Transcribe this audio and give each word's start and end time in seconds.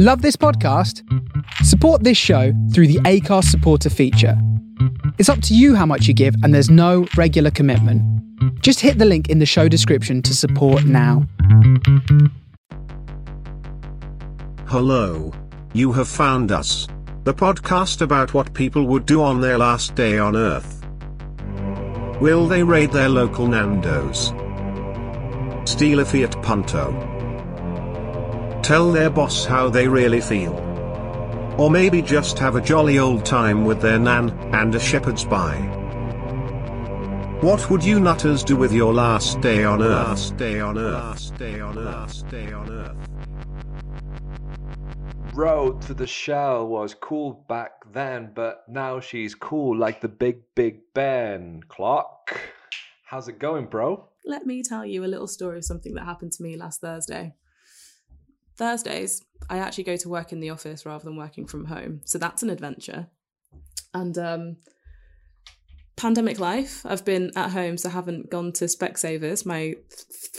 Love 0.00 0.22
this 0.22 0.36
podcast? 0.36 1.02
Support 1.64 2.04
this 2.04 2.16
show 2.16 2.52
through 2.72 2.86
the 2.86 3.00
Anchor 3.04 3.42
supporter 3.42 3.90
feature. 3.90 4.40
It's 5.18 5.28
up 5.28 5.42
to 5.42 5.56
you 5.56 5.74
how 5.74 5.86
much 5.86 6.06
you 6.06 6.14
give, 6.14 6.36
and 6.44 6.54
there's 6.54 6.70
no 6.70 7.08
regular 7.16 7.50
commitment. 7.50 8.00
Just 8.62 8.78
hit 8.78 8.98
the 8.98 9.04
link 9.04 9.28
in 9.28 9.40
the 9.40 9.44
show 9.44 9.66
description 9.66 10.22
to 10.22 10.36
support 10.36 10.84
now. 10.84 11.26
Hello. 14.66 15.32
You 15.72 15.90
have 15.90 16.06
found 16.06 16.52
us. 16.52 16.86
The 17.24 17.34
podcast 17.34 18.00
about 18.00 18.34
what 18.34 18.54
people 18.54 18.86
would 18.86 19.04
do 19.04 19.20
on 19.20 19.40
their 19.40 19.58
last 19.58 19.96
day 19.96 20.16
on 20.16 20.36
Earth. 20.36 20.86
Will 22.20 22.46
they 22.46 22.62
raid 22.62 22.92
their 22.92 23.08
local 23.08 23.48
Nando's? 23.48 24.28
Steal 25.68 25.98
a 25.98 26.04
Fiat 26.04 26.40
Punto? 26.40 27.17
Tell 28.68 28.92
their 28.92 29.08
boss 29.08 29.46
how 29.46 29.70
they 29.70 29.88
really 29.88 30.20
feel? 30.20 30.52
Or 31.56 31.70
maybe 31.70 32.02
just 32.02 32.38
have 32.38 32.54
a 32.54 32.60
jolly 32.60 32.98
old 32.98 33.24
time 33.24 33.64
with 33.64 33.80
their 33.80 33.98
nan 33.98 34.28
and 34.52 34.74
a 34.74 34.78
shepherd's 34.78 35.24
pie? 35.24 35.56
What 37.40 37.70
would 37.70 37.82
you 37.82 37.98
nutters 37.98 38.44
do 38.44 38.56
with 38.56 38.70
your 38.70 38.92
last 38.92 39.40
day 39.40 39.64
on 39.64 39.80
Earth? 39.80 40.08
Last 40.08 40.36
day 40.36 40.60
on 40.60 40.76
Earth. 40.76 40.92
Last 40.92 41.38
day 41.38 41.60
on 41.60 41.78
Earth. 41.78 41.94
Last 41.94 42.28
day 42.28 42.52
on 42.52 42.70
Earth. 42.70 42.96
Road 45.32 45.80
to 45.80 45.94
the 45.94 46.06
Shell 46.06 46.68
was 46.68 46.92
cool 46.92 47.46
back 47.48 47.90
then, 47.90 48.32
but 48.34 48.64
now 48.68 49.00
she's 49.00 49.34
cool 49.34 49.78
like 49.78 50.02
the 50.02 50.08
Big 50.08 50.42
Big 50.54 50.80
Ben. 50.92 51.62
Clock. 51.68 52.38
How's 53.06 53.28
it 53.28 53.38
going, 53.38 53.64
bro? 53.64 54.10
Let 54.26 54.44
me 54.44 54.62
tell 54.62 54.84
you 54.84 55.06
a 55.06 55.06
little 55.06 55.26
story 55.26 55.56
of 55.56 55.64
something 55.64 55.94
that 55.94 56.04
happened 56.04 56.32
to 56.32 56.42
me 56.42 56.58
last 56.58 56.82
Thursday. 56.82 57.32
Thursdays, 58.58 59.24
I 59.48 59.58
actually 59.58 59.84
go 59.84 59.96
to 59.96 60.08
work 60.08 60.32
in 60.32 60.40
the 60.40 60.50
office 60.50 60.84
rather 60.84 61.04
than 61.04 61.16
working 61.16 61.46
from 61.46 61.66
home. 61.66 62.00
So 62.04 62.18
that's 62.18 62.42
an 62.42 62.50
adventure. 62.50 63.06
And 63.94 64.18
um, 64.18 64.56
pandemic 65.96 66.38
life, 66.38 66.84
I've 66.84 67.04
been 67.04 67.30
at 67.36 67.50
home, 67.50 67.78
so 67.78 67.88
I 67.88 67.92
haven't 67.92 68.30
gone 68.30 68.52
to 68.54 68.64
Specsavers, 68.64 69.46
my 69.46 69.58
th- 69.58 69.78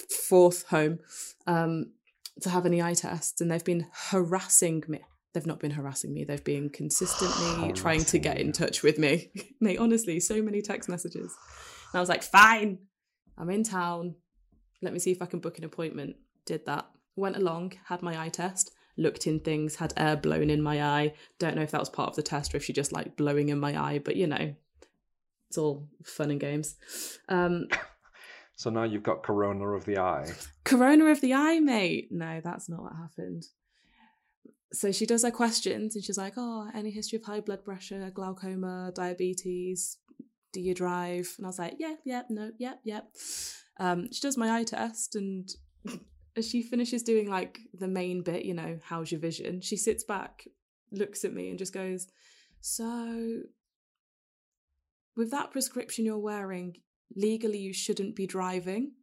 fourth 0.10 0.68
home, 0.68 1.00
um, 1.48 1.94
to 2.42 2.50
have 2.50 2.66
any 2.66 2.82
eye 2.82 2.94
tests. 2.94 3.42
And 3.42 3.50
they've 3.50 3.64
been 3.64 3.88
harassing 4.10 4.84
me. 4.88 5.00
They've 5.34 5.46
not 5.46 5.60
been 5.60 5.72
harassing 5.72 6.14
me, 6.14 6.24
they've 6.24 6.44
been 6.44 6.70
consistently 6.70 7.72
trying 7.76 8.04
to 8.06 8.20
get 8.20 8.40
in 8.40 8.52
touch 8.52 8.84
with 8.84 9.00
me. 9.00 9.32
Mate, 9.62 9.80
honestly, 9.80 10.20
so 10.20 10.42
many 10.42 10.62
text 10.62 10.90
messages. 10.90 11.36
And 11.94 11.98
I 11.98 12.00
was 12.00 12.10
like, 12.10 12.24
fine, 12.24 12.80
I'm 13.38 13.50
in 13.50 13.64
town. 13.64 14.16
Let 14.82 14.92
me 14.92 15.00
see 15.00 15.12
if 15.12 15.22
I 15.22 15.26
can 15.26 15.40
book 15.40 15.58
an 15.58 15.66
appointment. 15.66 16.16
Did 16.46 16.66
that 16.66 16.90
went 17.20 17.38
along, 17.38 17.74
had 17.86 18.02
my 18.02 18.20
eye 18.20 18.30
test, 18.30 18.72
looked 18.98 19.28
in 19.28 19.40
things, 19.40 19.76
had 19.76 19.94
air 19.98 20.16
blown 20.16 20.50
in 20.50 20.62
my 20.62 20.84
eye. 20.84 21.14
Don't 21.40 21.56
know 21.56 21.62
if 21.62 21.72
that 21.72 21.80
was 21.80 21.90
part 21.90 22.10
of 22.10 22.16
the 22.16 22.24
test 22.24 22.54
or 22.54 22.58
if 22.58 22.64
she 22.64 22.74
just 22.74 22.92
like 22.92 23.16
blowing 23.16 23.50
in 23.50 23.60
my 23.60 23.80
eye, 23.80 24.00
but 24.00 24.16
you 24.16 24.28
know, 24.28 24.54
it's 25.48 25.58
all 25.58 25.88
fun 26.04 26.32
and 26.32 26.40
games. 26.40 26.76
Um, 27.28 27.68
so 28.56 28.70
now 28.70 28.84
you've 28.84 29.04
got 29.04 29.24
corona 29.24 29.68
of 29.70 29.86
the 29.86 29.98
eye. 29.98 30.28
Corona 30.64 31.06
of 31.06 31.22
the 31.22 31.34
eye, 31.34 31.60
mate. 31.60 32.10
No, 32.12 32.42
that's 32.44 32.70
not 32.70 32.84
what 32.84 32.94
happened. 32.96 33.48
So 34.72 34.92
she 34.92 35.08
does 35.08 35.24
her 35.24 35.32
questions 35.32 35.96
and 35.96 36.04
she's 36.04 36.18
like, 36.18 36.34
Oh, 36.38 36.70
any 36.76 36.92
history 36.92 37.18
of 37.18 37.26
high 37.26 37.40
blood 37.40 37.66
pressure, 37.66 38.12
glaucoma, 38.14 38.92
diabetes? 38.94 39.98
Do 40.52 40.62
you 40.62 40.76
drive? 40.76 41.34
And 41.38 41.48
I 41.48 41.50
was 41.50 41.58
like, 41.58 41.76
Yeah, 41.80 41.96
yeah, 42.06 42.24
no, 42.30 42.52
yeah, 42.60 42.76
yeah. 42.84 43.02
Um, 43.80 44.12
she 44.12 44.22
does 44.22 44.38
my 44.38 44.60
eye 44.60 44.66
test 44.66 45.16
and 45.16 45.50
as 46.40 46.50
she 46.50 46.64
finishes 46.64 47.04
doing 47.04 47.30
like 47.30 47.60
the 47.74 47.88
main 47.88 48.24
bit, 48.24 48.46
you 48.46 48.56
know, 48.56 48.80
how's 48.84 49.12
your 49.12 49.22
vision? 49.22 49.62
She 49.62 49.78
sits 49.78 50.04
back, 50.04 50.48
looks 50.92 51.24
at 51.24 51.34
me, 51.34 51.50
and 51.50 51.60
just 51.60 51.74
goes, 51.74 52.08
So, 52.62 53.42
with 55.16 55.30
that 55.32 55.52
prescription 55.52 56.06
you're 56.06 56.18
wearing, 56.18 56.78
legally 57.16 57.60
you 57.60 57.74
shouldn't 57.74 58.16
be 58.16 58.26
driving 58.26 58.94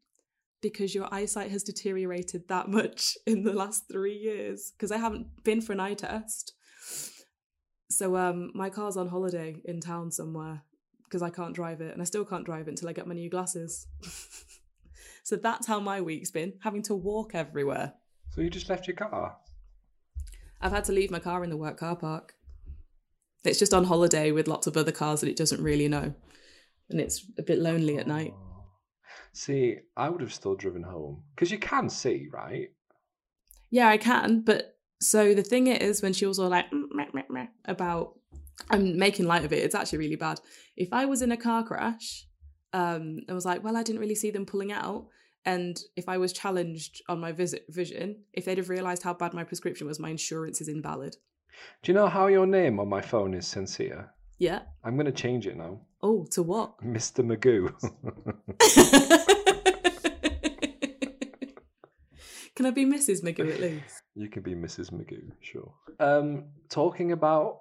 because 0.62 0.94
your 0.94 1.12
eyesight 1.14 1.50
has 1.50 1.62
deteriorated 1.62 2.48
that 2.48 2.69
much 2.80 3.16
in 3.26 3.44
the 3.44 3.52
last 3.52 3.84
three 3.91 4.16
years. 4.16 4.72
Because 4.76 4.91
I 4.91 4.96
haven't 4.96 5.44
been 5.44 5.60
for 5.60 5.72
an 5.72 5.80
eye 5.80 5.94
test. 5.94 6.54
So, 7.88 8.16
um, 8.16 8.50
my 8.54 8.70
car's 8.70 8.96
on 8.96 9.08
holiday 9.08 9.60
in 9.64 9.80
town 9.80 10.10
somewhere 10.10 10.62
because 11.04 11.22
I 11.22 11.30
can't 11.30 11.54
drive 11.54 11.80
it, 11.80 11.92
and 11.92 12.02
I 12.02 12.04
still 12.04 12.25
can't 12.25 12.44
drive 12.44 12.66
it 12.66 12.72
until 12.72 12.88
I 12.88 12.92
get 12.92 13.06
my 13.06 13.14
new 13.14 13.30
glasses. 13.30 13.86
So 15.26 15.34
that's 15.34 15.66
how 15.66 15.81
my 15.81 16.00
week's 16.00 16.31
been, 16.31 16.53
having 16.62 16.82
to 16.82 16.94
walk 16.94 17.34
everywhere. 17.34 17.94
So 18.31 18.42
you 18.42 18.48
just 18.48 18.70
left 18.70 18.87
your 18.87 18.94
car? 18.94 19.37
I've 20.60 20.70
had 20.70 20.84
to 20.84 20.92
leave 20.92 21.10
my 21.10 21.19
car 21.19 21.42
in 21.42 21.50
the 21.50 21.56
work 21.56 21.78
car 21.78 21.97
park. 21.97 22.34
It's 23.42 23.59
just 23.59 23.75
on 23.75 23.82
holiday 23.82 24.31
with 24.31 24.47
lots 24.47 24.69
of 24.69 24.76
other 24.76 24.92
cars 24.92 25.22
that 25.22 25.28
it 25.28 25.34
doesn't 25.34 25.60
really 25.60 25.88
know. 25.88 26.14
And 26.91 27.00
it's 27.00 27.26
a 27.41 27.42
bit 27.42 27.59
lonely 27.59 27.98
at 27.98 28.06
night. 28.06 28.34
Oh. 28.37 28.66
See, 29.32 29.78
I 29.97 30.10
would 30.10 30.20
have 30.20 30.32
still 30.32 30.54
driven 30.54 30.84
home 30.84 31.25
because 31.34 31.50
you 31.50 31.58
can 31.58 31.91
see, 31.91 32.28
right? 32.32 32.69
Yeah, 33.69 33.88
I 33.88 33.97
can. 33.97 34.43
But 34.43 34.76
so 35.00 35.34
the 35.34 35.43
thing 35.43 35.66
is, 35.66 36.03
when 36.03 36.12
she 36.12 36.26
was 36.26 36.38
all 36.38 36.50
like 36.50 36.70
mm, 36.70 36.84
meh, 36.93 37.06
meh, 37.12 37.22
meh, 37.28 37.47
about, 37.64 38.12
I'm 38.70 38.97
making 38.97 39.26
light 39.26 39.44
of 39.44 39.53
it. 39.53 39.64
It's 39.64 39.75
actually 39.75 39.98
really 39.98 40.14
bad. 40.14 40.41
If 40.76 40.93
I 40.93 41.04
was 41.04 41.20
in 41.20 41.32
a 41.32 41.37
car 41.37 41.64
crash, 41.64 42.28
um, 42.72 43.21
and 43.27 43.34
was 43.34 43.44
like, 43.44 43.62
well, 43.62 43.77
I 43.77 43.82
didn't 43.82 44.00
really 44.00 44.15
see 44.15 44.31
them 44.31 44.47
pulling 44.47 44.72
out. 44.72 45.06
And 45.44 45.81
if 45.94 46.09
I 46.09 46.19
was 46.19 46.32
challenged 46.32 47.03
on 47.09 47.21
my 47.21 47.32
visit 47.32 47.66
vision, 47.69 48.25
if 48.32 48.44
they'd 48.44 48.59
have 48.59 48.69
realised 48.69 49.04
how 49.04 49.15
bad 49.15 49.32
my 49.32 49.44
prescription 49.44 49.87
was, 49.87 50.00
my 50.00 50.10
insurance 50.10 50.60
is 50.60 50.69
invalid. 50.69 51.16
Do 51.82 51.93
you 51.93 51.94
know 51.94 52.09
how 52.09 52.26
your 52.26 52.47
name 52.47 52.81
on 52.81 52.88
my 52.88 53.00
phone 53.00 53.32
is 53.32 53.47
sincere? 53.47 54.12
Yeah. 54.38 54.62
I'm 54.84 54.97
going 54.97 55.06
to 55.06 55.12
change 55.12 55.47
it 55.47 55.56
now. 55.56 55.81
Oh, 56.03 56.26
to 56.32 56.43
what? 56.43 56.78
Mr. 56.84 57.25
Magoo. 57.25 57.72
can 62.55 62.66
I 62.66 62.71
be 62.71 62.84
Mrs. 62.84 63.22
Magoo 63.22 63.53
at 63.53 63.60
least? 63.60 64.03
You 64.15 64.28
can 64.28 64.43
be 64.43 64.55
Mrs. 64.55 64.93
Magoo, 64.93 65.31
sure. 65.41 65.72
Um, 66.00 66.44
talking 66.69 67.12
about 67.12 67.60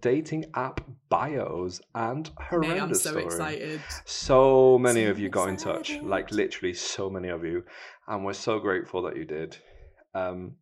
dating 0.00 0.46
app 0.54 0.80
bios 1.08 1.80
and 1.94 2.30
horrendous 2.36 2.80
I'm 2.80 2.94
so 2.94 3.10
story. 3.10 3.24
excited. 3.24 3.80
So 4.04 4.78
many 4.78 5.04
So 5.04 5.10
of 5.10 5.18
you 5.18 5.28
got 5.28 5.48
in 5.48 5.56
touch, 5.56 5.98
like 6.02 6.30
literally 6.30 6.74
so 6.74 7.08
many 7.10 7.28
of 7.28 7.44
you, 7.44 7.64
and 8.08 8.24
we're 8.24 8.32
so 8.32 8.58
grateful 8.58 9.02
that 9.02 9.16
you 9.16 9.24
did. 9.24 9.56
Um, 10.14 10.56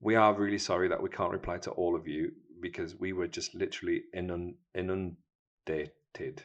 we 0.00 0.14
are 0.14 0.34
really 0.34 0.58
sorry 0.58 0.88
that 0.88 1.02
we 1.02 1.08
can't 1.08 1.32
reply 1.32 1.58
to 1.58 1.70
all 1.72 1.96
of 1.96 2.06
you 2.06 2.30
because 2.60 2.96
we 2.98 3.12
were 3.12 3.26
just 3.28 3.54
literally 3.54 4.02
inund- 4.14 4.54
inundated. 4.74 6.42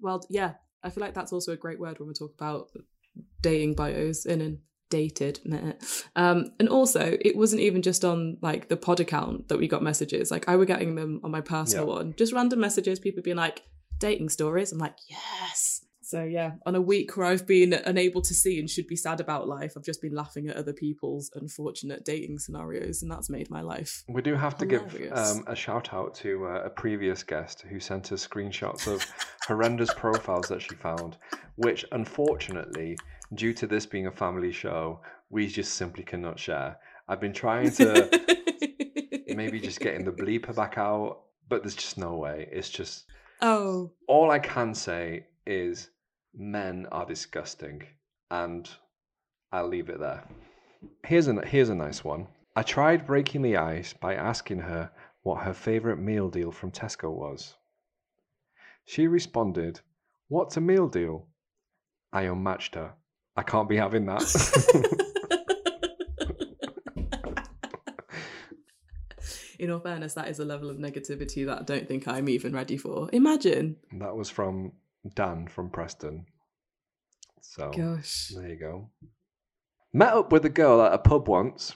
Well, 0.00 0.24
yeah, 0.28 0.54
I 0.82 0.90
feel 0.90 1.02
like 1.02 1.14
that's 1.14 1.32
also 1.32 1.52
a 1.52 1.56
great 1.56 1.78
word 1.78 1.98
when 1.98 2.08
we 2.08 2.14
talk 2.14 2.34
about 2.34 2.68
dating 3.40 3.74
bios 3.74 4.26
in 4.26 4.40
and 4.40 4.58
dated. 4.98 5.40
meh. 5.44 5.72
Um, 6.16 6.52
and 6.60 6.68
also, 6.68 7.16
it 7.28 7.34
wasn't 7.36 7.62
even 7.62 7.80
just 7.82 8.04
on 8.04 8.36
like 8.42 8.68
the 8.68 8.76
pod 8.76 9.00
account 9.00 9.48
that 9.48 9.58
we 9.58 9.66
got 9.68 9.82
messages. 9.82 10.30
Like 10.30 10.48
I 10.48 10.56
were 10.56 10.66
getting 10.66 10.94
them 10.94 11.20
on 11.24 11.30
my 11.30 11.40
personal 11.40 11.86
Yeah. 11.88 11.94
one, 11.96 12.14
just 12.16 12.32
random 12.32 12.60
messages. 12.60 13.00
People 13.00 13.22
being 13.22 13.36
like 13.48 13.62
dating 13.98 14.28
stories. 14.28 14.72
I'm 14.72 14.78
like, 14.78 14.96
yes. 15.08 15.84
So 16.04 16.24
yeah, 16.24 16.50
on 16.66 16.74
a 16.74 16.80
week 16.80 17.16
where 17.16 17.26
I've 17.32 17.46
been 17.46 17.72
unable 17.72 18.20
to 18.20 18.34
see 18.34 18.58
and 18.58 18.68
should 18.68 18.86
be 18.86 18.96
sad 18.96 19.18
about 19.20 19.48
life, 19.48 19.72
I've 19.76 19.84
just 19.90 20.02
been 20.02 20.14
laughing 20.14 20.46
at 20.48 20.56
other 20.56 20.74
people's 20.74 21.30
unfortunate 21.34 22.04
dating 22.04 22.38
scenarios, 22.38 23.00
and 23.00 23.10
that's 23.10 23.30
made 23.30 23.48
my 23.48 23.62
life. 23.62 24.04
We 24.08 24.20
do 24.20 24.34
have 24.34 24.58
to 24.58 24.66
give 24.66 24.82
um, 25.12 25.44
a 25.46 25.56
shout 25.56 25.94
out 25.94 26.14
to 26.16 26.30
uh, 26.48 26.64
a 26.66 26.70
previous 26.70 27.22
guest 27.22 27.64
who 27.70 27.80
sent 27.80 28.12
us 28.12 28.26
screenshots 28.28 28.86
of 28.92 29.00
horrendous 29.48 29.94
profiles 29.94 30.48
that 30.48 30.60
she 30.60 30.74
found, 30.74 31.16
which 31.56 31.86
unfortunately, 31.92 32.98
due 33.34 33.52
to 33.54 33.66
this 33.66 33.86
being 33.86 34.06
a 34.06 34.12
family 34.12 34.52
show, 34.52 35.00
we 35.30 35.46
just 35.46 35.74
simply 35.74 36.04
cannot 36.04 36.38
share. 36.38 36.76
I've 37.08 37.20
been 37.20 37.32
trying 37.32 37.70
to 37.72 38.08
maybe 39.28 39.60
just 39.60 39.80
getting 39.80 40.04
the 40.04 40.12
bleeper 40.12 40.54
back 40.54 40.78
out, 40.78 41.22
but 41.48 41.62
there's 41.62 41.74
just 41.74 41.98
no 41.98 42.16
way. 42.16 42.48
It's 42.52 42.68
just 42.68 43.04
oh, 43.40 43.92
all 44.06 44.30
I 44.30 44.38
can 44.38 44.74
say 44.74 45.26
is 45.46 45.90
men 46.34 46.86
are 46.92 47.06
disgusting, 47.06 47.82
and 48.30 48.68
I'll 49.50 49.68
leave 49.68 49.88
it 49.88 50.00
there. 50.00 50.24
Here's 51.04 51.28
a 51.28 51.46
here's 51.46 51.70
a 51.70 51.74
nice 51.74 52.04
one. 52.04 52.28
I 52.54 52.62
tried 52.62 53.06
breaking 53.06 53.42
the 53.42 53.56
ice 53.56 53.92
by 53.92 54.14
asking 54.14 54.58
her 54.60 54.90
what 55.22 55.42
her 55.44 55.54
favorite 55.54 55.98
meal 55.98 56.28
deal 56.28 56.50
from 56.50 56.70
Tesco 56.70 57.10
was. 57.10 57.54
She 58.84 59.06
responded, 59.06 59.80
"What's 60.28 60.56
a 60.56 60.60
meal 60.60 60.88
deal?" 60.88 61.28
I 62.12 62.22
unmatched 62.22 62.74
her. 62.74 62.94
I 63.36 63.42
can't 63.42 63.68
be 63.68 63.76
having 63.76 64.06
that. 64.06 64.22
In 69.58 69.70
all 69.70 69.80
fairness, 69.80 70.14
that 70.14 70.28
is 70.28 70.40
a 70.40 70.44
level 70.44 70.70
of 70.70 70.78
negativity 70.78 71.46
that 71.46 71.60
I 71.60 71.62
don't 71.62 71.86
think 71.86 72.08
I'm 72.08 72.28
even 72.28 72.52
ready 72.52 72.76
for. 72.76 73.08
Imagine. 73.12 73.76
that 74.00 74.14
was 74.16 74.28
from 74.28 74.72
Dan 75.14 75.46
from 75.46 75.70
Preston. 75.70 76.26
So 77.40 77.70
Gosh. 77.70 78.32
There 78.34 78.48
you 78.48 78.56
go. 78.56 78.90
Met 79.92 80.14
up 80.14 80.32
with 80.32 80.44
a 80.46 80.48
girl 80.50 80.82
at 80.82 80.92
a 80.92 80.98
pub 80.98 81.28
once. 81.28 81.74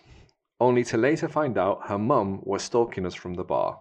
only 0.59 0.83
to 0.85 0.97
later 0.97 1.29
find 1.29 1.59
out 1.59 1.87
her 1.87 1.99
mum 1.99 2.41
was 2.43 2.63
stalking 2.63 3.05
us 3.07 3.15
from 3.15 3.35
the 3.35 3.45
bar. 3.45 3.79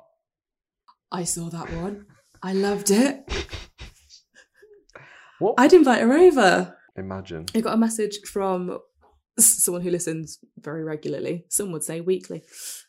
I 1.11 1.23
saw 1.23 1.49
that 1.49 1.71
one. 1.73 2.05
I 2.43 2.53
loved 2.53 2.91
it. 2.91 3.23
What? 5.39 5.55
I'd 5.57 5.73
invite 5.73 6.01
her 6.01 6.13
over. 6.13 6.77
Imagine. 6.95 7.45
I 7.53 7.61
got 7.61 7.73
a 7.73 7.77
message 7.77 8.19
from 8.25 8.79
someone 9.37 9.81
who 9.81 9.89
listens 9.91 10.39
very 10.57 10.83
regularly. 10.83 11.45
Some 11.49 11.71
would 11.71 11.83
say 11.83 12.01
weekly. 12.01 12.43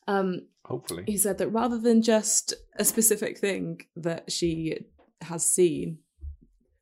Um, 0.07 0.43
Hopefully. 0.65 1.05
he 1.07 1.17
said 1.17 1.39
that 1.39 1.49
rather 1.49 1.79
than 1.79 2.03
just 2.03 2.55
a 2.79 2.85
specific 2.85 3.39
thing 3.39 3.81
that 3.97 4.31
she 4.31 4.79
has 5.23 5.45
seen 5.45 5.99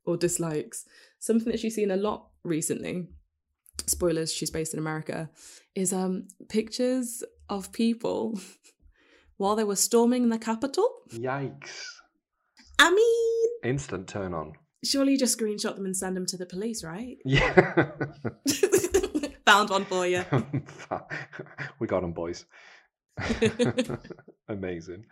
or 0.05 0.17
dislikes, 0.17 0.85
something 1.19 1.51
that 1.51 1.61
she's 1.61 1.75
seen 1.75 1.91
a 1.91 1.97
lot 1.97 2.29
recently, 2.43 3.09
spoilers, 3.87 4.33
she's 4.33 4.51
based 4.51 4.75
in 4.75 4.79
America, 4.81 5.31
is 5.75 5.93
um 5.93 6.29
pictures 6.49 7.23
of 7.49 7.73
people 7.73 8.39
while 9.39 9.57
they 9.57 9.65
were 9.65 9.77
storming 9.77 10.29
the 10.29 10.39
Capitol. 10.39 10.89
Yikes. 11.11 11.87
I 12.79 12.91
mean, 12.91 13.73
Instant 13.73 14.09
turn 14.09 14.35
on. 14.35 14.53
Surely 14.85 15.13
you 15.13 15.19
just 15.19 15.39
screenshot 15.39 15.75
them 15.77 15.85
and 15.87 15.97
send 15.97 16.17
them 16.17 16.27
to 16.27 16.37
the 16.37 16.47
police, 16.47 16.85
right? 16.85 17.17
Yeah. 17.25 17.91
Found 19.47 19.71
one 19.71 19.85
for 19.85 20.07
you. 20.07 20.25
we 21.79 21.87
got 21.87 22.01
them, 22.01 22.13
boys. 22.13 22.47
Amazing. 24.49 25.05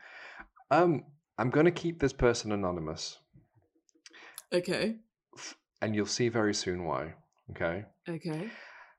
Um, 0.70 1.04
I'm 1.38 1.50
going 1.50 1.66
to 1.66 1.72
keep 1.72 2.00
this 2.00 2.12
person 2.12 2.52
anonymous, 2.52 3.18
Okay. 4.52 4.96
and 5.80 5.94
you'll 5.94 6.06
see 6.06 6.28
very 6.28 6.54
soon 6.54 6.84
why. 6.84 7.14
Okay. 7.50 7.84
Okay. 8.08 8.48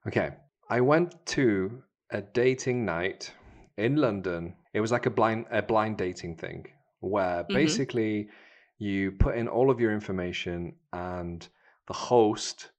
Okay. 0.07 0.29
I 0.69 0.81
went 0.81 1.25
to 1.27 1.83
a 2.11 2.21
dating 2.21 2.85
night 2.85 3.31
in 3.77 3.95
London. 3.95 4.55
It 4.73 4.81
was 4.81 4.91
like 4.91 5.05
a 5.05 5.09
blind 5.09 5.45
a 5.51 5.61
blind 5.61 5.97
dating 5.97 6.37
thing 6.37 6.65
where 6.99 7.43
Mhm. 7.43 7.53
basically 7.53 8.29
you 8.77 9.11
put 9.11 9.37
in 9.37 9.47
all 9.47 9.69
of 9.69 9.79
your 9.79 9.93
information 9.93 10.75
and 10.91 11.47
the 11.87 11.93
host 11.93 12.71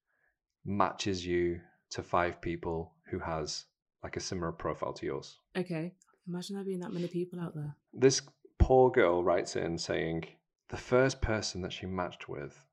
matches 0.65 1.25
you 1.27 1.61
to 1.91 2.03
five 2.03 2.41
people 2.41 2.93
who 3.11 3.19
has 3.19 3.67
like 4.03 4.17
a 4.17 4.21
similar 4.21 4.53
profile 4.53 4.93
to 4.93 5.07
yours. 5.07 5.39
Okay. 5.57 5.95
Imagine 6.29 6.57
there 6.57 6.65
being 6.65 6.81
that 6.81 6.93
many 6.93 7.09
people 7.09 7.41
out 7.41 7.55
there. 7.55 7.77
This 7.93 8.23
poor 8.59 8.91
girl 8.91 9.23
writes 9.23 9.57
in 9.57 9.79
saying 9.79 10.25
the 10.71 10.77
first 10.77 11.21
person 11.21 11.63
that 11.63 11.73
she 11.73 11.87
matched 11.87 12.29
with 12.29 12.65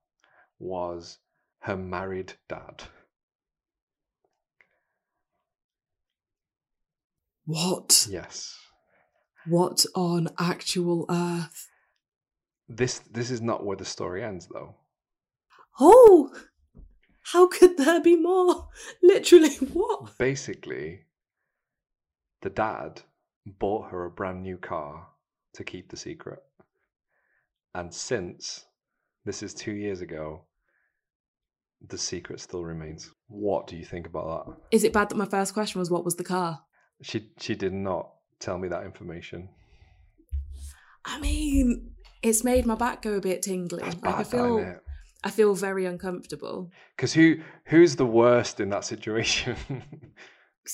was 0.59 1.17
her 1.59 1.75
married 1.75 2.33
dad. 2.47 2.83
What? 7.45 8.07
Yes. 8.09 8.57
What 9.45 9.85
on 9.95 10.29
actual 10.39 11.05
earth? 11.09 11.67
This 12.75 12.99
this 12.99 13.31
is 13.31 13.41
not 13.41 13.65
where 13.65 13.75
the 13.75 13.85
story 13.85 14.23
ends 14.23 14.47
though. 14.47 14.75
Oh! 15.79 16.33
How 17.23 17.47
could 17.47 17.77
there 17.77 18.01
be 18.01 18.15
more? 18.15 18.69
Literally, 19.03 19.55
what? 19.73 20.17
Basically, 20.17 21.01
the 22.41 22.49
dad 22.49 23.01
bought 23.45 23.91
her 23.91 24.05
a 24.05 24.11
brand 24.11 24.41
new 24.41 24.57
car 24.57 25.07
to 25.53 25.63
keep 25.63 25.89
the 25.89 25.97
secret. 25.97 26.39
And 27.75 27.93
since 27.93 28.65
this 29.25 29.43
is 29.43 29.53
2 29.53 29.71
years 29.71 30.01
ago, 30.01 30.45
the 31.87 31.97
secret 31.97 32.39
still 32.39 32.63
remains. 32.63 33.11
What 33.27 33.67
do 33.67 33.75
you 33.75 33.85
think 33.85 34.07
about 34.07 34.45
that? 34.45 34.57
Is 34.71 34.83
it 34.83 34.93
bad 34.93 35.09
that 35.09 35.17
my 35.17 35.25
first 35.25 35.53
question 35.53 35.79
was 35.79 35.91
what 35.91 36.05
was 36.05 36.15
the 36.15 36.23
car? 36.23 36.61
She 37.01 37.31
she 37.39 37.55
did 37.55 37.73
not 37.73 38.11
tell 38.39 38.57
me 38.57 38.67
that 38.69 38.83
information. 38.83 39.49
I 41.05 41.19
mean, 41.19 41.91
it's 42.21 42.43
made 42.43 42.65
my 42.65 42.75
back 42.75 43.01
go 43.01 43.13
a 43.13 43.21
bit 43.21 43.41
tingly. 43.41 43.83
That's 43.83 43.95
Like 43.95 44.03
bad, 44.03 44.15
I 44.15 44.23
feel 44.23 44.75
I 45.23 45.29
feel 45.29 45.53
very 45.53 45.85
uncomfortable. 45.85 46.71
Because 46.95 47.13
who 47.13 47.37
who's 47.65 47.95
the 47.95 48.05
worst 48.05 48.59
in 48.59 48.69
that 48.69 48.85
situation? 48.85 49.55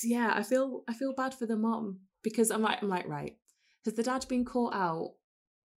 yeah, 0.04 0.32
I 0.34 0.42
feel 0.42 0.84
I 0.88 0.94
feel 0.94 1.14
bad 1.14 1.34
for 1.34 1.46
the 1.46 1.56
mom 1.56 2.00
because 2.22 2.50
I'm 2.50 2.62
like 2.62 2.82
I'm 2.82 2.88
like 2.88 3.08
right. 3.08 3.36
Has 3.84 3.94
the 3.94 4.02
dad 4.02 4.26
been 4.28 4.44
caught 4.44 4.74
out 4.74 5.14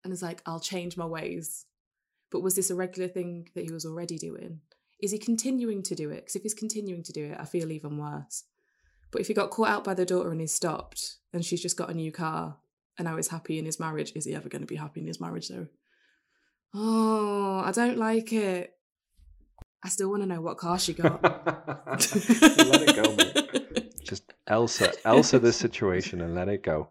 and 0.03 0.13
is 0.13 0.21
like 0.21 0.41
I'll 0.45 0.59
change 0.59 0.97
my 0.97 1.05
ways? 1.05 1.65
But 2.31 2.41
was 2.41 2.55
this 2.55 2.69
a 2.69 2.75
regular 2.75 3.09
thing 3.09 3.49
that 3.55 3.65
he 3.65 3.71
was 3.71 3.85
already 3.85 4.17
doing? 4.17 4.61
Is 5.01 5.11
he 5.11 5.17
continuing 5.17 5.81
to 5.83 5.95
do 5.95 6.09
it? 6.11 6.17
Because 6.17 6.35
if 6.35 6.43
he's 6.43 6.53
continuing 6.53 7.03
to 7.03 7.11
do 7.11 7.25
it, 7.25 7.37
I 7.39 7.45
feel 7.45 7.71
even 7.71 7.97
worse. 7.97 8.43
But 9.11 9.21
if 9.21 9.27
he 9.27 9.33
got 9.33 9.49
caught 9.49 9.69
out 9.69 9.83
by 9.83 9.95
the 9.95 10.05
daughter 10.05 10.31
and 10.31 10.41
he 10.41 10.45
stopped, 10.45 11.17
and 11.33 11.43
she's 11.43 11.61
just 11.61 11.77
got 11.77 11.89
a 11.89 11.95
new 11.95 12.11
car, 12.11 12.57
and 12.99 13.07
now 13.07 13.15
he's 13.15 13.29
happy 13.29 13.57
in 13.57 13.65
his 13.65 13.79
marriage, 13.79 14.11
is 14.15 14.25
he 14.25 14.35
ever 14.35 14.49
going 14.49 14.61
to 14.61 14.67
be 14.67 14.75
happy 14.75 14.99
in 14.99 15.07
his 15.07 15.19
marriage 15.19 15.47
though? 15.47 15.67
Oh, 16.75 17.63
I 17.65 17.71
don't 17.71 17.97
like 17.97 18.31
it. 18.33 18.73
I 19.83 19.89
still 19.89 20.09
want 20.09 20.21
to 20.23 20.27
know 20.27 20.41
what 20.41 20.57
car 20.57 20.77
she 20.77 20.93
got. 20.93 21.23
let 21.23 22.81
it 22.81 22.95
go, 22.95 23.15
mate. 23.15 24.03
Just 24.03 24.33
Elsa, 24.45 24.91
Elsa 25.05 25.39
this 25.39 25.57
situation 25.57 26.21
and 26.21 26.35
let 26.35 26.49
it 26.49 26.61
go. 26.61 26.89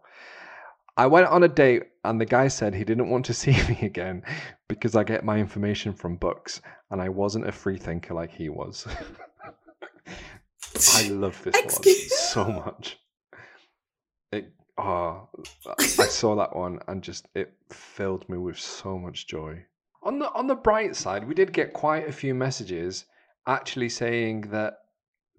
I 0.97 1.05
went 1.05 1.27
on 1.27 1.43
a 1.43 1.47
date 1.47 1.83
and 2.03 2.19
the 2.19 2.25
guy 2.25 2.47
said 2.49 2.73
he 2.73 2.83
didn't 2.83 3.09
want 3.09 3.25
to 3.27 3.33
see 3.35 3.51
me 3.51 3.79
again 3.83 4.23
because 4.67 4.95
I 4.95 5.03
get 5.03 5.23
my 5.23 5.37
information 5.37 5.93
from 5.93 6.15
books 6.17 6.61
and 6.91 7.01
I 7.01 7.09
wasn't 7.09 7.47
a 7.47 7.51
free 7.51 7.77
thinker 7.77 8.13
like 8.13 8.31
he 8.31 8.49
was. 8.49 8.87
I 10.95 11.09
love 11.09 11.41
this 11.43 11.55
one 11.55 11.95
so 12.09 12.45
much. 12.45 12.97
It 14.31 14.51
oh, 14.79 15.29
I 15.77 15.83
saw 16.07 16.35
that 16.35 16.55
one 16.55 16.79
and 16.87 17.01
just 17.01 17.27
it 17.35 17.53
filled 17.71 18.27
me 18.29 18.37
with 18.37 18.59
so 18.59 18.97
much 18.97 19.27
joy. 19.27 19.63
On 20.03 20.19
the 20.19 20.31
on 20.33 20.47
the 20.47 20.55
bright 20.55 20.95
side, 20.95 21.27
we 21.27 21.33
did 21.33 21.51
get 21.51 21.73
quite 21.73 22.07
a 22.07 22.11
few 22.11 22.33
messages 22.33 23.05
actually 23.47 23.89
saying 23.89 24.41
that 24.51 24.79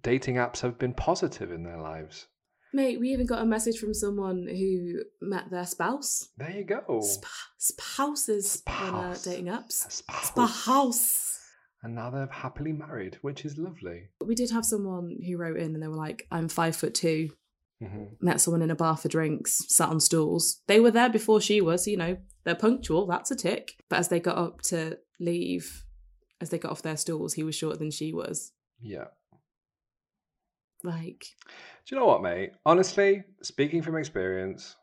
dating 0.02 0.36
apps 0.36 0.60
have 0.60 0.78
been 0.78 0.92
positive 0.94 1.50
in 1.50 1.62
their 1.62 1.78
lives. 1.78 2.26
Mate, 2.72 3.00
we 3.00 3.10
even 3.10 3.26
got 3.26 3.42
a 3.42 3.46
message 3.46 3.78
from 3.78 3.92
someone 3.92 4.46
who 4.46 5.02
met 5.20 5.50
their 5.50 5.66
spouse. 5.66 6.28
There 6.36 6.50
you 6.50 6.64
go. 6.64 7.00
Sp- 7.02 7.26
spouses 7.58 8.62
on 8.66 8.94
uh, 8.94 9.16
dating 9.24 9.46
apps. 9.46 9.86
A 9.86 9.90
spouse. 9.90 10.28
Spouse. 10.28 11.40
And 11.82 11.94
now 11.94 12.10
they're 12.10 12.28
happily 12.30 12.72
married, 12.72 13.18
which 13.22 13.44
is 13.44 13.58
lovely. 13.58 14.08
We 14.24 14.34
did 14.34 14.50
have 14.50 14.64
someone 14.64 15.18
who 15.26 15.36
wrote 15.36 15.56
in 15.56 15.74
and 15.74 15.82
they 15.82 15.88
were 15.88 15.96
like, 15.96 16.26
I'm 16.30 16.48
five 16.48 16.76
foot 16.76 16.94
two, 16.94 17.30
hmm 17.80 18.04
met 18.20 18.40
someone 18.40 18.60
in 18.62 18.70
a 18.70 18.76
bar 18.76 18.96
for 18.96 19.08
drinks, 19.08 19.64
sat 19.68 19.88
on 19.88 19.98
stools. 20.00 20.60
They 20.66 20.78
were 20.78 20.90
there 20.90 21.08
before 21.08 21.40
she 21.40 21.60
was, 21.60 21.86
you 21.86 21.96
know, 21.96 22.18
they're 22.44 22.54
punctual, 22.54 23.06
that's 23.06 23.30
a 23.30 23.36
tick. 23.36 23.82
But 23.88 23.98
as 23.98 24.08
they 24.08 24.20
got 24.20 24.36
up 24.36 24.60
to 24.62 24.98
leave, 25.18 25.84
as 26.40 26.50
they 26.50 26.58
got 26.58 26.72
off 26.72 26.82
their 26.82 26.98
stools, 26.98 27.34
he 27.34 27.42
was 27.42 27.54
shorter 27.54 27.78
than 27.78 27.90
she 27.90 28.12
was. 28.12 28.52
Yeah. 28.80 29.06
Like, 30.82 31.24
Do 31.86 31.94
you 31.94 32.00
know 32.00 32.06
what, 32.06 32.22
mate? 32.22 32.52
Honestly, 32.64 33.24
speaking 33.42 33.82
from 33.82 33.96
experience, 33.96 34.76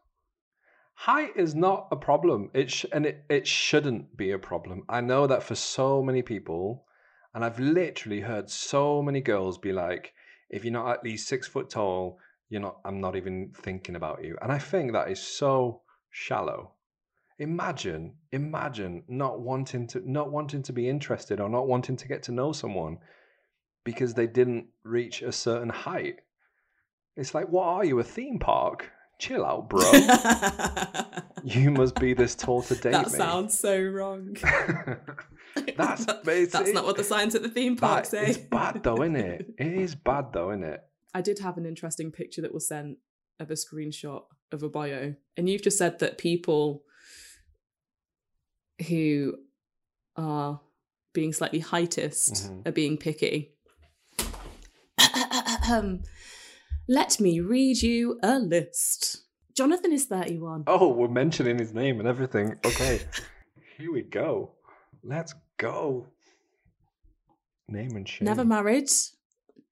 height 0.94 1.32
is 1.36 1.56
not 1.56 1.88
a 1.92 1.96
problem. 1.96 2.50
It 2.54 2.70
sh- 2.72 2.86
and 2.92 3.06
it, 3.06 3.26
it 3.30 3.48
shouldn't 3.48 4.16
be 4.16 4.32
a 4.32 4.40
problem. 4.40 4.84
I 4.90 5.02
know 5.02 5.28
that 5.28 5.44
for 5.44 5.56
so 5.56 6.04
many 6.04 6.22
people, 6.22 6.86
and 7.34 7.44
I've 7.44 7.60
literally 7.60 8.22
heard 8.22 8.50
so 8.50 9.02
many 9.02 9.22
girls 9.22 9.58
be 9.58 9.74
like, 9.74 10.14
"If 10.50 10.64
you're 10.64 10.74
not 10.74 10.90
at 10.92 11.04
least 11.04 11.28
six 11.28 11.48
foot 11.48 11.70
tall, 11.70 12.20
you're 12.50 12.62
not. 12.62 12.78
I'm 12.86 13.00
not 13.02 13.16
even 13.16 13.52
thinking 13.56 13.96
about 13.96 14.24
you." 14.24 14.38
And 14.42 14.52
I 14.52 14.60
think 14.60 14.94
that 14.94 15.10
is 15.10 15.22
so 15.22 15.82
shallow. 16.12 16.72
Imagine, 17.40 18.16
imagine 18.32 19.04
not 19.08 19.40
wanting 19.40 19.86
to 19.88 20.02
not 20.10 20.32
wanting 20.32 20.64
to 20.64 20.74
be 20.74 20.90
interested 20.90 21.40
or 21.40 21.50
not 21.50 21.68
wanting 21.68 21.96
to 21.98 22.08
get 22.08 22.24
to 22.24 22.32
know 22.32 22.52
someone 22.52 22.98
because 23.84 24.14
they 24.16 24.28
didn't 24.28 24.66
reach 24.84 25.22
a 25.22 25.32
certain 25.32 25.70
height. 25.70 26.16
It's 27.16 27.34
like, 27.36 27.50
what 27.50 27.66
are 27.68 27.86
you, 27.86 28.00
a 28.00 28.04
theme 28.04 28.40
park? 28.40 28.90
Chill 29.20 29.44
out, 29.46 29.70
bro. 29.70 29.82
you 31.44 31.72
must 31.72 31.96
be 32.00 32.14
this 32.14 32.36
tall 32.36 32.62
to 32.64 32.76
date 32.76 32.92
that 32.92 33.12
me. 33.12 33.18
sounds 33.18 33.58
so 33.58 33.80
wrong. 33.82 34.36
That's- 35.56 36.06
That's 36.24 36.70
it- 36.70 36.76
not 36.76 36.86
what 36.86 36.98
the 36.98 37.04
signs 37.04 37.34
at 37.36 37.42
the 37.44 37.50
theme 37.50 37.76
park 37.76 38.04
That- 38.04 38.10
say. 38.10 38.26
It's 38.28 38.38
bad 38.38 38.84
though, 38.84 39.02
isn't 39.04 39.16
it? 39.16 39.54
It 39.58 39.74
is 39.74 39.96
bad 39.96 40.34
though, 40.34 40.52
isn't 40.52 40.64
it? 40.64 40.84
I 41.14 41.22
did 41.22 41.40
have 41.40 41.58
an 41.58 41.66
interesting 41.66 42.12
picture 42.12 42.42
that 42.42 42.54
was 42.54 42.68
sent 42.68 42.98
of 43.40 43.50
a 43.52 43.54
screenshot 43.54 44.24
of 44.52 44.64
a 44.64 44.70
bio. 44.70 45.16
And 45.36 45.50
you've 45.50 45.62
just 45.64 45.78
said 45.78 46.00
that 46.00 46.18
people 46.18 46.84
who 48.88 49.36
are 50.16 50.62
being 51.14 51.34
slightly 51.34 51.62
heightist 51.62 52.50
Mhm. 52.50 52.68
are 52.68 52.72
being 52.72 52.98
picky. 52.98 53.54
Let 56.90 57.20
me 57.20 57.40
read 57.42 57.82
you 57.82 58.20
a 58.24 58.40
list. 58.40 59.24
Jonathan 59.56 59.92
is 59.92 60.06
31. 60.06 60.64
Oh, 60.68 60.90
we're 60.94 61.08
mentioning 61.10 61.58
his 61.60 61.74
name 61.74 62.00
and 62.00 62.08
everything. 62.08 62.56
Okay. 62.66 63.02
Here 63.78 63.92
we 63.92 64.04
go. 64.04 64.54
Let's 65.04 65.34
go. 65.58 66.08
Name 67.68 67.96
and 67.98 68.08
shame. 68.08 68.26
Never 68.26 68.46
married, 68.46 68.90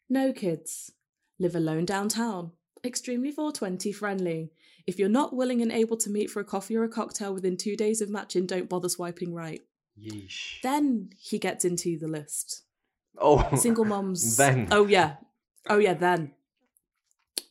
no 0.10 0.34
kids, 0.34 0.92
live 1.40 1.56
alone 1.56 1.86
downtown, 1.86 2.52
extremely 2.84 3.32
420 3.32 3.92
friendly. 3.92 4.52
If 4.88 5.00
you're 5.00 5.10
not 5.10 5.36
willing 5.36 5.62
and 5.62 5.72
able 5.72 5.98
to 5.98 6.10
meet 6.10 6.30
for 6.30 6.40
a 6.40 6.46
coffee 6.46 6.76
or 6.76 6.84
a 6.84 6.90
cocktail 6.90 7.34
within 7.34 7.58
two 7.58 7.76
days 7.76 8.02
of 8.02 8.10
matching, 8.10 8.46
don't 8.46 8.70
bother 8.70 8.90
swiping 8.90 9.34
right. 9.34 9.62
Yeesh. 10.00 10.62
Then 10.62 11.10
he 11.20 11.40
gets 11.40 11.66
into 11.66 11.98
the 11.98 12.08
list. 12.08 12.64
oh, 13.18 13.56
Single 13.56 13.86
moms. 13.94 14.38
Then. 14.38 14.68
Oh, 14.72 14.86
yeah. 14.86 15.16
Oh, 15.68 15.78
yeah, 15.80 15.94
then. 15.96 16.34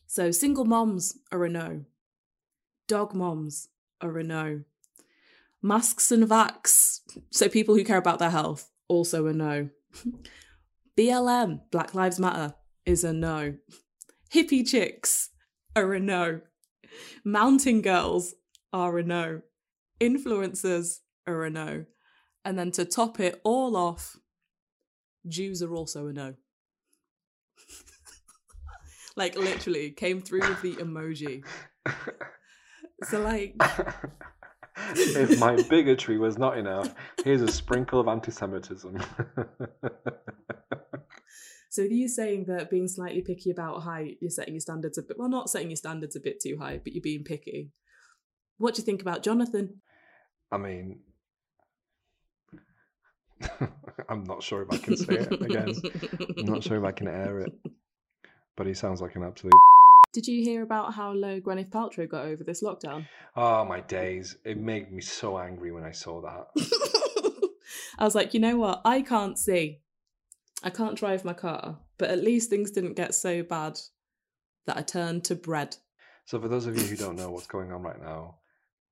So, 0.07 0.31
single 0.31 0.63
moms 0.65 1.17
are 1.31 1.43
a 1.43 1.49
no. 1.49 1.83
Dog 2.87 3.13
moms 3.13 3.67
are 3.99 4.17
a 4.17 4.23
no. 4.23 4.61
Masks 5.61 6.11
and 6.11 6.23
vax, 6.29 7.01
so 7.31 7.49
people 7.49 7.75
who 7.75 7.83
care 7.83 7.97
about 7.97 8.19
their 8.19 8.29
health, 8.29 8.69
also 8.87 9.25
a 9.25 9.33
no. 9.33 9.69
BLM, 10.97 11.61
Black 11.71 11.95
Lives 11.95 12.19
Matter, 12.19 12.53
is 12.85 13.03
a 13.03 13.13
no. 13.13 13.55
Hippie 14.33 14.67
chicks 14.67 15.29
are 15.75 15.93
a 15.93 15.99
no. 15.99 16.41
Mountain 17.23 17.81
girls 17.81 18.35
are 18.71 18.97
a 18.97 19.03
no. 19.03 19.41
Influencers 19.99 20.99
are 21.27 21.43
a 21.43 21.49
no. 21.49 21.85
And 22.43 22.59
then 22.59 22.71
to 22.71 22.85
top 22.85 23.19
it 23.19 23.41
all 23.43 23.75
off, 23.75 24.17
Jews 25.27 25.63
are 25.63 25.73
also 25.73 26.07
a 26.07 26.13
no. 26.13 26.35
like 29.15 29.35
literally 29.35 29.91
came 29.91 30.21
through 30.21 30.47
with 30.47 30.61
the 30.61 30.75
emoji. 30.75 31.43
So 33.03 33.21
like 33.21 33.55
if 34.95 35.39
my 35.39 35.55
bigotry 35.69 36.17
was 36.17 36.37
not 36.37 36.57
enough, 36.57 36.93
here's 37.23 37.41
a 37.41 37.51
sprinkle 37.51 37.99
of 37.99 38.07
anti-Semitism. 38.07 38.97
so 41.75 41.83
with 41.83 41.91
you 41.91 42.07
saying 42.07 42.45
that 42.45 42.69
being 42.69 42.87
slightly 42.87 43.21
picky 43.21 43.51
about 43.51 43.83
height, 43.83 44.15
you're 44.21 44.31
setting 44.31 44.53
your 44.53 44.61
standards 44.61 44.97
a 44.97 45.01
bit 45.01 45.19
well 45.19 45.27
not 45.27 45.49
setting 45.49 45.69
your 45.69 45.75
standards 45.75 46.15
a 46.15 46.21
bit 46.21 46.39
too 46.39 46.57
high, 46.57 46.79
but 46.81 46.93
you're 46.93 47.01
being 47.01 47.25
picky. 47.25 47.73
What 48.59 48.75
do 48.75 48.81
you 48.81 48.85
think 48.85 49.01
about 49.01 49.23
Jonathan? 49.23 49.81
I 50.53 50.57
mean, 50.57 50.99
I'm 54.07 54.23
not 54.23 54.41
sure 54.41 54.61
if 54.61 54.71
I 54.71 54.77
can 54.77 54.95
say 54.95 55.15
it 55.15 55.33
again. 55.33 55.73
I'm 56.37 56.45
not 56.45 56.63
sure 56.63 56.77
if 56.77 56.85
I 56.85 56.93
can 56.93 57.09
air 57.09 57.41
it, 57.41 57.51
but 58.55 58.67
he 58.67 58.73
sounds 58.73 59.01
like 59.01 59.17
an 59.17 59.23
absolute. 59.23 59.51
Did 60.13 60.27
you 60.27 60.45
hear 60.45 60.63
about 60.63 60.93
how 60.93 61.11
low 61.11 61.41
Gwyneth 61.41 61.71
Paltrow 61.71 62.09
got 62.09 62.23
over 62.23 62.41
this 62.45 62.63
lockdown? 62.63 63.05
Oh 63.35 63.65
my 63.65 63.81
days! 63.81 64.37
It 64.45 64.57
made 64.57 64.93
me 64.93 65.01
so 65.01 65.37
angry 65.37 65.73
when 65.73 65.83
I 65.83 65.91
saw 65.91 66.21
that. 66.21 67.49
I 67.99 68.05
was 68.05 68.15
like, 68.15 68.33
you 68.33 68.39
know 68.39 68.55
what? 68.55 68.79
I 68.85 69.01
can't 69.01 69.37
see. 69.37 69.81
I 70.65 70.71
can't 70.71 70.97
drive 70.97 71.23
my 71.23 71.33
car, 71.33 71.77
but 71.99 72.09
at 72.09 72.23
least 72.23 72.49
things 72.49 72.71
didn't 72.71 72.95
get 72.95 73.13
so 73.13 73.43
bad 73.43 73.79
that 74.65 74.77
I 74.77 74.81
turned 74.81 75.23
to 75.25 75.35
bread. 75.35 75.77
So, 76.25 76.41
for 76.41 76.47
those 76.47 76.65
of 76.65 76.75
you 76.75 76.83
who 76.83 76.95
don't 76.95 77.15
know 77.15 77.29
what's 77.29 77.45
going 77.45 77.71
on 77.71 77.83
right 77.83 78.01
now, 78.01 78.37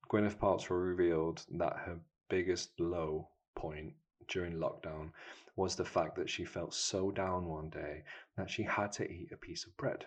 Gwyneth 0.07 0.37
Paltrow 0.37 0.79
revealed 0.79 1.43
that 1.57 1.73
her 1.77 1.97
biggest 2.29 2.79
low 2.79 3.27
point 3.55 3.93
during 4.27 4.53
lockdown 4.53 5.09
was 5.55 5.75
the 5.75 5.83
fact 5.83 6.15
that 6.17 6.29
she 6.29 6.45
felt 6.45 6.75
so 6.75 7.09
down 7.09 7.47
one 7.47 7.69
day 7.69 8.03
that 8.37 8.51
she 8.51 8.61
had 8.61 8.91
to 8.91 9.09
eat 9.09 9.31
a 9.33 9.37
piece 9.37 9.65
of 9.65 9.75
bread. 9.75 10.05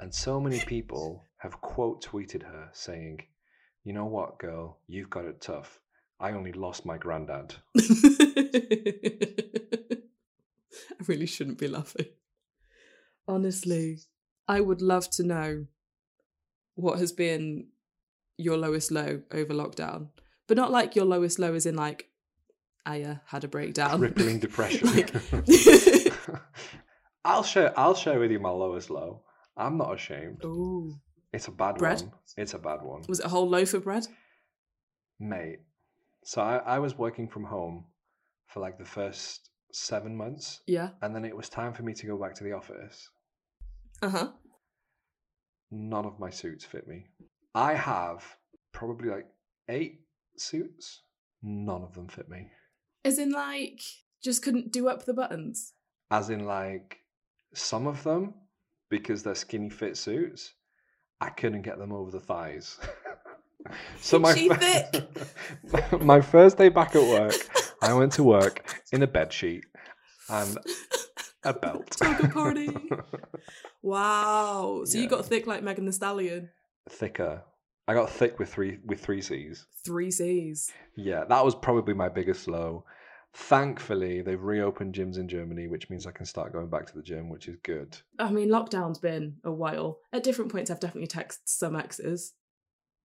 And 0.00 0.12
so 0.12 0.40
many 0.40 0.58
people 0.58 1.24
have 1.38 1.60
quote 1.60 2.04
tweeted 2.04 2.42
her 2.42 2.68
saying, 2.72 3.20
You 3.84 3.92
know 3.92 4.06
what, 4.06 4.38
girl, 4.38 4.80
you've 4.88 5.10
got 5.10 5.24
it 5.24 5.40
tough. 5.40 5.78
I 6.18 6.32
only 6.32 6.52
lost 6.52 6.84
my 6.84 6.98
granddad. 6.98 7.54
I 11.08 11.12
really 11.12 11.26
shouldn't 11.26 11.58
be 11.58 11.68
laughing. 11.68 12.06
Honestly, 13.28 13.98
I 14.48 14.60
would 14.60 14.82
love 14.82 15.10
to 15.10 15.22
know 15.24 15.66
what 16.74 16.98
has 16.98 17.12
been 17.12 17.68
your 18.38 18.56
lowest 18.56 18.90
low 18.90 19.22
over 19.32 19.54
lockdown, 19.54 20.08
but 20.46 20.56
not 20.56 20.70
like 20.70 20.94
your 20.96 21.04
lowest 21.04 21.38
low 21.38 21.54
is 21.54 21.66
in 21.66 21.74
like, 21.76 22.08
I 22.84 23.02
uh, 23.02 23.14
had 23.26 23.44
a 23.44 23.48
breakdown. 23.48 24.00
rippling 24.00 24.38
depression. 24.40 24.88
Like- 24.94 25.12
I'll 27.24 27.42
share 27.42 27.76
I'll 27.76 27.94
share 27.96 28.20
with 28.20 28.30
you 28.30 28.38
my 28.38 28.50
lowest 28.50 28.88
low. 28.88 29.22
I'm 29.56 29.76
not 29.76 29.94
ashamed. 29.94 30.44
Ooh. 30.44 30.94
It's 31.32 31.48
a 31.48 31.50
bad 31.50 31.76
Bread? 31.76 32.02
one. 32.02 32.12
It's 32.36 32.54
a 32.54 32.58
bad 32.58 32.82
one. 32.82 33.02
Was 33.08 33.18
it 33.18 33.26
a 33.26 33.28
whole 33.28 33.48
loaf 33.48 33.74
of 33.74 33.82
bread? 33.84 34.06
Mate. 35.18 35.58
So 36.24 36.40
I, 36.40 36.58
I 36.58 36.78
was 36.78 36.96
working 36.96 37.26
from 37.28 37.42
home 37.44 37.86
for 38.46 38.60
like 38.60 38.78
the 38.78 38.84
first 38.84 39.50
seven 39.76 40.16
months, 40.16 40.62
Yeah. 40.66 40.90
and 41.02 41.14
then 41.14 41.24
it 41.24 41.36
was 41.36 41.48
time 41.48 41.72
for 41.74 41.82
me 41.82 41.92
to 41.94 42.06
go 42.06 42.16
back 42.16 42.34
to 42.36 42.44
the 42.44 42.52
office. 42.52 43.10
Uh 44.02 44.08
huh. 44.08 44.28
None 45.70 46.06
of 46.06 46.18
my 46.18 46.30
suits 46.30 46.64
fit 46.64 46.86
me. 46.88 47.06
I 47.54 47.74
have 47.74 48.24
probably 48.72 49.10
like 49.10 49.26
eight 49.68 50.00
suits. 50.38 51.02
None 51.42 51.82
of 51.82 51.94
them 51.94 52.08
fit 52.08 52.28
me. 52.28 52.48
As 53.04 53.18
in, 53.18 53.30
like, 53.32 53.80
just 54.22 54.42
couldn't 54.42 54.72
do 54.72 54.88
up 54.88 55.04
the 55.04 55.14
buttons. 55.14 55.74
As 56.10 56.30
in, 56.30 56.44
like, 56.46 56.98
some 57.54 57.86
of 57.86 58.02
them, 58.02 58.34
because 58.90 59.22
they're 59.22 59.34
skinny 59.34 59.70
fit 59.70 59.96
suits, 59.96 60.54
I 61.20 61.28
couldn't 61.30 61.62
get 61.62 61.78
them 61.78 61.92
over 61.92 62.10
the 62.10 62.20
thighs. 62.20 62.78
so 64.00 64.18
my 64.26 64.34
fir- 64.34 65.98
my 66.00 66.20
first 66.20 66.56
day 66.58 66.68
back 66.68 66.94
at 66.94 67.02
work, 67.02 67.34
I 67.82 67.92
went 67.92 68.12
to 68.12 68.22
work 68.22 68.82
in 68.92 69.02
a 69.02 69.06
bed 69.06 69.32
sheet 69.32 69.64
and 70.28 70.56
a 71.44 71.52
belt. 71.52 71.90
Toga 71.90 72.28
party. 72.28 72.70
Wow. 73.82 74.82
So 74.84 74.98
you 74.98 75.06
got 75.06 75.26
thick 75.26 75.46
like 75.46 75.62
Megan 75.62 75.84
Thee 75.84 75.92
Stallion. 75.92 76.50
Thicker. 76.88 77.44
I 77.86 77.94
got 77.94 78.10
thick 78.10 78.36
with 78.40 78.52
three 78.52 78.78
with 78.84 78.98
three 79.00 79.22
C's. 79.22 79.64
Three 79.84 80.10
C's. 80.10 80.72
Yeah, 80.96 81.22
that 81.24 81.44
was 81.44 81.54
probably 81.54 81.94
my 81.94 82.08
biggest 82.08 82.48
low. 82.48 82.84
Thankfully, 83.32 84.22
they've 84.22 84.42
reopened 84.42 84.94
gyms 84.94 85.18
in 85.18 85.28
Germany, 85.28 85.68
which 85.68 85.88
means 85.88 86.04
I 86.04 86.10
can 86.10 86.26
start 86.26 86.52
going 86.52 86.68
back 86.68 86.86
to 86.86 86.96
the 86.96 87.02
gym, 87.02 87.28
which 87.28 87.46
is 87.46 87.58
good. 87.62 87.96
I 88.18 88.30
mean, 88.30 88.48
lockdown's 88.48 88.98
been 88.98 89.36
a 89.44 89.52
while. 89.52 89.98
At 90.12 90.24
different 90.24 90.50
points, 90.50 90.68
I've 90.70 90.80
definitely 90.80 91.06
texted 91.06 91.42
some 91.44 91.76
exes. 91.76 92.32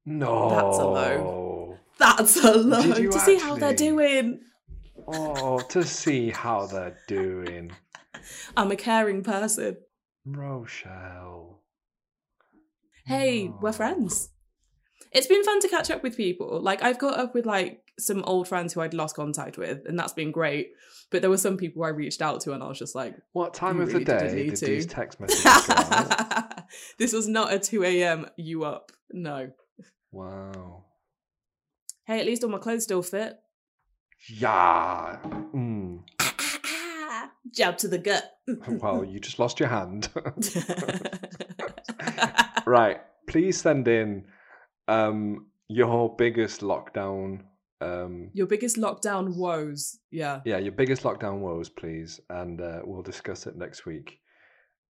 No, 0.06 0.50
That's 0.50 0.78
a 0.80 0.86
low. 0.86 1.78
That's 2.00 2.44
a 2.44 2.54
low 2.58 2.82
Did 2.82 2.98
you 2.98 3.12
to 3.12 3.20
see 3.20 3.38
how 3.38 3.56
they're 3.56 3.76
doing. 3.76 4.40
Oh, 5.08 5.60
to 5.70 5.84
see 5.84 6.30
how 6.30 6.66
they're 6.68 6.98
doing, 7.08 7.72
I'm 8.56 8.72
a 8.72 8.76
caring 8.76 9.24
person. 9.24 9.78
Rochelle. 10.26 11.62
Hey, 13.06 13.52
we're 13.62 13.72
friends. 13.72 14.30
It's 15.12 15.28
been 15.28 15.44
fun 15.44 15.60
to 15.62 15.68
catch 15.68 15.90
up 15.92 16.04
with 16.04 16.16
people. 16.16 16.62
Like 16.62 16.84
I've 16.84 16.98
caught 17.00 17.20
up 17.20 17.34
with 17.34 17.46
like 17.46 17.82
some 18.00 18.24
old 18.24 18.48
friends 18.48 18.74
who 18.74 18.82
I'd 18.82 18.94
lost 18.94 19.16
contact 19.16 19.58
with, 19.58 19.86
and 19.86 19.98
that's 20.00 20.14
been 20.14 20.32
great. 20.32 20.72
But 21.10 21.22
there 21.22 21.30
were 21.30 21.38
some 21.38 21.58
people 21.58 21.84
I 21.84 21.90
reached 21.90 22.22
out 22.22 22.40
to, 22.42 22.54
and 22.54 22.64
I 22.64 22.68
was 22.68 22.80
just 22.80 22.96
like, 22.96 23.16
What 23.34 23.54
time 23.54 23.82
of 23.82 23.88
really 23.90 24.04
the 24.06 24.18
day 24.18 24.46
did 24.48 24.56
to. 24.58 24.66
these 24.66 24.86
text 24.86 25.20
messages? 25.20 25.44
"This 26.98 27.12
was 27.12 27.28
not 27.28 27.52
a 27.52 27.60
two 27.60 27.84
a.m. 27.84 28.28
You 28.38 28.64
up? 28.64 28.92
No. 29.12 29.52
Wow. 30.14 30.86
Hey, 32.06 32.20
at 32.20 32.26
least 32.26 32.44
all 32.44 32.50
my 32.50 32.58
clothes 32.60 32.84
still 32.84 33.02
fit. 33.04 33.38
Yeah. 34.30 35.18
Mm. 35.54 36.04
Jab 37.54 37.78
to 37.80 37.88
the 37.88 37.98
gut. 37.98 38.24
Well, 38.68 39.06
you 39.06 39.20
just 39.20 39.40
lost 39.40 39.60
your 39.60 39.70
hand. 39.70 40.10
right. 42.66 43.02
Please 43.28 43.62
send 43.62 43.88
in 43.88 44.26
um, 44.88 45.48
your 45.70 46.16
biggest 46.16 46.62
lockdown. 46.62 47.42
Um, 47.80 48.30
Your 48.34 48.48
biggest 48.48 48.78
lockdown 48.78 49.36
woes. 49.36 50.00
Yeah. 50.12 50.42
yeah, 50.46 50.60
your 50.60 50.74
biggest 50.74 51.04
lockdown 51.04 51.40
woes, 51.40 51.70
please, 51.70 52.20
and 52.30 52.62
uh, 52.62 52.82
we'll 52.84 53.02
discuss 53.02 53.48
it 53.48 53.56
next 53.56 53.86
week. 53.86 54.20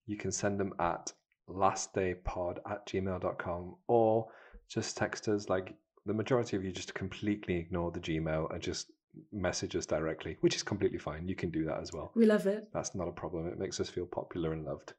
You 0.08 0.18
can 0.18 0.32
send 0.32 0.60
them 0.60 0.74
at 0.80 1.14
lastdaypod 1.50 2.58
at 2.70 2.86
gmail.com 2.88 3.76
or 3.88 4.28
just 4.70 4.98
text 4.98 5.28
us. 5.28 5.50
Like 5.50 5.76
the 6.06 6.14
majority 6.14 6.58
of 6.58 6.64
you 6.64 6.72
just 6.72 6.94
completely 6.94 7.56
ignore 7.56 7.92
the 7.92 8.00
Gmail 8.00 8.52
and 8.54 8.62
just 8.62 8.92
message 9.32 9.76
us 9.76 9.86
directly, 9.86 10.38
which 10.42 10.56
is 10.56 10.64
completely 10.64 10.98
fine. 10.98 11.28
You 11.28 11.36
can 11.36 11.50
do 11.50 11.66
that 11.66 11.80
as 11.80 11.92
well. 11.94 12.12
We 12.16 12.26
love 12.26 12.48
it. 12.48 12.70
That's 12.74 12.96
not 12.96 13.08
a 13.08 13.12
problem. 13.12 13.48
It 13.48 13.60
makes 13.60 13.80
us 13.80 13.90
feel 13.90 14.06
popular 14.06 14.54
and 14.54 14.66
loved. 14.66 14.94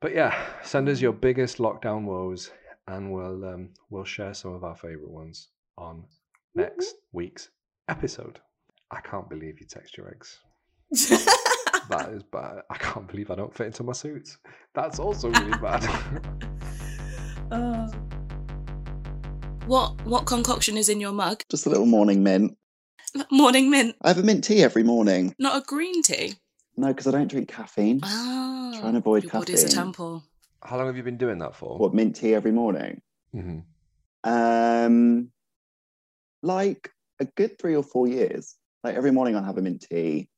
But 0.00 0.14
yeah, 0.14 0.34
send 0.62 0.88
us 0.88 1.00
your 1.00 1.12
biggest 1.12 1.58
lockdown 1.58 2.04
woes, 2.04 2.50
and 2.88 3.12
we'll 3.12 3.44
um, 3.44 3.70
we'll 3.90 4.04
share 4.04 4.34
some 4.34 4.52
of 4.52 4.64
our 4.64 4.76
favorite 4.76 5.10
ones 5.10 5.48
on 5.78 6.04
next 6.54 6.96
week's 7.12 7.50
episode. 7.88 8.40
I 8.90 9.00
can't 9.00 9.28
believe 9.28 9.60
you 9.60 9.66
text 9.66 9.96
your 9.96 10.08
eggs. 10.08 10.40
That 11.88 12.08
is 12.10 12.22
bad. 12.22 12.62
I 12.70 12.76
can't 12.78 13.06
believe 13.06 13.30
I 13.30 13.34
don't 13.34 13.54
fit 13.54 13.66
into 13.66 13.82
my 13.82 13.92
suits. 13.92 14.38
That's 14.74 14.98
also 14.98 15.28
really 15.30 15.58
bad. 15.58 15.84
Uh, 17.50 17.86
what 19.66 20.02
what 20.06 20.24
concoction 20.24 20.78
is 20.78 20.88
in 20.88 20.98
your 20.98 21.12
mug? 21.12 21.42
Just 21.50 21.66
a 21.66 21.68
little 21.68 21.86
morning 21.86 22.22
mint. 22.22 22.56
Morning 23.30 23.70
mint, 23.70 23.96
I 24.02 24.08
have 24.08 24.18
a 24.18 24.22
mint 24.22 24.44
tea 24.44 24.62
every 24.62 24.82
morning. 24.82 25.34
not 25.38 25.62
a 25.62 25.64
green 25.64 26.02
tea. 26.02 26.34
No, 26.76 26.88
because 26.88 27.06
I 27.06 27.12
don't 27.12 27.28
drink 27.30 27.48
caffeine. 27.48 28.00
Ah, 28.02 28.72
Try 28.80 28.88
and 28.88 28.96
avoid 28.96 29.22
your 29.24 29.32
body's 29.32 29.62
a 29.62 29.68
temple. 29.68 30.24
How 30.62 30.76
long 30.76 30.86
have 30.86 30.96
you 30.96 31.02
been 31.04 31.16
doing 31.18 31.38
that 31.38 31.54
for? 31.54 31.78
What 31.78 31.94
mint 31.94 32.16
tea 32.16 32.34
every 32.34 32.50
morning? 32.52 33.00
hmm 33.32 33.60
Um, 34.24 35.30
like 36.42 36.90
a 37.20 37.26
good 37.26 37.58
three 37.58 37.76
or 37.76 37.82
four 37.82 38.08
years. 38.08 38.56
Like 38.82 38.96
every 38.96 39.12
morning, 39.12 39.36
I'll 39.36 39.44
have 39.44 39.58
a 39.58 39.62
mint 39.62 39.86
tea 39.88 40.28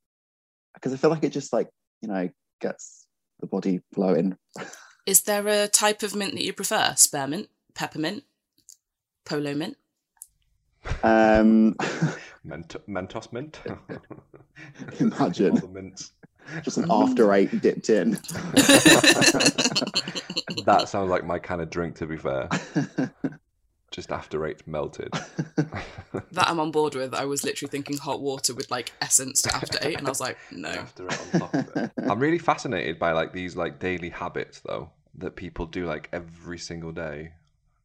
because 0.74 0.92
I 0.92 0.96
feel 0.96 1.10
like 1.10 1.24
it 1.24 1.32
just 1.32 1.52
like 1.52 1.68
you 2.02 2.08
know 2.08 2.28
gets 2.60 3.06
the 3.40 3.46
body 3.46 3.80
flowing. 3.94 4.36
Is 5.06 5.22
there 5.22 5.46
a 5.46 5.68
type 5.68 6.02
of 6.02 6.14
mint 6.14 6.34
that 6.34 6.42
you 6.44 6.52
prefer? 6.52 6.92
Spearmint, 6.96 7.48
peppermint, 7.74 8.24
polo 9.24 9.54
mint? 9.54 9.76
Um, 11.02 11.76
Ment- 12.46 12.76
Mentos 12.88 13.32
mint. 13.32 13.60
Imagine. 15.00 15.60
Mints. 15.72 16.12
just 16.62 16.78
an 16.78 16.86
after 16.90 17.32
eight 17.34 17.60
dipped 17.60 17.90
in. 17.90 18.18
That 20.64 20.88
sounds 20.88 21.10
like 21.10 21.24
my 21.24 21.38
kind 21.38 21.60
of 21.60 21.70
drink. 21.70 21.94
To 21.96 22.06
be 22.06 22.16
fair, 22.16 22.48
just 23.92 24.10
after 24.10 24.44
eight 24.46 24.66
melted. 24.66 25.12
That 26.32 26.48
I'm 26.48 26.58
on 26.58 26.72
board 26.72 26.96
with. 26.96 27.14
I 27.14 27.24
was 27.24 27.44
literally 27.44 27.70
thinking 27.70 27.96
hot 27.96 28.20
water 28.20 28.52
with 28.52 28.68
like 28.68 28.92
essence 29.00 29.42
to 29.42 29.54
after 29.54 29.78
eight, 29.82 29.98
and 29.98 30.08
I 30.08 30.10
was 30.10 30.20
like, 30.20 30.36
no. 30.50 30.68
after 30.68 31.06
it 31.06 31.20
on 31.34 31.40
top 31.40 31.54
of 31.54 31.76
it. 31.76 31.90
I'm 31.98 32.18
really 32.18 32.38
fascinated 32.40 32.98
by 32.98 33.12
like 33.12 33.32
these 33.32 33.54
like 33.54 33.78
daily 33.78 34.10
habits 34.10 34.60
though 34.66 34.90
that 35.18 35.36
people 35.36 35.66
do 35.66 35.86
like 35.86 36.08
every 36.12 36.58
single 36.58 36.90
day 36.90 37.32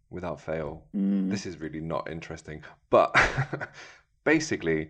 without 0.09 0.41
fail. 0.41 0.83
Mm. 0.95 1.29
This 1.29 1.45
is 1.45 1.59
really 1.59 1.81
not 1.81 2.09
interesting. 2.09 2.63
But 2.89 3.15
basically, 4.23 4.89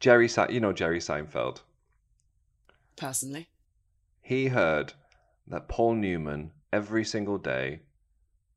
Jerry, 0.00 0.28
Se- 0.28 0.48
you 0.50 0.60
know 0.60 0.72
Jerry 0.72 0.98
Seinfeld. 0.98 1.62
Personally, 2.96 3.48
He 4.20 4.48
heard 4.48 4.94
that 5.46 5.68
Paul 5.68 5.94
Newman 5.94 6.52
every 6.72 7.04
single 7.04 7.38
day, 7.38 7.80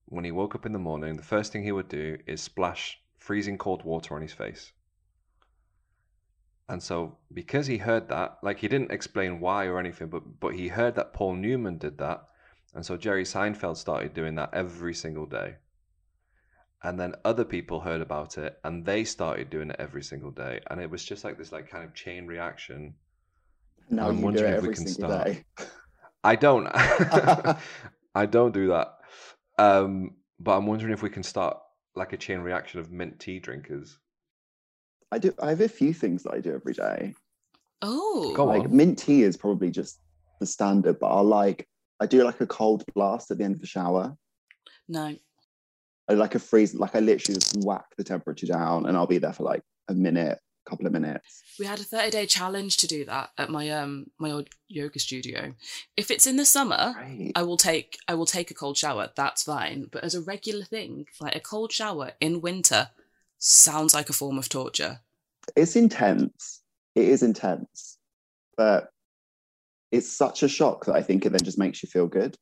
when 0.06 0.26
he 0.26 0.32
woke 0.32 0.56
up 0.56 0.66
in 0.66 0.74
the 0.74 0.80
morning, 0.80 1.16
the 1.16 1.24
first 1.24 1.52
thing 1.52 1.64
he 1.64 1.72
would 1.72 1.90
do 1.90 2.18
is 2.28 2.42
splash 2.42 3.02
freezing 3.18 3.58
cold 3.58 3.84
water 3.84 4.16
on 4.16 4.22
his 4.22 4.34
face. 4.34 4.72
And 6.68 6.82
so, 6.82 7.18
because 7.34 7.68
he 7.68 7.78
heard 7.78 8.10
that, 8.10 8.38
like 8.42 8.60
he 8.60 8.68
didn't 8.68 8.92
explain 8.92 9.40
why 9.40 9.66
or 9.66 9.80
anything, 9.80 10.08
but 10.10 10.40
but 10.40 10.56
he 10.56 10.68
heard 10.68 10.96
that 10.96 11.14
Paul 11.14 11.36
Newman 11.36 11.78
did 11.78 11.98
that, 12.00 12.26
and 12.74 12.86
so 12.86 12.98
Jerry 12.98 13.24
Seinfeld 13.24 13.78
started 13.78 14.14
doing 14.14 14.36
that 14.36 14.54
every 14.54 14.94
single 14.94 15.26
day. 15.28 15.56
And 16.84 17.00
then 17.00 17.16
other 17.26 17.46
people 17.46 17.80
heard 17.80 18.02
about 18.02 18.38
it, 18.38 18.60
and 18.64 18.86
they 18.86 19.04
started 19.06 19.50
doing 19.50 19.72
it 19.72 19.78
every 19.80 20.04
single 20.04 20.32
day, 20.32 20.60
and 20.70 20.80
it 20.80 20.90
was 20.90 21.04
just 21.04 21.24
like 21.24 21.38
this, 21.38 21.52
like 21.52 21.70
kind 21.70 21.84
of 21.84 21.94
chain 21.96 22.28
reaction. 22.28 22.94
now 23.90 24.10
I'm 24.10 24.20
you 24.20 24.20
do 24.20 24.26
wondering 24.26 24.54
it 24.54 24.58
if 24.58 24.62
we 24.62 24.70
every 24.70 24.76
can 24.76 24.88
single 24.88 25.10
start. 25.12 25.26
day. 25.26 25.44
I 26.24 26.36
don't. 26.36 26.68
I 28.16 28.26
don't 28.26 28.54
do 28.54 28.68
that. 28.68 28.98
Um, 29.58 30.12
but 30.40 30.58
I'm 30.58 30.68
wondering 30.68 30.94
if 30.94 31.02
we 31.02 31.10
can 31.10 31.24
start 31.24 31.58
like 31.96 32.14
a 32.14 32.18
chain 32.18 32.40
reaction 32.40 32.80
of 32.80 32.92
mint 32.92 33.20
tea 33.20 33.40
drinkers. 33.40 33.98
I 35.12 35.18
do. 35.18 35.34
I 35.42 35.50
have 35.50 35.62
a 35.62 35.68
few 35.70 35.94
things 35.94 36.24
that 36.24 36.34
I 36.34 36.40
do 36.40 36.54
every 36.54 36.74
day. 36.74 37.14
oh, 37.82 38.34
Go 38.36 38.46
like 38.46 38.64
on. 38.64 38.76
mint 38.76 39.00
tea 39.00 39.24
is 39.24 39.38
probably 39.38 39.72
just 39.72 40.00
the 40.40 40.46
standard, 40.46 41.00
but 41.00 41.08
I'll 41.08 41.24
like 41.24 41.68
I 42.00 42.06
do 42.06 42.24
like 42.24 42.42
a 42.42 42.48
cold 42.48 42.84
blast 42.94 43.32
at 43.32 43.38
the 43.38 43.44
end 43.44 43.56
of 43.56 43.62
the 43.62 43.68
shower. 43.68 44.16
no. 44.88 45.16
I 46.08 46.14
like 46.14 46.36
a 46.36 46.40
freeze, 46.40 46.76
like 46.76 46.96
I 46.96 47.00
literally 47.00 47.40
just 47.40 47.58
whack 47.64 47.86
the 47.98 48.04
temperature 48.04 48.46
down, 48.48 48.86
and 48.86 48.96
I'll 48.96 49.08
be 49.08 49.18
there 49.18 49.34
for 49.34 49.44
like 49.44 49.64
a 49.88 49.94
minute, 49.94 50.40
couple 50.66 50.86
of 50.86 50.94
minutes. 50.94 51.44
We 51.60 51.66
had 51.66 51.80
a 51.80 51.84
30 51.84 52.12
day 52.12 52.26
challenge 52.26 52.78
to 52.78 52.88
do 52.88 53.06
that 53.06 53.32
at 53.38 53.50
my 53.50 53.70
um 53.70 54.08
my 54.20 54.32
old 54.32 54.50
yoga 54.68 55.00
studio. 55.00 55.54
If 55.98 56.12
it's 56.12 56.28
in 56.28 56.36
the 56.38 56.46
summer, 56.46 56.94
Right. 56.96 57.32
I 57.36 57.44
will 57.44 57.58
take 57.58 57.98
I 58.08 58.14
will 58.14 58.26
take 58.26 58.52
a 58.52 58.54
cold 58.54 58.78
shower. 58.78 59.10
That's 59.16 59.44
fine. 59.44 59.88
But 59.92 60.04
as 60.04 60.14
a 60.16 60.22
regular 60.22 60.66
thing, 60.66 61.08
like 61.20 61.36
a 61.36 61.40
cold 61.40 61.72
shower 61.72 62.12
in 62.20 62.42
winter, 62.42 62.90
sounds 63.38 63.94
like 63.94 64.10
a 64.10 64.14
form 64.14 64.38
of 64.38 64.50
torture. 64.50 65.00
It's 65.56 65.76
intense. 65.76 66.62
It 66.96 67.06
is 67.10 67.24
intense, 67.24 67.98
but 68.58 68.90
it's 69.92 70.10
such 70.12 70.44
a 70.44 70.48
shock 70.48 70.86
that 70.86 70.96
I 70.96 71.02
think 71.02 71.26
it 71.26 71.32
then 71.32 71.44
just 71.44 71.58
makes 71.58 71.84
you 71.84 71.90
feel 71.90 72.08
good. 72.08 72.38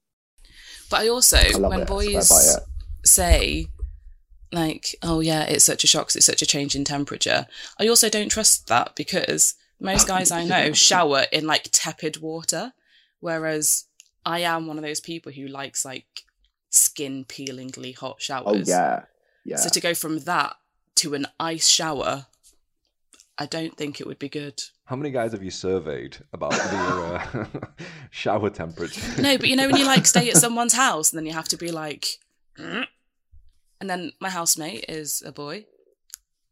But 0.89 1.01
I 1.01 1.07
also, 1.09 1.37
love 1.59 1.71
when 1.71 1.79
it. 1.81 1.83
I 1.83 1.85
boys 1.85 2.55
it. 2.55 2.63
Say, 3.03 3.67
like, 4.51 4.95
oh 5.01 5.19
yeah, 5.19 5.43
it's 5.43 5.65
such 5.65 5.83
a 5.83 5.87
shock 5.87 6.07
'cause 6.07 6.15
it's 6.15 6.25
such 6.25 6.41
a 6.41 6.45
change 6.45 6.75
in 6.75 6.83
temperature, 6.83 7.47
I 7.79 7.87
also 7.87 8.09
don't 8.09 8.29
trust 8.29 8.67
that 8.67 8.95
because 8.95 9.55
most 9.79 10.07
guys 10.07 10.31
I 10.31 10.45
know 10.45 10.71
shower 10.73 11.25
in 11.31 11.45
like 11.45 11.69
tepid 11.71 12.17
water, 12.17 12.73
whereas 13.19 13.85
I 14.25 14.39
am 14.39 14.67
one 14.67 14.77
of 14.77 14.83
those 14.83 15.01
people 15.01 15.31
who 15.31 15.47
likes 15.47 15.83
like 15.83 16.23
skin 16.69 17.25
peelingly 17.25 17.91
hot 17.91 18.21
showers. 18.21 18.43
Oh 18.47 18.53
showers. 18.53 18.69
yeah, 18.69 19.03
yeah. 19.43 19.57
So 19.57 19.69
to 19.69 19.79
go 19.81 19.93
from 19.93 20.19
that 20.19 20.55
to 20.95 21.13
an 21.13 21.27
ice 21.39 21.67
shower, 21.67 22.27
I 23.37 23.45
don't 23.45 23.75
think 23.75 23.99
it 23.99 24.07
would 24.07 24.19
be 24.19 24.29
good. 24.29 24.61
How 24.85 24.95
many 24.95 25.11
guys 25.11 25.31
have 25.31 25.43
you 25.43 25.51
surveyed 25.51 26.17
about 26.33 26.51
the 26.51 26.77
uh, 27.39 27.45
shower 28.11 28.49
temperature? 28.49 29.21
No, 29.21 29.37
but 29.37 29.47
you 29.47 29.55
know 29.55 29.67
when 29.67 29.77
you 29.77 29.85
like 29.85 30.05
stay 30.05 30.29
at 30.29 30.37
someone's 30.45 30.73
house 30.73 31.11
and 31.11 31.17
then 31.17 31.25
you 31.25 31.33
have 31.33 31.47
to 31.49 31.57
be 31.57 31.71
like. 31.71 32.05
And 32.57 32.87
then 33.89 34.11
my 34.19 34.29
housemate 34.29 34.85
is 34.89 35.21
a 35.25 35.31
boy, 35.31 35.65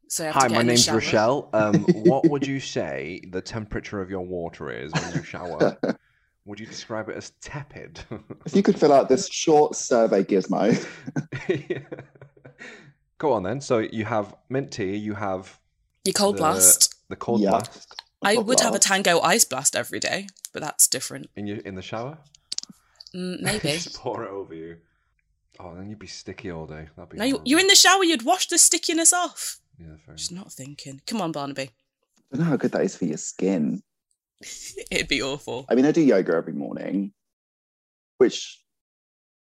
so 0.08 0.24
I 0.24 0.28
have 0.28 0.36
Hi, 0.36 0.42
to 0.44 0.48
get 0.50 0.56
my 0.56 0.62
in 0.62 0.68
name's 0.68 0.84
shower. 0.84 0.96
Rochelle. 0.96 1.50
Um, 1.54 1.84
what 1.94 2.30
would 2.30 2.46
you 2.46 2.60
say 2.60 3.22
the 3.32 3.42
temperature 3.42 4.02
of 4.02 4.10
your 4.10 4.22
water 4.22 4.70
is 4.72 4.92
when 4.94 5.14
you 5.16 5.24
shower? 5.24 5.78
would 6.46 6.60
you 6.60 6.66
describe 6.66 7.08
it 7.10 7.16
as 7.16 7.32
tepid? 7.42 8.00
if 8.46 8.56
you 8.56 8.64
could 8.64 8.80
fill 8.80 8.92
out 8.92 9.10
this 9.10 9.28
short 9.30 9.76
survey 9.76 10.24
gizmo, 10.24 10.74
Go 13.18 13.34
on 13.34 13.44
then. 13.44 13.62
So 13.62 13.78
you 13.80 14.04
have 14.06 14.36
mint 14.50 14.72
tea, 14.72 14.96
you 14.96 15.14
have 15.14 15.60
Your 16.06 16.14
cold 16.14 16.36
the, 16.36 16.40
blast. 16.40 16.96
the 17.10 17.16
cold 17.16 17.42
Yeah. 17.42 17.52
blast 17.52 17.96
I 18.24 18.36
cold 18.36 18.48
would 18.48 18.60
have 18.62 18.74
a. 18.74 18.80
Tango 18.80 19.20
ice 19.22 19.46
blast 19.46 19.76
every 19.76 20.00
day, 20.00 20.28
but 20.54 20.62
that's 20.64 20.88
different. 20.88 21.30
in 21.36 21.46
your 21.48 21.58
in 21.58 21.76
the 21.76 21.82
shower. 21.84 22.18
Mm, 23.16 23.42
maybe. 23.42 23.74
Just 23.74 23.96
pour 24.00 24.24
it 24.24 24.30
over 24.32 24.54
you. 24.56 24.78
Oh, 25.60 25.76
then 25.76 25.90
you'd 25.90 26.00
be 26.00 26.08
sticky 26.08 26.52
all 26.52 26.66
day. 26.66 26.88
That'd 26.96 27.12
be 27.12 27.18
no, 27.18 27.24
you- 27.26 27.32
horrible. 27.34 27.50
you're 27.50 27.60
in 27.60 27.68
the 27.68 27.76
shower. 27.76 28.04
You'd 28.04 28.24
wash 28.24 28.48
the 28.48 28.58
stickiness 28.58 29.14
off. 29.14 29.60
Yeah, 29.80 29.96
fair 30.06 30.16
Just 30.16 30.32
enough. 30.32 30.46
not 30.46 30.54
thinking. 30.54 31.02
Come 31.08 31.22
on, 31.22 31.32
Barnaby. 31.32 31.72
I 32.34 32.38
don't 32.38 32.46
know 32.46 32.52
how 32.52 32.58
good 32.58 32.72
that 32.72 32.84
is 32.84 32.96
for 32.96 33.06
your 33.06 33.18
skin. 33.18 33.82
It'd 34.92 35.08
be 35.08 35.22
awful. 35.22 35.66
I 35.70 35.76
mean, 35.76 35.86
I 35.86 35.92
do 35.92 36.02
yoga 36.02 36.34
every 36.36 36.54
morning, 36.54 37.14
which, 38.18 38.62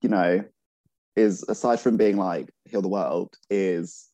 you 0.03 0.09
know, 0.09 0.45
is 1.17 1.43
aside 1.49 1.81
from 1.81 1.97
being 1.97 2.17
like 2.17 2.51
heal 2.65 2.83
the 2.83 2.89
world, 2.89 3.35
is 3.49 4.09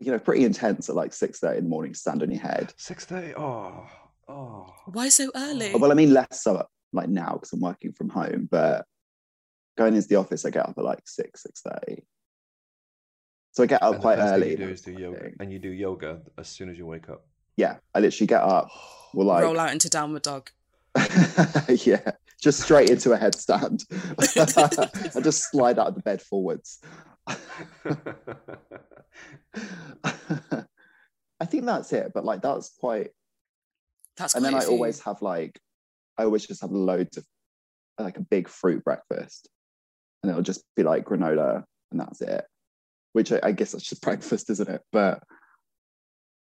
you 0.00 0.10
know 0.12 0.18
pretty 0.18 0.44
intense 0.44 0.88
at 0.88 0.94
like 0.96 1.12
six 1.12 1.38
thirty 1.40 1.58
in 1.58 1.64
the 1.64 1.70
morning. 1.70 1.94
Stand 1.94 2.22
on 2.22 2.30
your 2.30 2.40
head. 2.40 2.72
Six 2.76 3.04
thirty. 3.04 3.34
Oh, 3.34 3.86
oh. 4.28 4.66
Why 4.86 5.08
so 5.08 5.30
early? 5.34 5.72
Oh, 5.74 5.78
well, 5.78 5.92
I 5.92 5.94
mean, 5.94 6.12
less 6.12 6.42
so 6.42 6.64
like 6.92 7.08
now 7.08 7.32
because 7.34 7.52
I'm 7.52 7.60
working 7.60 7.92
from 7.92 8.08
home, 8.08 8.48
but 8.50 8.84
going 9.76 9.94
into 9.94 10.08
the 10.08 10.16
office, 10.16 10.44
I 10.44 10.50
get 10.50 10.68
up 10.68 10.74
at 10.76 10.84
like 10.84 11.00
six 11.06 11.42
six 11.42 11.62
thirty. 11.62 12.02
So 13.52 13.62
I 13.64 13.66
get 13.66 13.82
up 13.82 13.94
And 13.94 13.96
the 13.96 14.00
quite 14.02 14.18
first 14.18 14.32
thing 14.34 14.42
early. 14.42 14.50
you 14.50 14.56
do 14.56 14.62
and 14.64 14.72
is 14.72 14.80
do 14.82 14.92
yoga, 14.92 15.30
and 15.40 15.52
you 15.52 15.58
do 15.58 15.70
yoga 15.70 16.20
as 16.38 16.48
soon 16.48 16.70
as 16.70 16.78
you 16.78 16.86
wake 16.86 17.08
up. 17.08 17.26
Yeah, 17.56 17.76
I 17.94 18.00
literally 18.00 18.26
get 18.26 18.42
up. 18.42 18.68
Well, 19.12 19.26
like 19.26 19.42
Roll 19.42 19.58
out 19.58 19.72
into 19.72 19.88
downward 19.90 20.22
dog. 20.22 20.50
yeah, 21.68 22.12
just 22.40 22.60
straight 22.60 22.90
into 22.90 23.10
a 23.10 23.18
headstand. 23.18 23.82
I 25.16 25.20
just 25.20 25.50
slide 25.50 25.80
out 25.80 25.88
of 25.88 25.94
the 25.96 26.00
bed 26.00 26.22
forwards. 26.22 26.80
I 31.40 31.44
think 31.44 31.64
that's 31.66 31.92
it, 31.92 32.12
but 32.14 32.24
like 32.24 32.40
that's 32.40 32.68
quite. 32.78 33.10
That's 34.16 34.36
and 34.36 34.44
then 34.44 34.52
quite 34.52 34.62
I 34.62 34.66
a 34.66 34.70
always 34.70 35.00
have 35.00 35.22
like, 35.22 35.58
I 36.16 36.22
always 36.22 36.46
just 36.46 36.60
have 36.60 36.70
loads 36.70 37.16
of 37.16 37.24
like 37.98 38.16
a 38.16 38.22
big 38.22 38.48
fruit 38.48 38.84
breakfast, 38.84 39.48
and 40.22 40.30
it'll 40.30 40.42
just 40.42 40.64
be 40.76 40.82
like 40.82 41.04
granola, 41.04 41.64
and 41.90 42.00
that's 42.00 42.20
it. 42.20 42.44
Which 43.12 43.32
I, 43.32 43.40
I 43.42 43.52
guess 43.52 43.72
that's 43.72 43.88
just 43.88 44.02
breakfast, 44.08 44.50
isn't 44.50 44.68
it? 44.68 44.82
But 44.92 45.22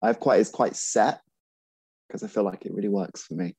I 0.02 0.08
have 0.08 0.20
quite 0.20 0.40
it's 0.40 0.50
quite 0.50 0.76
set 0.76 1.22
because 2.08 2.24
I 2.24 2.28
feel 2.28 2.44
like 2.44 2.66
it 2.66 2.74
really 2.74 2.90
works 2.90 3.24
for 3.24 3.36
me. 3.36 3.56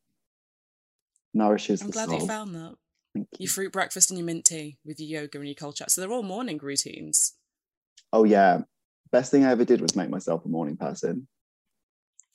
Nourishes 1.32 1.80
I'm 1.80 1.88
the 1.88 1.92
glad 1.92 2.08
soul. 2.10 2.20
you 2.20 2.26
found 2.26 2.54
that. 2.54 2.74
Thank 3.14 3.28
you. 3.32 3.44
Your 3.44 3.50
fruit 3.50 3.72
breakfast 3.72 4.10
and 4.10 4.18
your 4.18 4.26
mint 4.26 4.44
tea 4.44 4.76
with 4.84 5.00
your 5.00 5.22
yoga 5.22 5.38
and 5.38 5.48
your 5.48 5.54
cold 5.54 5.76
chat. 5.76 5.90
So 5.90 6.00
they're 6.00 6.12
all 6.12 6.22
morning 6.22 6.58
routines. 6.58 7.34
Oh 8.12 8.24
yeah, 8.24 8.60
best 9.10 9.30
thing 9.30 9.44
I 9.44 9.50
ever 9.50 9.64
did 9.64 9.80
was 9.80 9.96
make 9.96 10.10
myself 10.10 10.44
a 10.44 10.48
morning 10.48 10.76
person. 10.76 11.26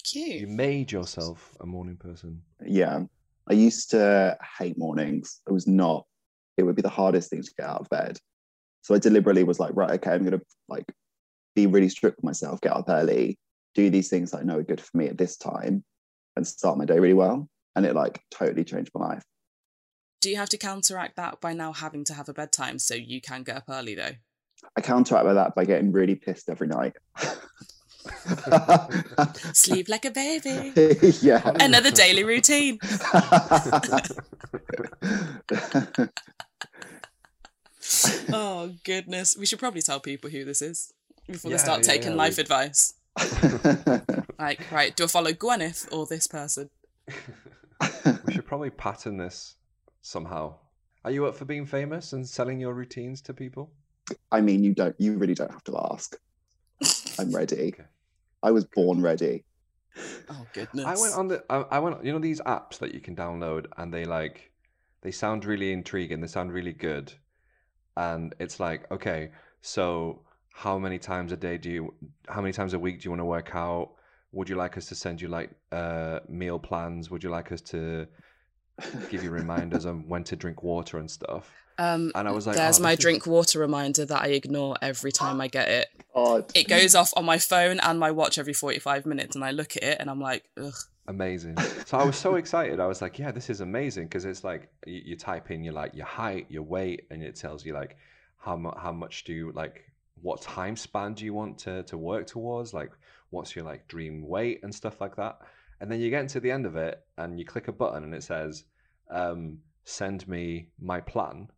Cute. 0.04 0.42
You 0.42 0.48
made 0.48 0.92
yourself 0.92 1.56
a 1.60 1.66
morning 1.66 1.98
person. 1.98 2.42
Yeah, 2.66 3.04
I 3.48 3.54
used 3.54 3.92
to 3.92 4.38
hate 4.58 4.78
mornings. 4.78 5.42
It 5.48 5.52
was 5.52 5.68
not. 5.68 6.06
It 6.60 6.64
would 6.64 6.76
be 6.76 6.82
the 6.82 6.90
hardest 6.90 7.30
thing 7.30 7.42
to 7.42 7.52
get 7.58 7.68
out 7.68 7.82
of 7.82 7.90
bed. 7.90 8.20
So 8.82 8.96
I 8.96 9.00
deliberately 9.00 9.44
was 9.44 9.60
like, 9.60 9.72
right, 9.74 9.92
okay, 9.92 10.12
I'm 10.12 10.24
gonna 10.24 10.42
like 10.68 10.86
be 11.56 11.68
really 11.68 11.90
strict 11.90 12.18
with 12.18 12.26
myself, 12.26 12.62
get 12.62 12.74
up 12.74 12.90
early, 12.90 13.38
do 13.76 13.90
these 13.90 14.10
things 14.10 14.32
that 14.32 14.40
I 14.40 14.44
know 14.44 14.58
are 14.58 14.64
good 14.64 14.82
for 14.82 14.98
me 14.98 15.08
at 15.08 15.18
this 15.18 15.38
time, 15.38 15.84
and 16.36 16.46
start 16.46 16.78
my 16.78 16.86
day 16.86 17.00
really 17.00 17.14
well. 17.14 17.48
And 17.76 17.86
it 17.86 17.96
like 17.96 18.22
totally 18.32 18.64
changed 18.64 18.92
my 18.94 19.08
life. 19.08 19.24
Do 20.22 20.30
you 20.30 20.36
have 20.36 20.50
to 20.50 20.58
counteract 20.58 21.16
that 21.16 21.40
by 21.40 21.54
now 21.54 21.72
having 21.72 22.04
to 22.06 22.14
have 22.14 22.28
a 22.28 22.34
bedtime 22.34 22.78
so 22.78 22.94
you 22.94 23.22
can 23.22 23.44
get 23.44 23.58
up 23.58 23.64
early 23.70 23.96
though? 23.96 24.12
I 24.76 24.82
counteract 24.82 25.26
by 25.26 25.34
that 25.34 25.56
by 25.56 25.66
getting 25.66 25.94
really 25.94 26.16
pissed 26.16 26.50
every 26.50 26.68
night. 26.68 26.94
Sleep 29.54 29.88
like 29.88 30.06
a 30.06 30.12
baby. 30.12 30.74
yeah. 31.22 31.42
Another 31.60 31.92
daily 31.92 32.24
routine. 32.24 32.80
Oh 38.32 38.76
goodness. 38.84 39.36
We 39.38 39.46
should 39.46 39.60
probably 39.60 39.82
tell 39.82 40.00
people 40.00 40.30
who 40.30 40.46
this 40.46 40.62
is 40.62 40.94
before 41.28 41.50
Yeah, 41.52 41.58
they 41.58 41.64
start 41.64 41.80
yeah, 41.82 41.94
taking 41.94 42.12
yeah, 42.12 42.18
life 42.18 42.38
we- 42.38 42.42
advice. 42.42 42.94
Like, 44.40 44.72
right, 44.72 44.96
do 44.96 45.04
I 45.04 45.08
follow 45.08 45.32
Gwyneth 45.32 45.92
or 45.92 46.06
this 46.06 46.26
person? 46.28 46.70
we 48.26 48.34
should 48.34 48.46
probably 48.46 48.70
pattern 48.70 49.18
this 49.18 49.56
somehow. 50.02 50.56
Are 51.04 51.12
you 51.12 51.26
up 51.26 51.36
for 51.36 51.44
being 51.44 51.66
famous 51.66 52.14
and 52.14 52.26
selling 52.28 52.58
your 52.60 52.74
routines 52.74 53.22
to 53.24 53.34
people? 53.34 53.70
I 54.32 54.40
mean, 54.40 54.64
you 54.64 54.74
don't. 54.74 54.96
You 54.98 55.18
really 55.18 55.34
don't 55.34 55.52
have 55.52 55.64
to 55.66 55.78
ask. 55.92 56.16
I'm 57.20 57.36
ready. 57.36 57.74
Okay. 57.74 57.84
I 58.42 58.52
was 58.52 58.64
born 58.64 59.02
ready. 59.02 59.44
Oh 60.30 60.46
goodness. 60.54 60.86
I 60.86 60.96
went 60.96 61.16
on 61.16 61.28
the. 61.28 61.44
I, 61.50 61.58
I 61.72 61.80
went. 61.80 62.04
You 62.06 62.14
know 62.14 62.20
these 62.20 62.40
apps 62.42 62.78
that 62.80 62.94
you 62.94 63.02
can 63.02 63.16
download, 63.16 63.66
and 63.78 63.94
they 63.94 64.06
like, 64.06 64.52
they 65.02 65.12
sound 65.12 65.44
really 65.44 65.74
intriguing. 65.74 66.22
They 66.22 66.28
sound 66.28 66.54
really 66.54 66.74
good, 66.74 67.14
and 68.08 68.34
it's 68.44 68.58
like, 68.60 68.82
okay, 68.92 69.22
so 69.62 70.22
how 70.64 70.78
many 70.86 71.00
times 71.12 71.32
a 71.32 71.38
day 71.38 71.58
do 71.58 71.70
you? 71.70 71.94
How 72.34 72.42
many 72.42 72.54
times 72.54 72.74
a 72.74 72.80
week 72.80 72.96
do 73.00 73.04
you 73.06 73.12
want 73.12 73.22
to 73.22 73.26
work 73.38 73.50
out? 73.56 73.88
Would 74.32 74.48
you 74.50 74.56
like 74.64 74.78
us 74.80 74.86
to 74.92 74.96
send 74.96 75.22
you 75.22 75.28
like 75.28 75.50
uh, 75.72 76.20
meal 76.28 76.60
plans? 76.60 77.10
Would 77.12 77.24
you 77.26 77.32
like 77.38 77.52
us 77.56 77.62
to 77.74 78.08
give 79.12 79.24
you 79.24 79.32
reminders 79.32 79.86
on 79.86 80.08
when 80.08 80.24
to 80.26 80.36
drink 80.36 80.64
water 80.64 80.98
and 80.98 81.10
stuff? 81.10 81.52
Um, 81.78 82.12
And 82.14 82.28
I 82.28 82.32
was 82.32 82.46
like, 82.46 82.56
there's 82.58 82.80
oh, 82.80 82.84
my 82.84 82.92
this 82.92 83.00
is- 83.00 83.04
drink 83.06 83.26
water 83.26 83.58
reminder 83.60 84.06
that 84.06 84.22
I 84.22 84.28
ignore 84.42 84.76
every 84.82 85.12
time 85.12 85.40
I 85.42 85.48
get 85.48 85.68
it. 85.70 85.88
Oh, 86.16 86.44
It 86.54 86.68
goes 86.68 86.96
off 86.96 87.14
on 87.16 87.24
my 87.24 87.38
phone 87.38 87.80
and 87.80 88.00
my 88.00 88.12
watch 88.12 88.38
every 88.40 88.52
45 88.54 89.06
minutes, 89.06 89.36
and 89.36 89.46
I 89.46 89.52
look 89.52 89.78
at 89.78 89.84
it 89.84 89.98
and 90.02 90.10
I'm 90.10 90.20
like, 90.20 90.44
ugh. 90.62 90.74
Amazing. 91.10 91.58
So 91.90 91.98
I 91.98 92.06
was 92.06 92.16
so 92.16 92.36
excited. 92.36 92.80
I 92.80 92.86
was 92.86 93.02
like, 93.02 93.18
yeah, 93.18 93.32
this 93.32 93.50
is 93.50 93.62
amazing 93.62 94.06
because 94.06 94.24
it's 94.24 94.44
like 94.44 94.70
you, 94.86 95.02
you 95.06 95.16
type 95.18 95.50
in 95.50 95.64
your 95.64 95.74
like 95.74 95.96
your 95.96 96.06
height, 96.06 96.46
your 96.50 96.62
weight, 96.62 97.08
and 97.10 97.24
it 97.24 97.36
tells 97.36 97.66
you 97.66 97.74
like 97.74 97.98
how 98.38 98.56
much 98.56 98.78
how 98.78 98.92
much 98.92 99.24
do 99.24 99.34
you 99.34 99.52
like 99.54 99.92
what 100.22 100.40
time 100.40 100.76
span 100.76 101.16
do 101.16 101.26
you 101.26 101.34
want 101.34 101.58
to 101.66 101.82
to 101.84 101.98
work 101.98 102.28
towards? 102.28 102.76
Like 102.76 102.92
what's 103.32 103.56
your 103.56 103.66
like 103.66 103.88
dream 103.88 104.28
weight 104.28 104.60
and 104.62 104.74
stuff 104.74 105.02
like 105.02 105.16
that. 105.16 105.40
And 105.82 105.92
then 105.92 106.00
you 106.00 106.12
get 106.12 106.22
into 106.22 106.40
the 106.40 106.52
end 106.52 106.66
of 106.68 106.76
it 106.76 107.02
and 107.18 107.40
you 107.40 107.46
click 107.46 107.70
a 107.70 107.72
button 107.72 108.04
and 108.04 108.14
it 108.14 108.24
says, 108.24 108.66
um, 109.10 109.58
send 109.86 110.28
me 110.28 110.70
my 110.80 111.02
plan. 111.02 111.50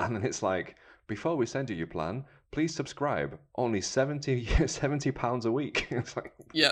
And 0.00 0.14
then 0.14 0.24
it's 0.24 0.44
like, 0.44 0.76
before 1.08 1.34
we 1.34 1.44
send 1.44 1.68
you 1.68 1.76
your 1.76 1.88
plan, 1.88 2.24
please 2.52 2.72
subscribe. 2.72 3.36
Only 3.56 3.80
70 3.80 4.46
70 4.66 5.10
pounds 5.10 5.44
a 5.44 5.50
week. 5.52 5.88
it's 5.90 6.16
like, 6.16 6.32
Yeah. 6.52 6.70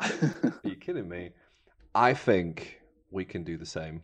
Are 0.00 0.60
you 0.64 0.76
kidding 0.76 1.08
me? 1.08 1.30
I 1.94 2.14
think 2.14 2.80
we 3.10 3.24
can 3.24 3.44
do 3.44 3.56
the 3.56 3.66
same. 3.66 4.02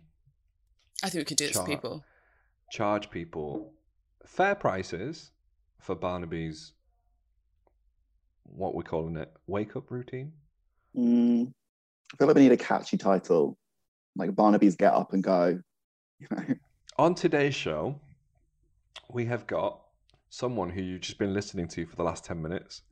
I 1.03 1.09
think 1.09 1.23
we 1.23 1.25
could 1.25 1.37
do 1.39 1.47
this 1.49 1.57
for 1.57 1.67
people. 1.67 2.05
Charge 2.71 3.11
people 3.11 3.73
fair 4.27 4.55
prices 4.55 5.31
for 5.81 5.95
Barnaby's 5.95 6.73
what 8.45 8.75
we're 8.75 8.83
calling 8.83 9.17
it 9.17 9.33
wake 9.47 9.77
up 9.77 9.91
routine. 9.91 10.33
Mm, 10.97 11.53
I 12.13 12.17
feel 12.17 12.27
like 12.27 12.37
we 12.37 12.43
need 12.43 12.53
a 12.53 12.57
catchy 12.57 12.97
title, 12.97 13.57
like 14.17 14.35
Barnaby's 14.35 14.77
Get 14.77 14.93
Up 14.93 15.13
and 15.13 15.23
Go. 15.23 15.61
You 16.19 16.27
know, 16.31 16.55
On 16.99 17.15
today's 17.15 17.55
show, 17.55 17.99
we 19.11 19.25
have 19.27 19.47
got 19.47 19.81
someone 20.29 20.69
who 20.69 20.83
you've 20.83 21.01
just 21.01 21.19
been 21.19 21.33
listening 21.33 21.67
to 21.69 21.87
for 21.87 21.97
the 21.97 22.03
last 22.03 22.25
10 22.25 22.43
minutes. 22.43 22.83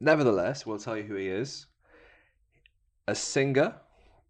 Nevertheless, 0.00 0.64
we'll 0.64 0.78
tell 0.78 0.96
you 0.96 1.02
who 1.02 1.16
he 1.16 1.28
is 1.28 1.66
a 3.08 3.14
singer, 3.14 3.74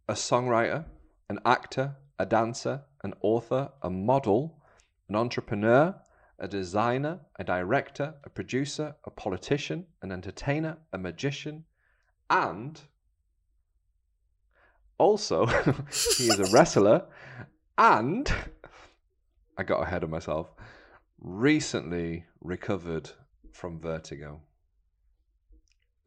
a 0.08 0.14
songwriter, 0.14 0.84
an 1.28 1.40
actor, 1.44 1.96
a 2.20 2.24
dancer, 2.24 2.80
an 3.02 3.12
author, 3.22 3.68
a 3.82 3.90
model, 3.90 4.62
an 5.08 5.16
entrepreneur, 5.16 5.92
a 6.38 6.46
designer, 6.46 7.18
a 7.40 7.44
director, 7.44 8.14
a 8.22 8.30
producer, 8.30 8.94
a 9.04 9.10
politician, 9.10 9.84
an 10.00 10.12
entertainer, 10.12 10.78
a 10.92 10.98
magician, 10.98 11.64
and 12.30 12.80
also 14.96 15.46
he 16.16 16.28
is 16.28 16.38
a 16.38 16.52
wrestler 16.52 17.04
and 17.78 18.32
I 19.56 19.64
got 19.64 19.82
ahead 19.82 20.04
of 20.04 20.10
myself. 20.10 20.52
Recently 21.20 22.26
recovered 22.40 23.10
from 23.50 23.80
vertigo. 23.80 24.40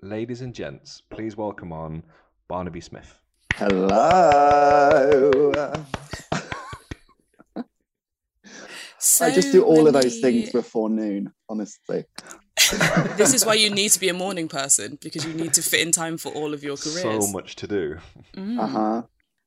Ladies 0.01 0.39
and 0.39 0.55
gents, 0.55 1.01
please 1.01 1.35
welcome 1.35 1.73
on 1.73 2.03
Barnaby 2.51 2.81
Smith. 2.81 3.17
hello. 3.53 4.01
So 8.99 9.25
I 9.25 9.31
just 9.31 9.53
do 9.53 9.63
all 9.63 9.87
of 9.87 9.93
those 9.93 10.19
things 10.19 10.51
before 10.51 10.89
noon, 10.89 11.31
honestly. 11.47 12.03
this 13.15 13.33
is 13.33 13.45
why 13.45 13.53
you 13.53 13.69
need 13.69 13.91
to 13.91 14.01
be 14.01 14.09
a 14.09 14.13
morning 14.13 14.49
person 14.49 14.97
because 15.01 15.23
you 15.23 15.33
need 15.33 15.53
to 15.53 15.61
fit 15.61 15.79
in 15.79 15.93
time 15.93 16.17
for 16.17 16.33
all 16.33 16.53
of 16.53 16.61
your 16.61 16.75
careers. 16.75 17.25
So 17.25 17.31
much 17.31 17.55
to 17.55 17.67
do. 17.67 17.99
Mm. 18.35 18.59
Uh 18.59 18.67
huh. 18.67 19.03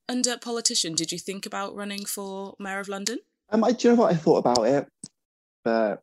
And 0.08 0.26
uh, 0.26 0.38
politician, 0.38 0.94
did 0.94 1.12
you 1.12 1.18
think 1.18 1.44
about 1.44 1.74
running 1.74 2.06
for 2.06 2.54
mayor 2.58 2.80
of 2.80 2.88
London? 2.88 3.18
Um, 3.50 3.64
I, 3.64 3.72
do 3.72 3.86
you 3.86 3.94
know 3.94 4.00
what 4.00 4.14
I 4.14 4.16
thought 4.16 4.38
about 4.38 4.66
it? 4.66 4.88
But 5.62 6.00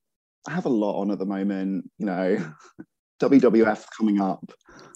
I 0.47 0.51
have 0.51 0.67
a 0.67 0.69
lot 0.69 1.01
on 1.01 1.09
at 1.09 1.17
the 1.17 1.25
moment. 1.25 1.89
You 1.97 2.05
know, 2.05 2.53
WWF 3.21 3.85
coming 3.97 4.21
up, 4.21 4.45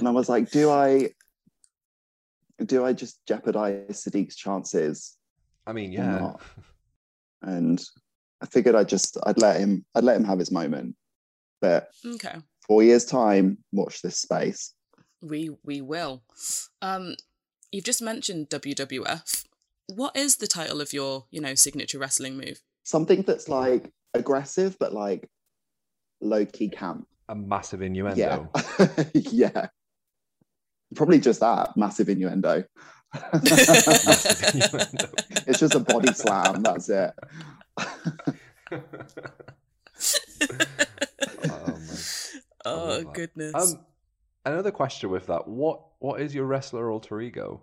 and 0.00 0.08
I 0.08 0.10
was 0.10 0.28
like, 0.28 0.50
do 0.50 0.70
I, 0.70 1.10
do 2.64 2.84
I 2.84 2.92
just 2.92 3.24
jeopardize 3.26 4.04
Sadiq's 4.04 4.34
chances 4.36 5.16
I 5.66 5.72
mean, 5.72 5.92
yeah. 5.92 6.32
And 7.42 7.82
I 8.42 8.46
figured 8.46 8.74
I'd 8.74 8.88
just, 8.88 9.16
I'd 9.24 9.38
let 9.38 9.60
him, 9.60 9.84
I'd 9.94 10.04
let 10.04 10.16
him 10.16 10.24
have 10.24 10.38
his 10.38 10.50
moment. 10.50 10.96
But 11.60 11.88
okay, 12.04 12.36
four 12.66 12.82
years 12.82 13.04
time, 13.04 13.58
watch 13.72 14.02
this 14.02 14.18
space. 14.18 14.74
we 15.22 15.50
we 15.64 15.80
will. 15.80 16.22
Um, 16.82 17.14
you've 17.70 17.84
just 17.84 18.02
mentioned 18.02 18.48
WWF. 18.50 19.44
What 19.86 20.16
is 20.16 20.36
the 20.36 20.46
title 20.46 20.80
of 20.80 20.92
your, 20.92 21.26
you 21.30 21.40
know, 21.40 21.54
signature 21.54 21.98
wrestling 21.98 22.36
move? 22.36 22.60
Something 22.82 23.22
that's 23.22 23.48
like 23.48 23.90
aggressive, 24.14 24.76
but 24.80 24.92
like 24.94 25.28
low 26.20 26.44
key 26.46 26.68
camp. 26.68 27.06
A 27.28 27.34
massive 27.34 27.80
Yeah. 27.80 27.86
innuendo. 27.86 28.50
yeah. 29.14 29.68
Probably 30.94 31.20
just 31.20 31.40
that 31.40 31.76
massive 31.76 32.08
innuendo. 32.08 32.64
Massive 33.32 34.54
innuendo. 34.54 35.08
it's 35.46 35.60
just 35.60 35.74
a 35.74 35.80
body 35.80 36.12
slam. 36.12 36.62
That's 36.62 36.88
it. 36.88 37.12
Oh, 41.42 41.78
man. 41.78 41.98
Oh 42.64 43.04
goodness. 43.14 43.54
Um, 43.54 43.80
another 44.44 44.70
question 44.70 45.10
with 45.10 45.26
that: 45.28 45.46
what 45.48 45.80
what 45.98 46.20
is 46.20 46.34
your 46.34 46.44
wrestler 46.46 46.90
alter 46.90 47.20
ego? 47.20 47.62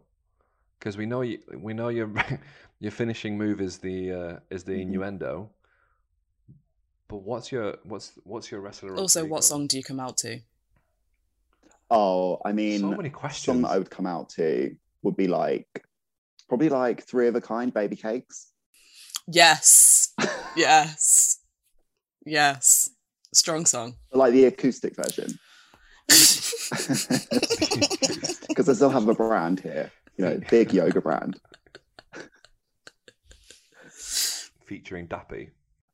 Because 0.79 0.97
we 0.97 1.05
know 1.05 1.21
you, 1.21 1.39
we 1.55 1.73
know 1.73 1.89
your 1.89 2.11
your 2.79 2.91
finishing 2.91 3.37
move 3.37 3.61
is 3.61 3.77
the 3.77 4.11
uh, 4.11 4.39
is 4.49 4.63
the 4.63 4.73
Mhm. 4.73 4.81
innuendo. 4.81 5.49
But 7.07 7.17
what's 7.17 7.51
your 7.51 7.77
what's 7.83 8.13
what's 8.23 8.51
your 8.51 8.61
wrestler? 8.61 8.91
alter 8.91 9.01
also, 9.01 9.25
what 9.25 9.37
ego? 9.37 9.41
song 9.41 9.67
do 9.67 9.77
you 9.77 9.83
come 9.83 9.99
out 9.99 10.17
to? 10.17 10.39
Oh, 11.89 12.39
I 12.43 12.51
mean, 12.51 12.81
So 12.81 12.89
many 12.91 13.09
song 13.09 13.19
questions. 13.19 13.61
that 13.61 13.69
I 13.69 13.77
would 13.77 13.89
come 13.89 14.05
out 14.05 14.29
to 14.31 14.75
would 15.03 15.15
be 15.15 15.27
like 15.27 15.85
probably 16.49 16.69
like 16.69 17.03
three 17.03 17.27
of 17.27 17.35
a 17.35 17.41
kind 17.41 17.73
baby 17.73 17.95
cakes. 17.95 18.51
Yes, 19.27 20.13
yes, 20.55 21.39
yes. 22.25 22.89
Strong 23.33 23.65
song. 23.65 23.95
like 24.11 24.33
the 24.33 24.45
acoustic 24.45 24.95
version. 24.95 25.37
Because 28.47 28.69
I 28.69 28.73
still 28.73 28.89
have 28.89 29.07
a 29.07 29.13
brand 29.13 29.59
here, 29.59 29.91
you 30.17 30.25
know, 30.25 30.39
big 30.49 30.73
yoga 30.73 30.99
brand. 30.99 31.39
featuring 34.65 35.07
Dappy. 35.07 35.51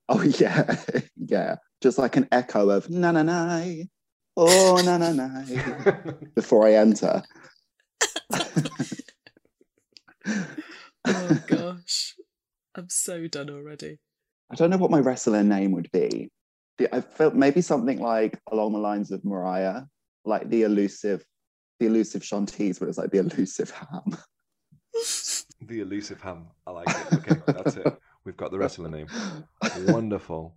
Oh 0.10 0.22
yeah, 0.22 0.78
yeah. 1.18 1.56
Just 1.82 1.98
like 1.98 2.16
an 2.16 2.28
echo 2.32 2.70
of 2.70 2.90
na 2.90 3.12
na 3.12 3.24
na, 3.24 3.64
oh 4.38 4.82
na 4.86 4.98
na 4.98 5.12
na 5.12 5.44
before 6.36 6.68
I 6.68 6.74
enter. 6.76 7.24
Oh 11.06 11.38
gosh, 11.48 12.16
I'm 12.76 12.88
so 12.90 13.28
done 13.28 13.50
already. 13.50 14.00
I 14.52 14.56
don't 14.56 14.70
know 14.70 14.78
what 14.78 14.92
my 14.92 15.00
wrestler 15.00 15.44
name 15.44 15.74
would 15.74 15.92
be. 15.92 16.32
I 16.92 17.02
felt 17.02 17.36
maybe 17.36 17.62
something 17.62 18.00
like 18.00 18.40
along 18.52 18.74
the 18.74 18.80
lines 18.80 19.12
of 19.12 19.24
Mariah, 19.26 19.82
like 20.26 20.50
the 20.50 20.64
elusive, 20.64 21.26
the 21.80 21.88
elusive 21.88 22.24
Chanteuse, 22.24 22.80
but 22.80 22.88
it's 22.88 22.98
like 22.98 23.12
the 23.12 23.20
elusive 23.20 23.70
ham. 23.72 24.18
The 25.62 25.82
elusive 25.82 26.22
ham. 26.22 26.48
I 26.66 26.72
like 26.72 26.88
it. 26.90 27.14
Okay, 27.14 27.42
that's 27.48 27.76
it. 27.76 28.00
We've 28.26 28.38
got 28.38 28.52
the 28.52 28.58
wrestler 28.58 28.90
name. 28.90 29.08
Wonderful. 29.88 30.56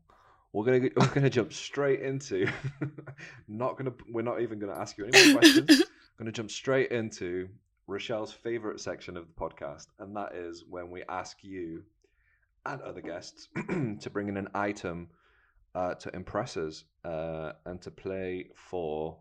We're 0.56 0.64
gonna 0.64 0.88
we're 0.96 1.14
gonna 1.14 1.28
jump 1.28 1.52
straight 1.52 2.00
into. 2.00 2.48
not 3.48 3.76
gonna. 3.76 3.92
We're 4.08 4.22
not 4.22 4.40
even 4.40 4.58
gonna 4.58 4.78
ask 4.78 4.96
you 4.96 5.04
any 5.04 5.26
more 5.26 5.40
questions. 5.40 5.82
gonna 6.18 6.32
jump 6.32 6.50
straight 6.50 6.92
into 6.92 7.50
Rochelle's 7.86 8.32
favorite 8.32 8.80
section 8.80 9.18
of 9.18 9.26
the 9.26 9.34
podcast, 9.34 9.88
and 9.98 10.16
that 10.16 10.34
is 10.34 10.64
when 10.66 10.90
we 10.90 11.02
ask 11.10 11.36
you 11.44 11.82
and 12.64 12.80
other 12.80 13.02
guests 13.02 13.48
to 14.00 14.08
bring 14.10 14.28
in 14.28 14.38
an 14.38 14.48
item 14.54 15.10
uh, 15.74 15.92
to 15.96 16.16
impress 16.16 16.56
us 16.56 16.84
uh, 17.04 17.52
and 17.66 17.82
to 17.82 17.90
play 17.90 18.48
for. 18.54 19.18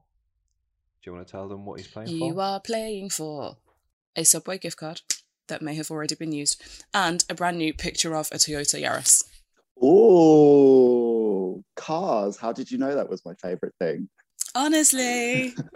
Do 1.04 1.12
you 1.12 1.18
want 1.18 1.28
to 1.28 1.32
tell 1.34 1.50
them 1.50 1.66
what 1.66 1.82
he's 1.82 1.90
playing 1.90 2.12
You 2.12 2.20
for? 2.20 2.28
You 2.28 2.40
are 2.40 2.60
playing 2.62 3.10
for 3.10 3.58
a 4.16 4.24
Subway 4.24 4.58
gift 4.58 4.78
card 4.78 5.02
that 5.48 5.62
may 5.62 5.76
have 5.76 5.92
already 5.92 6.16
been 6.16 6.32
used 6.32 6.64
and 6.94 7.26
a 7.30 7.36
brand 7.36 7.58
new 7.58 7.74
picture 7.74 8.16
of 8.16 8.30
a 8.32 8.36
Toyota 8.36 8.82
Yaris. 8.82 9.26
Oh, 9.82 11.05
cars. 11.76 12.38
How 12.38 12.52
did 12.52 12.72
you 12.72 12.78
know 12.78 12.96
that 12.96 13.10
was 13.10 13.24
my 13.26 13.34
favorite 13.36 13.74
thing? 13.80 14.10
Honestly, 14.56 15.54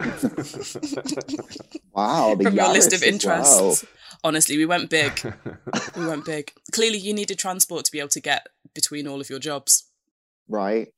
Wow. 1.92 2.36
From 2.40 2.54
your 2.54 2.68
list 2.72 2.92
of 2.92 3.02
interests. 3.02 3.60
well. 3.60 3.76
Honestly, 4.24 4.56
we 4.56 4.66
went 4.66 4.90
big. 4.90 5.20
We 5.96 6.06
went 6.06 6.24
big. 6.24 6.52
Clearly, 6.72 6.98
you 6.98 7.12
needed 7.12 7.38
transport 7.38 7.84
to 7.86 7.92
be 7.92 7.98
able 7.98 8.08
to 8.10 8.20
get 8.20 8.46
between 8.74 9.06
all 9.06 9.20
of 9.20 9.28
your 9.30 9.38
jobs. 9.38 9.84
Right. 10.48 10.88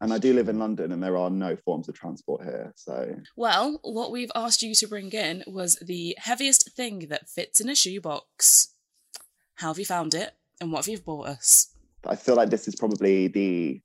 And 0.00 0.12
I 0.14 0.18
do 0.18 0.32
live 0.32 0.48
in 0.48 0.58
London 0.58 0.92
and 0.92 1.02
there 1.02 1.16
are 1.18 1.28
no 1.28 1.56
forms 1.56 1.88
of 1.88 1.94
transport 1.94 2.42
here. 2.42 2.72
So 2.74 3.16
Well, 3.36 3.78
what 3.82 4.10
we've 4.10 4.32
asked 4.34 4.62
you 4.62 4.74
to 4.76 4.88
bring 4.88 5.10
in 5.10 5.44
was 5.46 5.74
the 5.76 6.16
heaviest 6.18 6.72
thing 6.74 7.08
that 7.10 7.28
fits 7.28 7.60
in 7.60 7.68
a 7.68 7.74
shoebox. 7.74 8.74
How 9.56 9.68
have 9.68 9.78
you 9.78 9.84
found 9.84 10.14
it, 10.14 10.30
and 10.58 10.72
what 10.72 10.86
have 10.86 10.88
you 10.88 10.98
bought 10.98 11.26
us? 11.28 11.68
I 12.06 12.16
feel 12.16 12.34
like 12.34 12.48
this 12.48 12.66
is 12.66 12.74
probably 12.76 13.28
the 13.28 13.82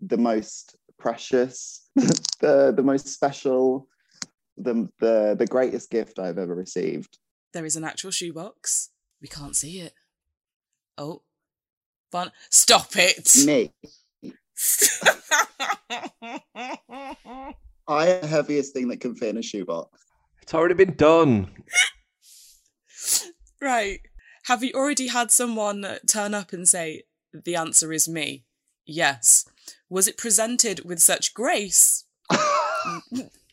the 0.00 0.16
most 0.18 0.76
precious, 0.98 1.88
the 2.40 2.72
the 2.76 2.82
most 2.82 3.08
special, 3.08 3.88
the 4.56 4.88
the 5.00 5.36
the 5.38 5.46
greatest 5.46 5.90
gift 5.90 6.18
I've 6.18 6.38
ever 6.38 6.54
received. 6.54 7.18
There 7.52 7.64
is 7.64 7.76
an 7.76 7.84
actual 7.84 8.10
shoebox. 8.10 8.90
We 9.20 9.28
can't 9.28 9.56
see 9.56 9.80
it. 9.80 9.94
Oh, 10.98 11.22
fun! 12.10 12.32
Stop 12.50 12.90
it! 12.96 13.30
Me. 13.44 13.72
I 17.88 18.08
am 18.08 18.20
the 18.20 18.26
heaviest 18.26 18.72
thing 18.72 18.88
that 18.88 19.00
can 19.00 19.14
fit 19.14 19.28
in 19.30 19.38
a 19.38 19.42
shoebox. 19.42 20.00
it's 20.42 20.54
already 20.54 20.74
been 20.74 20.96
done. 20.96 21.50
right. 23.60 24.00
Have 24.44 24.62
you 24.62 24.72
already 24.74 25.08
had 25.08 25.30
someone 25.30 25.86
turn 26.06 26.34
up 26.34 26.52
and 26.52 26.68
say, 26.68 27.02
the 27.32 27.56
answer 27.56 27.92
is 27.92 28.08
me? 28.08 28.44
Yes. 28.86 29.44
Was 29.90 30.06
it 30.08 30.16
presented 30.16 30.84
with 30.84 31.00
such 31.00 31.34
grace? 31.34 32.04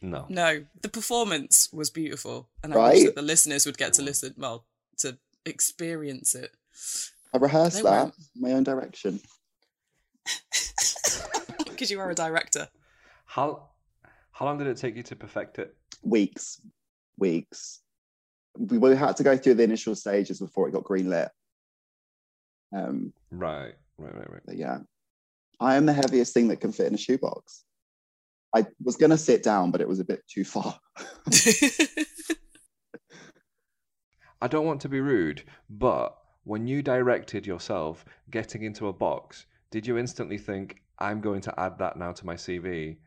No. 0.06 0.26
No. 0.28 0.66
The 0.82 0.90
performance 0.90 1.70
was 1.72 1.90
beautiful. 1.90 2.50
And 2.62 2.74
I 2.74 2.90
wish 2.90 3.04
that 3.06 3.16
the 3.16 3.22
listeners 3.22 3.66
would 3.66 3.78
get 3.78 3.94
to 3.94 4.02
listen, 4.02 4.34
well, 4.38 4.66
to 4.98 5.18
experience 5.46 6.36
it. 6.36 6.52
I 7.34 7.38
rehearsed 7.38 7.78
They 7.78 7.84
that 7.84 8.04
won't. 8.04 8.16
my 8.36 8.52
own 8.52 8.64
direction. 8.64 9.22
Because 11.66 11.90
you 11.90 12.00
are 12.00 12.10
a 12.12 12.16
director. 12.16 12.68
How 13.26 13.70
how 14.32 14.46
long 14.46 14.58
did 14.58 14.68
it 14.68 14.78
take 14.78 14.96
you 14.96 15.04
to 15.04 15.16
perfect 15.16 15.58
it? 15.60 15.76
Weeks, 16.04 16.62
weeks. 17.18 17.80
We, 18.58 18.78
we 18.78 18.96
had 18.96 19.18
to 19.18 19.24
go 19.24 19.36
through 19.38 19.56
the 19.56 19.64
initial 19.64 19.96
stages 19.96 20.40
before 20.40 20.68
it 20.68 20.74
got 20.74 20.84
greenlit. 20.84 21.30
Um, 22.76 23.14
Right, 23.32 23.74
right, 23.98 24.16
right, 24.16 24.30
right. 24.32 24.42
but 24.46 24.58
yeah, 24.58 24.80
I 25.64 25.76
am 25.76 25.86
the 25.86 25.94
heaviest 25.94 26.34
thing 26.34 26.50
that 26.50 26.60
can 26.60 26.74
fit 26.74 26.88
in 26.88 26.94
a 26.94 26.98
shoebox. 26.98 27.64
I 28.54 28.66
was 28.84 28.98
gonna 28.98 29.18
sit 29.18 29.44
down, 29.44 29.72
but 29.72 29.80
it 29.80 29.88
was 29.88 30.00
a 30.00 30.06
bit 30.06 30.22
too 30.28 30.44
far. 30.44 30.78
I 34.42 34.48
don't 34.48 34.66
want 34.66 34.82
to 34.82 34.90
be 34.90 35.00
rude, 35.00 35.44
but 35.70 36.18
when 36.44 36.68
you 36.68 36.82
directed 36.82 37.48
yourself 37.48 38.04
getting 38.30 38.64
into 38.64 38.90
a 38.90 38.94
box, 38.94 39.46
did 39.72 39.88
you 39.88 39.98
instantly 39.98 40.38
think, 40.38 40.82
I'm 41.00 41.22
going 41.22 41.40
to 41.42 41.58
add 41.58 41.78
that 41.80 41.96
now 41.98 42.12
to 42.12 42.26
my 42.26 42.36
CV? 42.36 42.98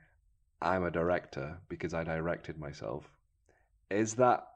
I'm 0.62 0.84
a 0.84 0.90
director 0.90 1.58
because 1.68 1.92
I 1.92 2.04
directed 2.04 2.58
myself. 2.58 3.10
Is 3.90 4.14
that 4.14 4.46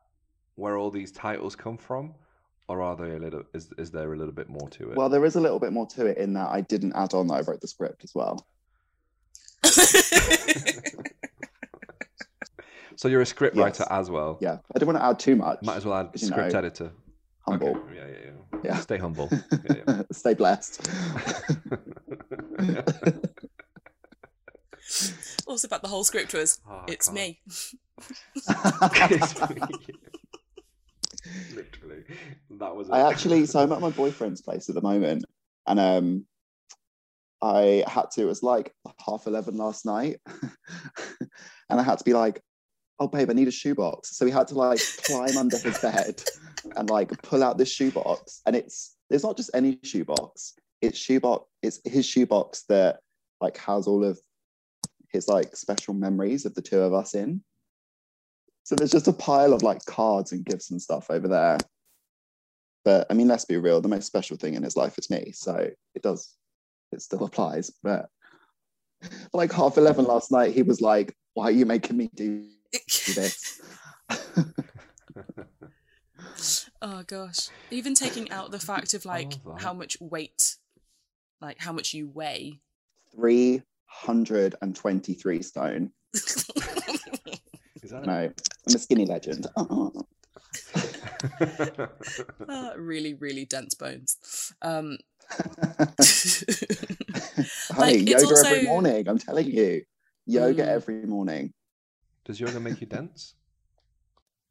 where 0.55 0.79
all 0.79 0.91
these 0.91 1.13
titles 1.13 1.55
come 1.55 1.77
from? 1.77 2.15
Or 2.71 2.81
are 2.83 2.95
they 2.95 3.17
a 3.17 3.19
little 3.19 3.43
is 3.53 3.69
is 3.79 3.91
there 3.91 4.13
a 4.13 4.17
little 4.17 4.33
bit 4.33 4.49
more 4.49 4.69
to 4.71 4.93
it? 4.93 4.97
Well, 4.97 5.09
there 5.09 5.25
is 5.25 5.35
a 5.35 5.41
little 5.41 5.59
bit 5.59 5.73
more 5.73 5.89
to 5.89 6.07
it 6.07 6.19
in 6.19 6.35
that 6.35 6.51
I 6.51 6.61
didn't 6.61 6.93
add 6.93 7.15
on 7.15 7.27
that 7.27 7.35
I 7.35 7.41
wrote 7.41 7.61
the 7.61 7.67
script 7.67 8.05
as 8.05 8.15
well. 8.15 8.47
so 12.95 13.09
you're 13.09 13.23
a 13.23 13.27
script 13.27 13.57
Yes. 13.57 13.65
writer 13.65 13.87
as 13.91 14.09
well. 14.09 14.39
Yeah, 14.41 14.59
I 14.73 14.79
didn't 14.79 14.87
want 14.87 14.99
to 15.01 15.05
add 15.05 15.19
too 15.19 15.35
much. 15.35 15.59
Might 15.65 15.79
as 15.79 15.85
well 15.85 15.99
add 15.99 16.17
script 16.17 16.53
know, 16.53 16.59
editor. 16.61 16.93
Humble. 17.41 17.71
Okay. 17.71 17.97
Yeah, 17.97 18.07
yeah, 18.07 18.19
yeah. 18.27 18.61
Yeah. 18.63 18.77
Stay 18.77 18.99
humble. 18.99 19.29
Yeah, 19.69 19.75
yeah. 19.89 20.03
Stay 20.13 20.35
blessed. 20.35 20.89
also, 25.49 25.67
about 25.67 25.83
the 25.83 25.89
whole 25.89 26.05
script 26.05 26.35
was, 26.35 26.61
Oh, 26.71 26.85
it's 26.89 27.11
me. 27.11 27.41
It's 28.47 29.51
me. 29.51 29.61
Literally, 31.55 32.05
that 32.51 32.75
was. 32.75 32.90
I 32.90 33.09
actually, 33.09 33.47
so 33.47 33.61
I'm 33.61 33.73
at 33.73 33.81
my 33.81 33.90
boyfriend's 34.03 34.40
place 34.40 34.69
at 34.69 34.75
the 34.75 34.83
moment, 34.83 35.25
and 35.66 35.81
um, 35.81 36.27
I 37.43 37.85
had 37.87 38.11
to. 38.12 38.23
It 38.23 38.27
was 38.27 38.43
like 38.43 38.75
half 39.05 39.27
eleven 39.27 39.57
last 39.57 39.85
night, 39.85 40.21
and 41.71 41.81
I 41.81 41.83
had 41.83 41.99
to 41.99 42.05
be 42.05 42.14
like, 42.14 42.40
"Oh, 42.99 43.09
babe, 43.09 43.31
I 43.31 43.35
need 43.35 43.49
a 43.49 43.53
shoebox." 43.53 44.16
So 44.16 44.25
we 44.25 44.31
had 44.31 44.49
to 44.49 44.55
like 44.55 44.81
climb 45.05 45.37
under 45.37 45.59
his 45.59 45.79
bed 45.79 46.23
and 46.77 46.90
like 46.90 47.11
pull 47.23 47.43
out 47.43 47.59
this 47.59 47.73
shoebox, 47.73 48.43
and 48.47 48.57
it's 48.57 48.97
it's 49.11 49.25
not 49.25 49.37
just 49.37 49.51
any 49.55 49.79
shoebox. 49.83 50.55
It's 50.81 50.99
shoebox. 50.99 51.47
It's 51.62 51.81
his 51.85 52.07
shoebox 52.07 52.64
that 52.69 53.01
like 53.40 53.57
has 53.59 53.87
all 53.87 54.05
of 54.05 54.21
his 55.09 55.29
like 55.29 55.57
special 55.57 55.95
memories 55.95 56.47
of 56.47 56.55
the 56.55 56.62
two 56.62 56.81
of 56.81 56.95
us 56.95 57.14
in. 57.14 57.43
So 58.71 58.77
there's 58.77 58.93
just 58.93 59.09
a 59.09 59.13
pile 59.13 59.53
of 59.53 59.65
like 59.65 59.85
cards 59.85 60.31
and 60.31 60.45
gifts 60.45 60.71
and 60.71 60.81
stuff 60.81 61.11
over 61.11 61.27
there. 61.27 61.59
But 62.85 63.09
I 63.11 63.15
mean, 63.15 63.27
let's 63.27 63.45
be 63.45 63.57
real, 63.57 63.81
the 63.81 63.89
most 63.89 64.07
special 64.07 64.37
thing 64.37 64.55
in 64.55 64.63
his 64.63 64.77
life 64.77 64.97
is 64.97 65.11
me. 65.11 65.33
So 65.35 65.69
it 65.97 66.03
does, 66.03 66.37
it 66.93 67.03
still 67.03 67.25
applies. 67.25 67.73
But 67.83 68.07
like 69.33 69.51
half 69.51 69.77
11 69.77 70.05
last 70.05 70.31
night, 70.31 70.55
he 70.55 70.63
was 70.63 70.81
like, 70.81 71.17
Why 71.35 71.47
are 71.47 71.51
you 71.51 71.67
making 71.67 71.97
me 71.97 72.11
do 72.15 72.47
this? 73.13 73.61
Oh 76.83 77.03
gosh. 77.07 77.51
Even 77.71 77.95
taking 77.95 78.31
out 78.31 78.53
the 78.53 78.61
fact 78.61 78.95
of 78.95 79.05
like 79.05 79.35
how 79.59 79.75
much 79.75 79.99
weight, 80.01 80.57
like 81.41 81.59
how 81.59 81.73
much 81.73 81.93
you 81.93 82.09
weigh. 82.09 82.61
323 83.17 85.43
stone. 85.43 85.91
Is 87.90 87.94
that 87.94 88.07
No, 88.07 88.12
I'm 88.12 88.35
a 88.74 88.79
skinny 88.79 89.05
legend. 89.05 89.48
Ah, 89.57 89.90
really, 92.76 93.14
really 93.14 93.44
dense 93.46 93.74
bones. 93.74 94.53
Um, 94.62 94.98
Honey, 97.70 97.98
it's 97.98 98.22
yoga 98.22 98.26
also- 98.26 98.48
every 98.48 98.62
morning. 98.68 99.09
I'm 99.09 99.18
telling 99.18 99.50
you, 99.50 99.83
yoga 100.26 100.62
Mm. 100.62 100.68
every 100.68 101.05
morning. 101.07 101.53
Does 102.24 102.38
yoga 102.38 102.61
make 102.61 102.81
you 102.81 102.87
dense? 102.87 103.35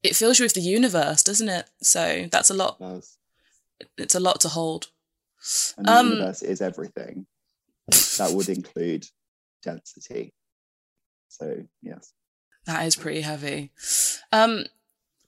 it 0.04 0.16
fills 0.16 0.40
you 0.40 0.46
with 0.46 0.54
the 0.54 0.62
universe, 0.62 1.24
doesn't 1.24 1.50
it? 1.50 1.70
So 1.82 2.28
that's 2.32 2.50
a 2.50 2.54
lot. 2.54 2.80
Does. 2.80 3.18
It's 3.98 4.16
a 4.16 4.20
lot 4.20 4.40
to 4.42 4.50
hold. 4.50 4.88
And 5.78 5.86
the 5.88 5.92
Um, 5.92 6.10
universe 6.12 6.42
is 6.42 6.62
everything. 6.62 7.26
That 8.18 8.32
would 8.34 8.50
include 8.50 9.06
density. 9.64 10.34
So 11.30 11.66
yes. 11.82 12.14
That 12.66 12.86
is 12.86 12.96
pretty 12.96 13.22
heavy. 13.22 13.72
Um, 14.32 14.66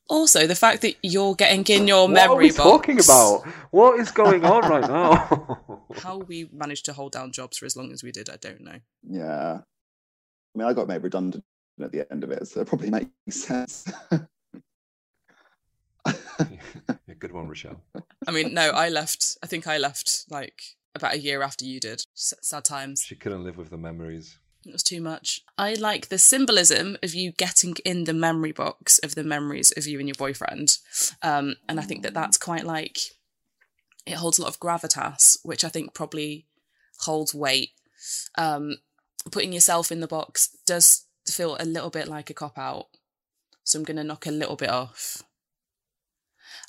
also, 0.08 0.46
the 0.46 0.56
fact 0.56 0.82
that 0.82 0.96
you're 1.02 1.36
getting 1.36 1.64
in 1.74 1.88
your 1.88 2.10
memory 2.10 2.50
box. 2.50 2.58
what 2.60 2.66
are 2.66 2.88
we 2.88 2.96
box. 2.96 2.98
talking 2.98 3.00
about? 3.00 3.48
What 3.72 4.00
is 4.00 4.12
going 4.12 4.44
on 4.44 4.70
right 4.70 4.88
now? 4.88 5.84
How 5.96 6.18
we 6.18 6.50
managed 6.52 6.86
to 6.86 6.94
hold 6.94 7.14
down 7.14 7.32
jobs 7.32 7.58
for 7.58 7.66
as 7.66 7.78
long 7.78 7.92
as 7.92 8.04
we 8.04 8.12
did, 8.12 8.30
I 8.30 8.36
don't 8.36 8.62
know. 8.62 8.80
Yeah. 9.10 9.60
I 10.54 10.58
mean, 10.58 10.68
I 10.68 10.74
got 10.74 10.88
made 10.88 11.02
redundant 11.04 11.46
at 11.82 11.92
the 11.92 12.12
end 12.12 12.24
of 12.24 12.32
it, 12.32 12.48
so 12.48 12.60
it 12.62 12.68
probably 12.68 12.90
makes 12.90 13.10
sense. 13.30 13.86
yeah, 16.08 17.14
good 17.20 17.32
one, 17.32 17.48
Rochelle. 17.48 17.82
I 18.28 18.32
mean, 18.32 18.54
no, 18.54 18.72
I 18.72 18.90
left. 18.90 19.38
I 19.42 19.48
think 19.48 19.68
I 19.68 19.78
left 19.78 20.26
like 20.30 20.62
about 20.94 21.14
a 21.14 21.20
year 21.20 21.42
after 21.42 21.64
you 21.66 21.80
did. 21.80 22.04
S- 22.16 22.34
sad 22.42 22.66
times. 22.66 23.02
She 23.02 23.16
couldn't 23.16 23.44
live 23.44 23.58
with 23.58 23.70
the 23.70 23.78
memories. 23.78 24.40
It 24.66 24.72
was 24.72 24.84
too 24.84 25.02
much. 25.02 25.42
I 25.58 25.74
like 25.74 26.10
the 26.10 26.20
symbolism 26.20 26.98
of 27.02 27.16
you 27.16 27.32
getting 27.32 27.76
in 27.84 28.04
the 28.04 28.14
memory 28.14 28.52
box 28.52 29.00
of 29.00 29.16
the 29.16 29.24
memories 29.24 29.74
of 29.76 29.88
you 29.88 30.00
and 30.00 30.08
your 30.08 30.16
boyfriend. 30.16 30.78
Um, 31.24 31.56
and 31.68 31.80
I 31.80 31.84
think 31.84 32.04
that 32.04 32.14
that's 32.14 32.38
quite 32.38 32.64
like, 32.64 33.00
it 34.06 34.16
holds 34.16 34.38
a 34.38 34.44
lot 34.44 34.50
of 34.50 34.60
gravitas, 34.60 35.40
which 35.44 35.64
I 35.64 35.70
think 35.70 35.96
probably 35.96 36.46
holds 37.00 37.34
weight. 37.34 37.72
Um, 38.38 38.78
putting 39.32 39.52
yourself 39.52 39.92
in 39.92 40.00
the 40.00 40.08
box 40.08 40.56
does 40.66 41.06
feel 41.28 41.58
a 41.60 41.66
little 41.66 41.90
bit 41.90 42.08
like 42.08 42.30
a 42.30 42.36
cop 42.36 42.58
out. 42.58 42.88
So 43.64 43.80
I'm 43.80 43.86
going 43.86 43.98
to 43.98 44.04
knock 44.04 44.28
a 44.28 44.32
little 44.32 44.56
bit 44.56 44.70
off. 44.70 45.24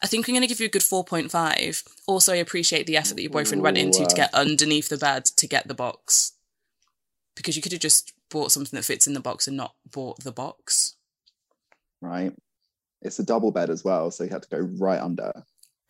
I 0.03 0.07
think 0.07 0.29
I'm 0.29 0.35
going 0.35 0.43
to 0.43 0.49
give 0.49 0.61
you 0.61 0.67
a 0.67 0.71
good 0.71 0.83
4.5. 0.83 1.85
Also, 2.07 2.33
I 2.33 2.37
appreciate 2.37 2.87
the 2.87 2.97
effort 2.97 3.15
that 3.15 3.23
your 3.23 3.31
boyfriend 3.31 3.63
went 3.63 3.79
into 3.79 4.05
to 4.05 4.17
get 4.17 4.35
underneath 4.35 4.89
the 4.89 4.99
bed 4.99 5.25
to 5.27 5.47
get 5.47 5.69
the 5.69 5.75
box. 5.75 6.33
Because 7.35 7.57
you 7.57 7.63
could 7.63 7.73
have 7.73 7.81
just 7.81 8.13
bought 8.31 8.53
something 8.53 8.77
that 8.77 8.85
fits 8.85 9.07
in 9.07 9.15
the 9.15 9.21
box 9.21 9.47
and 9.49 9.57
not 9.57 9.75
bought 9.91 10.23
the 10.23 10.33
box. 10.33 10.97
Right. 12.01 12.33
It's 13.01 13.19
a 13.19 13.25
double 13.25 13.51
bed 13.51 13.71
as 13.71 13.85
well, 13.85 14.11
so 14.11 14.25
you 14.25 14.31
had 14.31 14.43
to 14.43 14.49
go 14.49 14.59
right 14.79 15.01
under. 15.01 15.45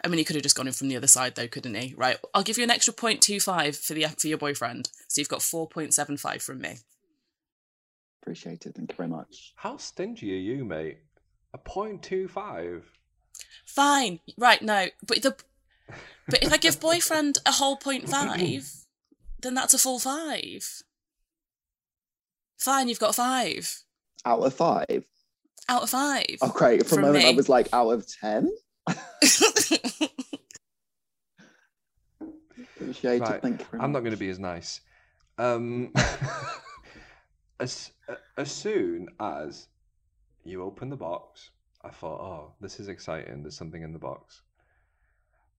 I 0.05 0.09
mean, 0.09 0.18
he 0.18 0.24
could 0.24 0.37
have 0.37 0.42
just 0.42 0.57
gone 0.57 0.66
in 0.66 0.72
from 0.72 0.88
the 0.88 0.96
other 0.96 1.07
side, 1.07 1.35
though, 1.35 1.46
couldn't 1.46 1.74
he? 1.74 1.94
Right. 1.96 2.16
I'll 2.35 2.42
give 2.42 2.59
you 2.59 2.64
an 2.64 2.70
extra 2.70 2.92
0.25 2.92 3.76
for 3.76 3.94
the 3.94 4.07
for 4.18 4.26
your 4.26 4.38
boyfriend. 4.38 4.90
So 5.09 5.20
you've 5.20 5.28
got 5.28 5.40
4.75 5.40 6.42
from 6.42 6.61
me. 6.61 6.78
Appreciate 8.22 8.66
it. 8.66 8.74
Thank 8.76 8.92
you 8.92 8.96
very 8.96 9.09
much. 9.09 9.52
How 9.57 9.76
stingy 9.76 10.33
are 10.33 10.40
you, 10.40 10.64
mate? 10.64 10.98
A 11.55 11.59
point 11.59 12.02
two 12.02 12.28
five. 12.28 12.90
Fine. 13.66 14.20
Right. 14.38 14.62
No. 14.62 14.87
But 15.07 15.22
the 15.22 15.37
but 16.28 16.42
if 16.42 16.52
I 16.52 16.57
give 16.57 16.81
boyfriend 16.81 17.38
a 17.44 17.52
whole 17.52 17.76
0.5, 17.76 18.85
then 19.40 19.55
that's 19.55 19.74
a 19.74 19.78
full 19.78 19.98
five. 19.98 20.83
Fine. 22.62 22.88
You've 22.88 22.98
got 23.01 23.14
five 23.14 23.83
Out 24.25 24.40
of 24.40 24.55
five. 24.55 25.05
out 25.68 25.83
of 25.83 25.90
five. 25.90 26.37
Oh, 26.40 26.48
great. 26.51 26.83
For 26.87 26.94
From 26.96 27.05
a 27.05 27.07
moment, 27.09 27.25
I 27.25 27.31
was 27.33 27.48
like, 27.48 27.68
out 27.72 27.90
of 27.90 28.07
10. 28.20 28.51
Appreciate 32.81 33.20
Right. 33.20 33.37
it. 33.37 33.42
Thank 33.42 33.61
you 33.61 33.66
very 33.70 33.83
I'm 33.83 33.92
not 33.92 34.01
going 34.01 34.12
to 34.12 34.18
be 34.18 34.29
as 34.29 34.38
nice. 34.38 34.81
Um, 35.38 35.92
as 37.61 37.90
as 38.37 38.51
soon 38.51 39.09
as 39.20 39.68
you 40.44 40.62
open 40.62 40.88
the 40.90 40.96
box, 40.96 41.51
I 41.85 41.90
thought, 41.90 42.20
oh, 42.20 42.53
this 42.61 42.79
is 42.81 42.88
exciting. 42.88 43.42
There's 43.42 43.57
something 43.57 43.83
in 43.83 43.92
the 43.92 43.98
box. 43.98 44.42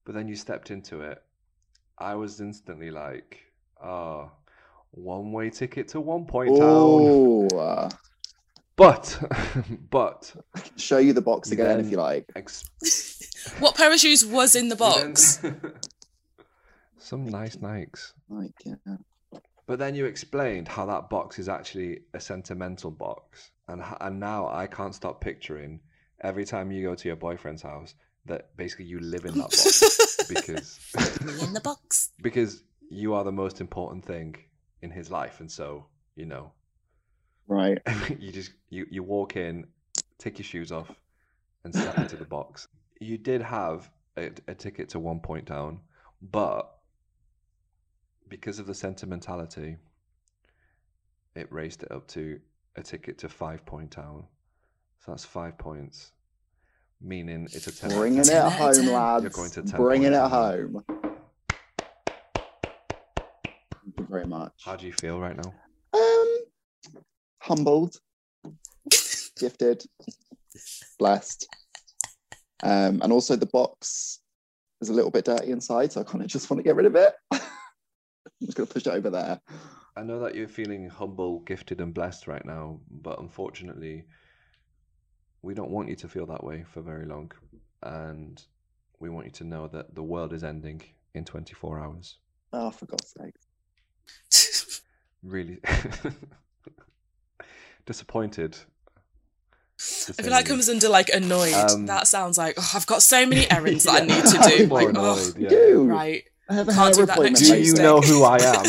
But 0.04 0.14
then 0.14 0.28
you 0.28 0.36
stepped 0.36 0.70
into 0.70 1.00
it. 1.00 1.22
I 1.98 2.14
was 2.14 2.40
instantly 2.40 2.90
like, 2.90 3.40
oh, 3.82 4.30
one 4.94 5.32
way 5.32 5.50
ticket 5.50 5.88
to 5.88 6.00
one 6.00 6.24
point 6.26 6.50
town. 6.50 6.60
Oh, 6.62 7.48
uh, 7.58 7.90
But, 8.76 9.18
but, 9.90 10.34
show 10.76 10.98
you 10.98 11.12
the 11.12 11.20
box 11.20 11.50
again 11.52 11.66
Then- 11.66 11.80
if 11.80 11.90
you 11.90 11.96
like. 11.96 12.24
ex- 12.36 12.64
what 13.60 13.76
pair 13.76 13.92
of 13.92 13.98
shoes 14.00 14.24
was 14.24 14.54
in 14.56 14.68
the 14.68 14.76
box? 14.76 15.40
some 16.98 17.24
nice 17.26 17.56
Nikes. 17.56 18.12
Like, 18.28 18.52
yeah. 18.64 18.74
But 19.66 19.78
then 19.78 19.94
you 19.94 20.04
explained 20.06 20.68
how 20.68 20.86
that 20.86 21.08
box 21.08 21.38
is 21.38 21.48
actually 21.48 22.00
a 22.12 22.20
sentimental 22.20 22.90
box, 22.90 23.50
and 23.68 23.82
and 24.00 24.20
now 24.20 24.46
I 24.48 24.66
can't 24.66 24.94
stop 24.94 25.20
picturing 25.22 25.80
every 26.20 26.44
time 26.44 26.70
you 26.70 26.82
go 26.86 26.94
to 26.94 27.08
your 27.08 27.16
boyfriend's 27.16 27.62
house 27.62 27.94
that 28.26 28.54
basically 28.56 28.84
you 28.86 29.00
live 29.00 29.24
in 29.24 29.34
that 29.34 29.50
box 29.50 30.24
because 30.28 30.78
Me 31.24 31.42
in 31.46 31.52
the 31.54 31.60
box. 31.60 32.10
because 32.22 32.62
you 32.90 33.14
are 33.14 33.24
the 33.24 33.32
most 33.32 33.60
important 33.62 34.04
thing 34.04 34.34
in 34.84 34.90
his 34.90 35.10
life, 35.10 35.40
and 35.40 35.50
so 35.50 35.86
you 36.14 36.26
know 36.26 36.52
Right. 37.46 37.78
you 38.18 38.30
just 38.32 38.52
you 38.70 38.86
you 38.90 39.02
walk 39.02 39.36
in, 39.36 39.66
take 40.18 40.38
your 40.38 40.44
shoes 40.44 40.70
off, 40.72 40.90
and 41.64 41.74
step 41.74 41.98
into 41.98 42.16
the 42.16 42.24
box. 42.24 42.68
You 43.00 43.18
did 43.18 43.42
have 43.42 43.90
a, 44.16 44.30
a 44.48 44.54
ticket 44.54 44.88
to 44.90 44.98
one 45.00 45.20
point 45.20 45.46
down, 45.46 45.80
but 46.22 46.70
because 48.28 48.58
of 48.58 48.66
the 48.66 48.74
sentimentality, 48.74 49.76
it 51.34 51.52
raised 51.52 51.82
it 51.82 51.90
up 51.92 52.06
to 52.08 52.38
a 52.76 52.82
ticket 52.82 53.18
to 53.18 53.28
five 53.28 53.64
point 53.66 53.90
down. 53.96 54.24
So 55.00 55.12
that's 55.12 55.24
five 55.26 55.58
points, 55.58 56.12
meaning 57.02 57.46
it's 57.52 57.66
a 57.66 57.72
ten. 57.76 57.90
Bringing 57.90 58.20
it 58.20 58.26
10 58.26 58.36
out 58.36 58.46
of 58.46 58.52
home, 58.54 58.86
lads. 58.86 59.22
You're 59.24 59.30
going 59.30 59.50
to 59.50 59.62
10 59.62 59.80
Bringing 59.80 60.12
it 60.14 60.18
points. 60.18 60.34
home. 60.34 60.84
Thank 63.84 63.98
you 63.98 64.03
very 64.14 64.26
much. 64.26 64.52
How 64.64 64.76
do 64.76 64.86
you 64.86 64.92
feel 64.92 65.18
right 65.18 65.36
now? 65.36 65.52
Um, 65.92 66.38
humbled, 67.40 67.96
gifted, 69.38 69.84
blessed, 71.00 71.48
um, 72.62 73.02
and 73.02 73.12
also 73.12 73.34
the 73.34 73.46
box 73.46 74.20
is 74.80 74.88
a 74.88 74.92
little 74.92 75.10
bit 75.10 75.24
dirty 75.24 75.50
inside, 75.50 75.90
so 75.90 76.00
I 76.00 76.04
kind 76.04 76.22
of 76.22 76.28
just 76.30 76.48
want 76.48 76.60
to 76.60 76.62
get 76.62 76.76
rid 76.76 76.86
of 76.86 76.94
it. 76.94 77.12
I'm 77.32 77.40
just 78.44 78.56
gonna 78.56 78.68
push 78.68 78.86
it 78.86 78.94
over 78.94 79.10
there. 79.10 79.40
I 79.96 80.02
know 80.04 80.20
that 80.20 80.36
you're 80.36 80.48
feeling 80.48 80.88
humble, 80.88 81.40
gifted, 81.40 81.80
and 81.80 81.92
blessed 81.92 82.28
right 82.28 82.44
now, 82.44 82.78
but 82.90 83.18
unfortunately, 83.18 84.04
we 85.42 85.54
don't 85.54 85.70
want 85.70 85.88
you 85.88 85.96
to 85.96 86.08
feel 86.08 86.26
that 86.26 86.44
way 86.44 86.64
for 86.72 86.82
very 86.82 87.04
long. 87.04 87.32
And 87.82 88.40
we 89.00 89.10
want 89.10 89.26
you 89.26 89.32
to 89.32 89.44
know 89.44 89.66
that 89.68 89.96
the 89.96 90.02
world 90.02 90.32
is 90.32 90.44
ending 90.44 90.82
in 91.14 91.24
24 91.24 91.80
hours. 91.80 92.18
Oh, 92.52 92.70
for 92.70 92.86
God's 92.86 93.12
sake! 93.20 93.34
Really 95.24 95.58
disappointed. 97.86 98.56
I 100.08 100.12
feel 100.22 100.30
like 100.30 100.44
the 100.44 100.50
comes 100.52 100.68
under 100.68 100.88
like 100.88 101.08
annoyed. 101.10 101.52
Um, 101.54 101.86
that 101.86 102.06
sounds 102.06 102.38
like 102.38 102.54
oh, 102.56 102.70
I've 102.74 102.86
got 102.86 103.02
so 103.02 103.26
many 103.26 103.44
errands 103.50 103.84
that 103.84 104.02
I 104.02 104.06
need 104.06 104.24
to 104.24 104.56
do. 104.56 104.66
More 104.68 104.80
Like, 104.82 104.88
annoyed, 104.90 105.18
oh, 105.18 105.32
yeah. 105.36 105.92
Right. 105.94 106.22
I 106.48 106.54
have 106.54 106.68
a 106.68 106.72
Can't 106.72 106.94
do 106.94 107.06
that 107.06 107.20
next 107.22 107.40
Do 107.40 107.46
Tuesday. 107.56 107.64
you 107.64 107.74
know 107.82 108.00
who 108.02 108.22
I 108.22 108.36
am? 108.38 108.64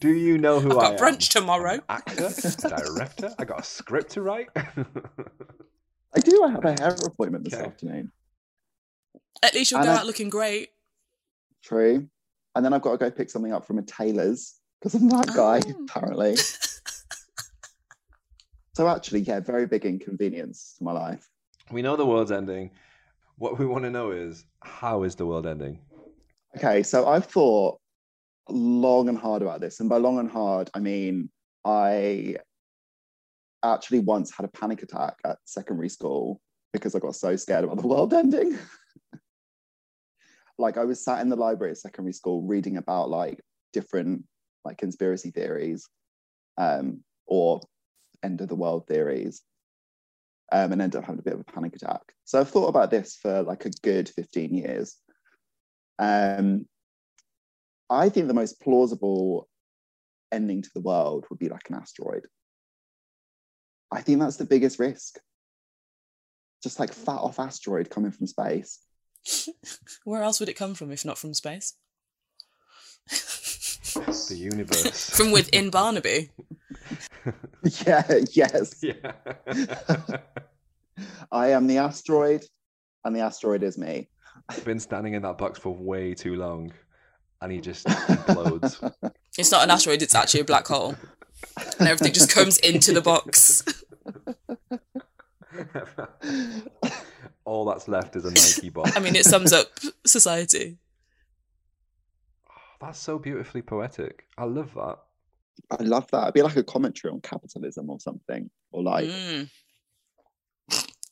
Do 0.00 0.08
you 0.08 0.38
know 0.38 0.58
who 0.58 0.70
I've 0.72 0.78
I 0.78 0.80
got 0.80 0.92
am? 0.92 0.98
brunch 1.14 1.30
tomorrow. 1.30 1.80
I'm 1.88 2.02
an 2.06 2.24
actor, 2.24 2.68
director. 2.68 3.34
I 3.38 3.44
got 3.44 3.60
a 3.60 3.62
script 3.62 4.12
to 4.12 4.22
write. 4.22 4.48
I 4.56 6.20
do. 6.20 6.42
I 6.44 6.50
have 6.50 6.64
a 6.64 6.72
hair 6.80 6.96
appointment 7.04 7.44
this 7.44 7.54
Okay. 7.54 7.66
afternoon. 7.66 8.10
At 9.42 9.54
least 9.54 9.70
you'll 9.70 9.80
And 9.80 9.86
go 9.88 9.92
I- 9.92 9.96
out 9.98 10.06
looking 10.06 10.30
great. 10.30 10.70
True. 11.62 12.08
And 12.54 12.64
then 12.64 12.72
I've 12.72 12.80
got 12.80 12.92
to 12.92 12.98
go 12.98 13.10
pick 13.10 13.28
something 13.28 13.52
up 13.52 13.66
from 13.66 13.78
a 13.78 13.82
tailor's 13.82 14.54
because 14.80 14.94
I'm 14.94 15.08
that 15.08 15.28
guy, 15.34 15.60
Oh. 15.66 15.84
apparently. 15.88 16.36
so 18.74 18.88
actually, 18.88 19.20
yeah, 19.20 19.40
very 19.40 19.66
big 19.66 19.84
inconvenience 19.84 20.74
to 20.78 20.84
my 20.84 20.92
life. 20.92 21.28
we 21.72 21.82
know 21.82 21.96
the 21.96 22.06
world's 22.06 22.30
ending. 22.30 22.70
What 23.38 23.58
we 23.58 23.66
want 23.66 23.84
to 23.84 23.90
know 23.90 24.12
is 24.12 24.44
how 24.62 25.02
is 25.02 25.14
the 25.16 25.26
world 25.26 25.46
ending? 25.46 25.80
Okay, 26.56 26.82
so 26.82 27.06
I've 27.06 27.26
thought 27.26 27.78
long 28.48 29.08
and 29.08 29.18
hard 29.18 29.42
about 29.42 29.60
this. 29.60 29.80
And 29.80 29.88
by 29.88 29.96
long 29.96 30.18
and 30.18 30.30
hard, 30.30 30.70
I 30.74 30.80
mean 30.80 31.28
I 31.64 32.36
actually 33.64 33.98
once 33.98 34.30
had 34.30 34.44
a 34.46 34.48
panic 34.48 34.82
attack 34.82 35.16
at 35.24 35.38
secondary 35.44 35.88
school 35.88 36.40
because 36.72 36.94
I 36.94 36.98
got 37.00 37.16
so 37.16 37.34
scared 37.36 37.64
about 37.64 37.78
the 37.78 37.86
world 37.86 38.14
ending. 38.14 38.56
like 40.58 40.76
I 40.78 40.84
was 40.84 41.04
sat 41.04 41.20
in 41.20 41.28
the 41.28 41.36
library 41.36 41.72
at 41.72 41.78
secondary 41.78 42.12
school 42.12 42.42
reading 42.42 42.76
about 42.76 43.10
like 43.10 43.40
different 43.72 44.24
like 44.66 44.78
conspiracy 44.78 45.30
theories 45.30 45.88
um, 46.58 47.02
or 47.26 47.60
end 48.22 48.40
of 48.40 48.48
the 48.48 48.54
world 48.54 48.86
theories 48.86 49.42
um, 50.52 50.72
and 50.72 50.82
end 50.82 50.96
up 50.96 51.04
having 51.04 51.18
a 51.18 51.22
bit 51.22 51.34
of 51.34 51.40
a 51.40 51.44
panic 51.44 51.74
attack. 51.74 52.00
So 52.24 52.40
I've 52.40 52.50
thought 52.50 52.68
about 52.68 52.90
this 52.90 53.16
for 53.16 53.42
like 53.42 53.64
a 53.64 53.70
good 53.82 54.08
15 54.08 54.54
years. 54.54 54.96
Um, 55.98 56.66
I 57.88 58.08
think 58.08 58.28
the 58.28 58.34
most 58.34 58.60
plausible 58.60 59.48
ending 60.32 60.62
to 60.62 60.70
the 60.74 60.80
world 60.80 61.26
would 61.30 61.38
be 61.38 61.48
like 61.48 61.68
an 61.70 61.76
asteroid. 61.76 62.26
I 63.92 64.02
think 64.02 64.18
that's 64.20 64.36
the 64.36 64.44
biggest 64.44 64.78
risk. 64.78 65.18
Just 66.62 66.80
like 66.80 66.92
fat 66.92 67.20
off 67.20 67.38
asteroid 67.38 67.90
coming 67.90 68.10
from 68.10 68.26
space. 68.26 68.80
Where 70.04 70.22
else 70.22 70.40
would 70.40 70.48
it 70.48 70.54
come 70.54 70.74
from 70.74 70.90
if 70.90 71.04
not 71.04 71.18
from 71.18 71.34
space? 71.34 71.74
The 74.04 74.36
universe. 74.36 75.10
from 75.16 75.32
within 75.32 75.70
Barnaby. 75.70 76.30
yeah, 77.86 78.20
yes. 78.32 78.82
yeah. 78.82 79.12
I 81.32 81.48
am 81.48 81.66
the 81.66 81.78
asteroid, 81.78 82.44
and 83.04 83.14
the 83.14 83.20
asteroid 83.20 83.62
is 83.62 83.76
me. 83.78 84.08
I've 84.48 84.64
been 84.64 84.80
standing 84.80 85.14
in 85.14 85.22
that 85.22 85.38
box 85.38 85.58
for 85.58 85.74
way 85.74 86.14
too 86.14 86.36
long, 86.36 86.72
and 87.40 87.50
he 87.50 87.60
just 87.60 87.86
implodes. 87.86 88.92
It's 89.36 89.50
not 89.50 89.64
an 89.64 89.70
asteroid, 89.70 90.02
it's 90.02 90.14
actually 90.14 90.40
a 90.40 90.44
black 90.44 90.66
hole. 90.66 90.94
And 91.78 91.88
everything 91.88 92.12
just 92.12 92.30
comes 92.30 92.58
into 92.58 92.92
the 92.92 93.02
box. 93.02 93.62
All 97.44 97.64
that's 97.64 97.88
left 97.88 98.16
is 98.16 98.24
a 98.24 98.30
Nike 98.30 98.70
box. 98.70 98.96
I 98.96 99.00
mean, 99.00 99.16
it 99.16 99.24
sums 99.24 99.52
up 99.52 99.68
society. 100.04 100.78
That's 102.80 102.98
so 102.98 103.18
beautifully 103.18 103.62
poetic. 103.62 104.26
I 104.36 104.44
love 104.44 104.74
that. 104.74 104.98
I 105.70 105.82
love 105.82 106.06
that. 106.10 106.22
It'd 106.24 106.34
be 106.34 106.42
like 106.42 106.56
a 106.56 106.62
commentary 106.62 107.12
on 107.12 107.20
capitalism 107.20 107.88
or 107.88 107.98
something, 107.98 108.50
or 108.72 108.82
like, 108.82 109.08
Mm. 109.08 109.50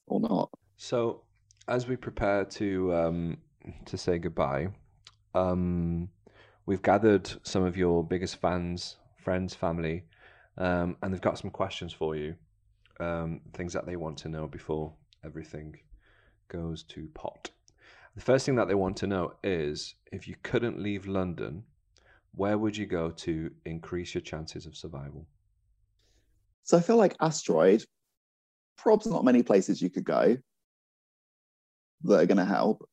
or 0.07 0.21
not. 0.21 0.51
So, 0.77 1.23
as 1.67 1.89
we 1.89 1.97
prepare 1.97 2.45
to 2.45 2.95
um, 2.95 3.39
to 3.87 3.97
say 3.97 4.19
goodbye, 4.19 4.69
um, 5.35 6.11
we've 6.67 6.83
gathered 6.83 7.33
some 7.43 7.63
of 7.65 7.77
your 7.77 8.05
biggest 8.05 8.37
fans, 8.37 8.97
friends, 9.17 9.55
family, 9.55 10.05
um, 10.59 10.97
and 11.03 11.13
they've 11.13 11.21
got 11.21 11.39
some 11.39 11.51
questions 11.51 11.93
for 11.93 12.15
you. 12.17 12.35
Um, 13.01 13.41
things 13.55 13.73
that 13.73 13.87
they 13.87 13.97
want 13.97 14.19
to 14.19 14.29
know 14.29 14.47
before 14.47 14.93
everything 15.25 15.81
goes 16.49 16.83
to 16.85 17.09
pot. 17.15 17.51
The 18.15 18.23
first 18.23 18.47
thing 18.47 18.57
that 18.57 18.69
they 18.69 18.75
want 18.75 18.97
to 18.99 19.07
know 19.07 19.35
is 19.43 19.95
if 20.13 20.29
you 20.29 20.37
couldn't 20.43 20.81
leave 20.81 21.07
London, 21.07 21.65
where 22.33 22.59
would 22.59 22.77
you 22.77 22.87
go 22.87 23.11
to 23.11 23.51
increase 23.65 24.15
your 24.15 24.23
chances 24.23 24.67
of 24.67 24.77
survival? 24.77 25.27
So 26.63 26.77
I 26.77 26.81
feel 26.81 26.97
like 26.97 27.17
asteroid. 27.21 27.85
Probably 28.77 29.13
not 29.13 29.25
many 29.25 29.43
places 29.43 29.81
you 29.81 29.89
could 29.91 30.05
go 30.05 30.37
that 32.03 32.21
are 32.21 32.27
going 32.27 32.39
to 32.39 32.45
help, 32.45 32.89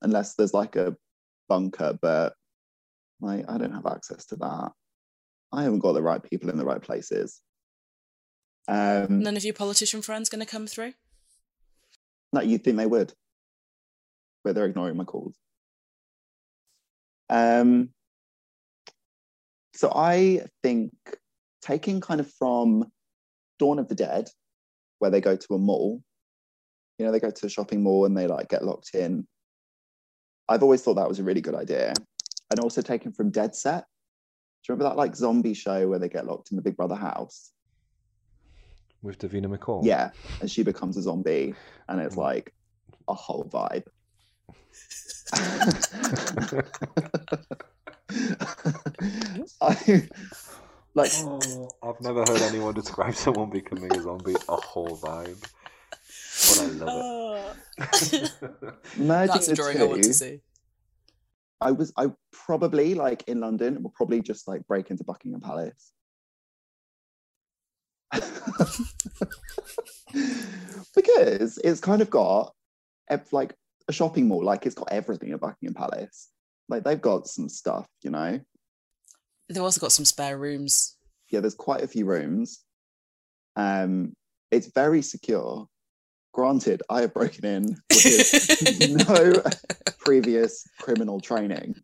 unless 0.00 0.34
there's 0.34 0.54
like 0.54 0.76
a 0.76 0.96
bunker. 1.48 1.98
But 2.00 2.34
like, 3.20 3.44
I 3.48 3.58
don't 3.58 3.72
have 3.72 3.86
access 3.86 4.26
to 4.26 4.36
that. 4.36 4.72
I 5.52 5.62
haven't 5.62 5.80
got 5.80 5.92
the 5.92 6.02
right 6.02 6.22
people 6.22 6.50
in 6.50 6.58
the 6.58 6.64
right 6.64 6.80
places. 6.80 7.40
Um, 8.68 9.20
None 9.20 9.36
of 9.36 9.44
your 9.44 9.54
politician 9.54 10.02
friends 10.02 10.28
going 10.28 10.44
to 10.44 10.50
come 10.50 10.66
through? 10.66 10.92
No, 12.32 12.42
you'd 12.42 12.62
think 12.62 12.76
they 12.76 12.86
would, 12.86 13.12
but 14.48 14.54
they're 14.54 14.64
ignoring 14.64 14.96
my 14.96 15.04
calls. 15.04 15.36
Um, 17.28 17.90
so 19.74 19.92
I 19.94 20.46
think 20.62 20.90
taking 21.60 22.00
kind 22.00 22.18
of 22.18 22.32
from 22.32 22.86
Dawn 23.58 23.78
of 23.78 23.88
the 23.88 23.94
Dead, 23.94 24.30
where 25.00 25.10
they 25.10 25.20
go 25.20 25.36
to 25.36 25.54
a 25.54 25.58
mall, 25.58 26.02
you 26.98 27.04
know, 27.04 27.12
they 27.12 27.20
go 27.20 27.30
to 27.30 27.46
a 27.46 27.50
shopping 27.50 27.82
mall 27.82 28.06
and 28.06 28.16
they 28.16 28.26
like 28.26 28.48
get 28.48 28.64
locked 28.64 28.94
in. 28.94 29.28
I've 30.48 30.62
always 30.62 30.80
thought 30.82 30.94
that 30.94 31.06
was 31.10 31.18
a 31.18 31.24
really 31.24 31.42
good 31.42 31.54
idea. 31.54 31.92
And 32.50 32.58
also 32.58 32.80
taken 32.80 33.12
from 33.12 33.28
Dead 33.28 33.54
Set. 33.54 33.84
Do 34.64 34.72
you 34.72 34.76
remember 34.76 34.88
that 34.88 34.96
like 34.96 35.14
zombie 35.14 35.52
show 35.52 35.86
where 35.88 35.98
they 35.98 36.08
get 36.08 36.24
locked 36.26 36.52
in 36.52 36.56
the 36.56 36.62
Big 36.62 36.78
Brother 36.78 36.96
house? 36.96 37.52
With 39.02 39.18
Davina 39.18 39.54
McCall? 39.54 39.84
Yeah, 39.84 40.12
and 40.40 40.50
she 40.50 40.62
becomes 40.62 40.96
a 40.96 41.02
zombie, 41.02 41.54
and 41.86 42.00
it's 42.00 42.16
Mm. 42.16 42.22
like 42.22 42.54
a 43.08 43.14
whole 43.14 43.44
vibe. 43.44 43.86
I 49.60 50.08
like 50.94 51.12
Oh, 51.16 51.68
I've 51.82 52.00
never 52.00 52.20
heard 52.20 52.42
anyone 52.42 52.74
describe 52.74 53.14
someone 53.14 53.50
becoming 53.50 53.92
a 53.94 54.02
zombie 54.02 54.34
a 54.48 54.56
whole 54.56 54.96
vibe. 54.96 55.40
But 56.48 56.60
I 56.60 56.66
love 56.66 56.88
it. 56.88 58.32
Oh. 58.40 58.70
merging 58.96 59.26
That's 59.26 59.48
a 59.48 59.50
the 59.50 59.56
drawing 59.56 59.80
I 59.80 59.84
want 59.84 60.04
to 60.04 60.14
see. 60.14 60.40
I 61.60 61.72
was 61.72 61.92
I 61.96 62.12
probably 62.32 62.94
like 62.94 63.24
in 63.26 63.40
London 63.40 63.82
will 63.82 63.90
probably 63.90 64.22
just 64.22 64.48
like 64.48 64.66
break 64.66 64.90
into 64.90 65.04
Buckingham 65.04 65.40
Palace. 65.40 65.92
because 70.94 71.58
it's 71.62 71.80
kind 71.80 72.00
of 72.00 72.08
got 72.08 72.54
ev- 73.10 73.32
like 73.32 73.54
a 73.88 73.92
shopping 73.92 74.28
mall, 74.28 74.44
like 74.44 74.66
it's 74.66 74.74
got 74.74 74.92
everything 74.92 75.32
at 75.32 75.40
Buckingham 75.40 75.74
Palace. 75.74 76.28
Like 76.68 76.84
they've 76.84 77.00
got 77.00 77.26
some 77.26 77.48
stuff, 77.48 77.86
you 78.02 78.10
know. 78.10 78.40
They've 79.48 79.62
also 79.62 79.80
got 79.80 79.92
some 79.92 80.04
spare 80.04 80.38
rooms. 80.38 80.96
Yeah, 81.30 81.40
there's 81.40 81.54
quite 81.54 81.82
a 81.82 81.88
few 81.88 82.04
rooms. 82.04 82.60
Um, 83.56 84.12
it's 84.50 84.68
very 84.68 85.02
secure. 85.02 85.66
Granted, 86.32 86.82
I 86.90 87.00
have 87.00 87.14
broken 87.14 87.44
in 87.46 87.76
with 87.90 89.08
no 89.08 89.42
previous 89.98 90.66
criminal 90.78 91.20
training. 91.20 91.74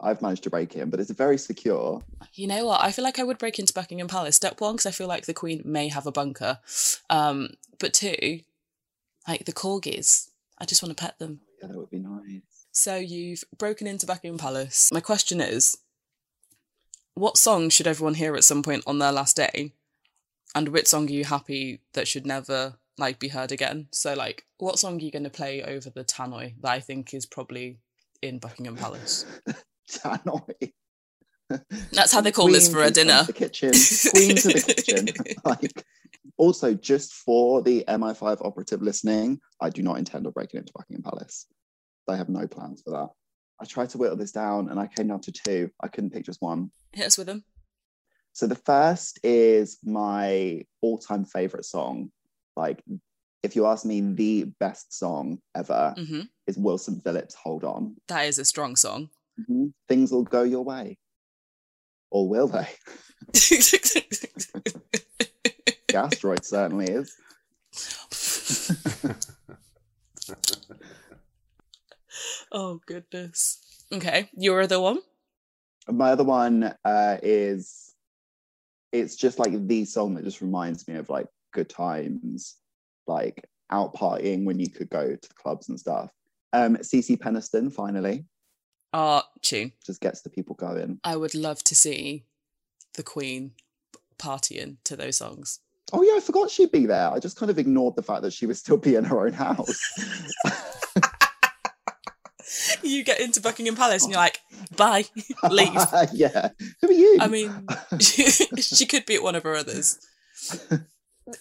I've 0.00 0.22
managed 0.22 0.44
to 0.44 0.50
break 0.50 0.74
in, 0.76 0.90
but 0.90 1.00
it's 1.00 1.10
very 1.10 1.38
secure. 1.38 2.02
You 2.34 2.46
know 2.46 2.66
what? 2.66 2.82
I 2.82 2.92
feel 2.92 3.04
like 3.04 3.18
I 3.18 3.24
would 3.24 3.38
break 3.38 3.58
into 3.58 3.72
Buckingham 3.72 4.08
Palace. 4.08 4.36
Step 4.36 4.60
one, 4.60 4.74
because 4.74 4.86
I 4.86 4.90
feel 4.90 5.08
like 5.08 5.26
the 5.26 5.34
Queen 5.34 5.62
may 5.64 5.88
have 5.88 6.06
a 6.06 6.12
bunker. 6.12 6.58
Um, 7.10 7.50
but 7.78 7.92
two, 7.94 8.40
like 9.26 9.44
the 9.44 9.52
corgis. 9.52 10.28
I 10.58 10.64
just 10.64 10.82
want 10.82 10.96
to 10.96 11.02
pet 11.02 11.18
them. 11.18 11.40
Oh, 11.42 11.52
yeah, 11.60 11.68
that 11.68 11.78
would 11.78 11.90
be 11.90 11.98
nice. 11.98 12.42
So 12.72 12.96
you've 12.96 13.44
broken 13.56 13.86
into 13.86 14.06
Buckingham 14.06 14.38
Palace. 14.38 14.90
My 14.92 15.00
question 15.00 15.40
is, 15.40 15.78
what 17.14 17.38
song 17.38 17.70
should 17.70 17.86
everyone 17.86 18.14
hear 18.14 18.34
at 18.34 18.44
some 18.44 18.62
point 18.62 18.82
on 18.86 18.98
their 18.98 19.12
last 19.12 19.36
day? 19.36 19.72
And 20.54 20.68
which 20.68 20.88
song 20.88 21.08
are 21.08 21.12
you 21.12 21.24
happy 21.24 21.80
that 21.92 22.08
should 22.08 22.26
never 22.26 22.74
like 22.98 23.18
be 23.18 23.28
heard 23.28 23.52
again? 23.52 23.88
So 23.92 24.14
like, 24.14 24.44
what 24.58 24.78
song 24.78 24.96
are 24.96 25.04
you 25.04 25.10
going 25.10 25.24
to 25.24 25.30
play 25.30 25.62
over 25.62 25.90
the 25.90 26.04
tannoy 26.04 26.54
that 26.60 26.70
I 26.70 26.80
think 26.80 27.14
is 27.14 27.26
probably 27.26 27.78
in 28.22 28.38
Buckingham 28.38 28.76
Palace? 28.76 29.24
Tannoy. 29.90 30.72
That's 31.92 32.12
how 32.12 32.20
they 32.20 32.32
call 32.32 32.48
this 32.50 32.70
for 32.70 32.82
a 32.82 32.90
dinner. 32.90 33.20
to 33.20 33.26
The 33.26 33.32
kitchen. 33.32 33.70
Queen 34.10 34.36
to 34.36 34.48
the 34.48 34.60
kitchen. 34.60 35.08
like, 35.44 35.84
also, 36.36 36.74
just 36.74 37.12
for 37.12 37.62
the 37.62 37.84
MI5 37.86 38.44
operative 38.44 38.82
listening, 38.82 39.40
I 39.60 39.70
do 39.70 39.82
not 39.82 39.98
intend 39.98 40.26
on 40.26 40.32
breaking 40.32 40.60
into 40.60 40.72
Buckingham 40.74 41.02
Palace. 41.02 41.46
I 42.08 42.16
have 42.16 42.28
no 42.28 42.46
plans 42.46 42.82
for 42.82 42.90
that. 42.90 43.08
I 43.60 43.64
tried 43.64 43.90
to 43.90 43.98
whittle 43.98 44.16
this 44.16 44.32
down 44.32 44.68
and 44.68 44.80
I 44.80 44.86
came 44.86 45.08
down 45.08 45.20
to 45.22 45.32
two. 45.32 45.70
I 45.80 45.88
couldn't 45.88 46.10
pick 46.10 46.24
just 46.24 46.42
one. 46.42 46.70
Hit 46.92 47.06
us 47.06 47.16
with 47.16 47.28
them. 47.28 47.44
So 48.32 48.46
the 48.46 48.56
first 48.56 49.20
is 49.22 49.78
my 49.84 50.62
all-time 50.82 51.24
favorite 51.24 51.64
song. 51.64 52.10
Like, 52.56 52.82
if 53.44 53.54
you 53.54 53.66
ask 53.66 53.84
me, 53.84 54.00
the 54.00 54.44
best 54.58 54.96
song 54.98 55.38
ever 55.54 55.94
hmm 55.96 56.22
is 56.46 56.58
Wilson 56.58 57.00
Phillips' 57.00 57.34
"Hold 57.34 57.64
On." 57.64 57.96
That 58.08 58.26
is 58.26 58.38
a 58.38 58.44
strong 58.44 58.76
song. 58.76 59.08
Mhm. 59.40 59.72
Things 59.88 60.12
will 60.12 60.24
go 60.24 60.42
your 60.42 60.62
way, 60.62 60.98
or 62.14 62.28
will 62.28 62.46
they? 62.46 62.68
The 65.88 66.00
asteroid 66.00 66.44
certainly 66.44 66.86
is. 66.86 67.16
oh 72.50 72.80
goodness. 72.84 73.60
Okay, 73.92 74.28
your 74.36 74.62
other 74.62 74.80
one. 74.80 74.98
My 75.88 76.10
other 76.10 76.24
one 76.24 76.74
uh, 76.84 77.18
is 77.22 77.94
it's 78.90 79.14
just 79.14 79.38
like 79.38 79.52
the 79.68 79.84
song 79.84 80.14
that 80.14 80.24
just 80.24 80.40
reminds 80.40 80.88
me 80.88 80.96
of 80.96 81.08
like 81.10 81.28
good 81.52 81.68
times, 81.68 82.56
like 83.06 83.44
out 83.70 83.94
partying 83.94 84.44
when 84.44 84.58
you 84.58 84.68
could 84.68 84.90
go 84.90 85.14
to 85.14 85.34
clubs 85.34 85.68
and 85.68 85.78
stuff. 85.78 86.10
Um, 86.52 86.76
CeCe 86.78 87.18
Peniston 87.18 87.72
finally 87.72 88.24
Art 88.94 89.24
tune. 89.42 89.72
just 89.84 90.00
gets 90.00 90.20
the 90.22 90.30
people 90.30 90.54
going. 90.54 91.00
I 91.02 91.16
would 91.16 91.34
love 91.34 91.64
to 91.64 91.74
see 91.74 92.24
the 92.94 93.02
Queen 93.02 93.50
partying 94.18 94.76
to 94.84 94.94
those 94.94 95.16
songs. 95.16 95.58
Oh 95.92 96.02
yeah, 96.02 96.12
I 96.16 96.20
forgot 96.20 96.48
she'd 96.48 96.70
be 96.70 96.86
there. 96.86 97.10
I 97.10 97.18
just 97.18 97.36
kind 97.36 97.50
of 97.50 97.58
ignored 97.58 97.96
the 97.96 98.02
fact 98.04 98.22
that 98.22 98.32
she 98.32 98.46
would 98.46 98.56
still 98.56 98.76
be 98.76 98.94
in 98.94 99.02
her 99.04 99.26
own 99.26 99.32
house. 99.32 99.78
you 102.82 103.02
get 103.04 103.20
into 103.20 103.40
Buckingham 103.40 103.74
Palace 103.76 104.04
and 104.04 104.12
you're 104.12 104.20
like, 104.20 104.38
bye, 104.76 105.04
leave. 105.50 105.74
yeah. 106.12 106.50
Who 106.80 106.88
are 106.88 106.92
you? 106.92 107.18
I 107.20 107.26
mean, 107.26 107.66
she 108.00 108.86
could 108.86 109.06
be 109.06 109.16
at 109.16 109.22
one 109.22 109.34
of 109.34 109.42
her 109.42 109.56
others. 109.56 109.98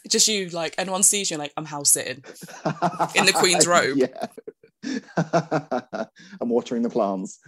Just 0.09 0.27
you, 0.27 0.49
like, 0.49 0.75
anyone 0.77 1.03
sees 1.03 1.29
you, 1.29 1.37
like, 1.37 1.53
I'm 1.57 1.65
house 1.65 1.91
sitting. 1.91 2.23
in 3.15 3.25
the 3.25 3.33
Queen's 3.35 3.67
robe. 3.67 3.97
Yeah. 3.97 4.27
I'm 5.17 6.49
watering 6.49 6.83
the 6.83 6.89
plants. 6.89 7.39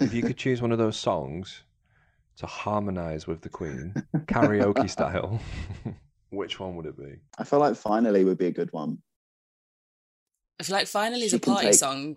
If 0.00 0.12
you 0.14 0.22
could 0.22 0.36
choose 0.36 0.62
one 0.62 0.72
of 0.72 0.78
those 0.78 0.96
songs 0.96 1.62
to 2.36 2.46
harmonize 2.46 3.26
with 3.26 3.40
the 3.42 3.48
Queen, 3.48 3.94
karaoke 4.26 4.88
style, 4.88 5.40
which 6.30 6.60
one 6.60 6.76
would 6.76 6.86
it 6.86 6.96
be? 6.96 7.16
I 7.38 7.44
feel 7.44 7.58
like 7.58 7.76
finally 7.76 8.24
would 8.24 8.38
be 8.38 8.46
a 8.46 8.52
good 8.52 8.72
one. 8.72 8.98
I 10.60 10.64
feel 10.64 10.76
like 10.76 10.86
finally 10.86 11.22
is 11.22 11.34
a 11.34 11.40
party 11.40 11.66
take- 11.68 11.74
song. 11.74 12.16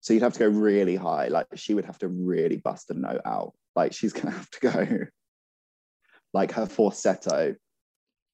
So 0.00 0.12
you'd 0.12 0.22
have 0.22 0.32
to 0.32 0.38
go 0.40 0.48
really 0.48 0.96
high. 0.96 1.28
Like 1.28 1.46
she 1.54 1.74
would 1.74 1.84
have 1.84 1.98
to 1.98 2.08
really 2.08 2.56
bust 2.56 2.90
a 2.90 2.94
note 2.94 3.20
out. 3.24 3.52
Like 3.76 3.92
she's 3.92 4.12
gonna 4.12 4.34
have 4.34 4.50
to 4.50 4.60
go 4.60 4.98
like 6.32 6.52
her 6.52 6.66
falsetto. 6.66 7.54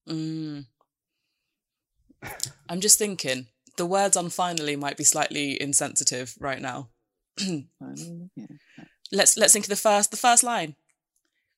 Mm. 0.09 0.64
I'm 2.69 2.81
just 2.81 2.99
thinking 2.99 3.47
the 3.77 3.87
words 3.87 4.16
on 4.16 4.29
finally 4.31 4.77
might 4.77 4.97
be 4.97 5.05
slightly 5.05 5.61
insensitive 5.61 6.35
right 6.41 6.61
now. 6.61 6.89
Let's 9.11 9.39
let's 9.39 9.55
think 9.55 9.64
of 9.64 9.71
the 9.71 9.77
first 9.77 10.11
the 10.11 10.19
first 10.19 10.43
line. 10.43 10.75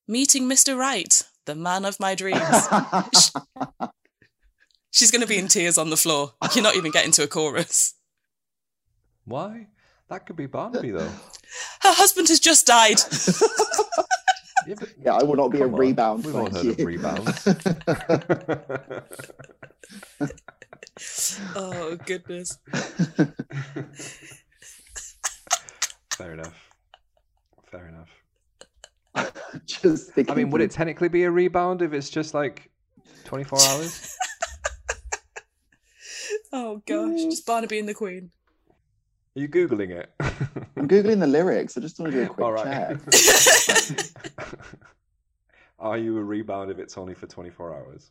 Meeting 0.06 0.48
Mr. 0.48 0.76
Right, 0.78 1.20
the 1.46 1.54
man 1.56 1.84
of 1.84 1.98
my 1.98 2.14
dreams. 2.14 2.40
She's 4.92 5.10
going 5.10 5.22
to 5.22 5.26
be 5.26 5.38
in 5.38 5.48
tears 5.48 5.76
on 5.78 5.90
the 5.90 5.96
floor. 5.96 6.34
You're 6.54 6.62
not 6.62 6.76
even 6.76 6.92
getting 6.92 7.10
to 7.12 7.24
a 7.24 7.26
chorus. 7.26 7.94
Why? 9.24 9.66
That 10.08 10.26
could 10.26 10.36
be 10.36 10.46
Barnaby 10.46 10.90
though. 10.92 11.10
Her 11.80 11.92
husband 11.94 12.28
has 12.28 12.38
just 12.40 12.66
died. 12.66 13.00
Yeah, 14.66 14.74
but 14.78 14.90
Yeah, 15.02 15.14
I 15.14 15.22
will 15.22 15.36
not 15.36 15.48
be 15.48 15.60
a 15.60 15.64
on, 15.64 15.74
rebound. 15.74 16.24
We've 16.24 16.36
all 16.36 16.46
thank 16.46 16.66
heard 16.66 16.78
of 16.78 16.78
you. 16.78 16.86
rebounds. 21.00 21.40
oh 21.56 21.96
goodness. 22.06 22.58
Fair 26.16 26.32
enough. 26.34 26.68
Fair 27.70 27.88
enough. 27.88 29.32
Just 29.66 30.12
thinking 30.12 30.32
I 30.32 30.36
mean, 30.36 30.50
would 30.50 30.60
it 30.60 30.70
technically 30.70 31.08
be 31.08 31.24
a 31.24 31.30
rebound 31.30 31.82
if 31.82 31.92
it's 31.92 32.10
just 32.10 32.34
like 32.34 32.70
24 33.24 33.58
hours? 33.68 34.16
Oh 36.52 36.82
gosh, 36.84 37.22
just 37.22 37.46
Barnaby 37.46 37.78
and 37.78 37.88
the 37.88 37.94
Queen. 37.94 38.32
Are 39.36 39.40
you 39.40 39.46
Googling 39.48 39.90
it? 39.90 40.10
I'm 40.76 40.88
googling 40.88 41.20
the 41.20 41.28
lyrics. 41.28 41.78
I 41.78 41.80
just 41.80 42.00
want 42.00 42.10
to 42.10 42.18
do 42.18 42.24
a 42.24 42.28
quick 42.28 42.44
All 42.44 42.50
right. 42.52 42.98
check. 42.98 43.98
Are 45.78 45.96
you 45.96 46.18
a 46.18 46.24
rebound 46.24 46.72
if 46.72 46.80
it's 46.80 46.98
only 46.98 47.14
for 47.14 47.28
24 47.28 47.72
hours? 47.72 48.10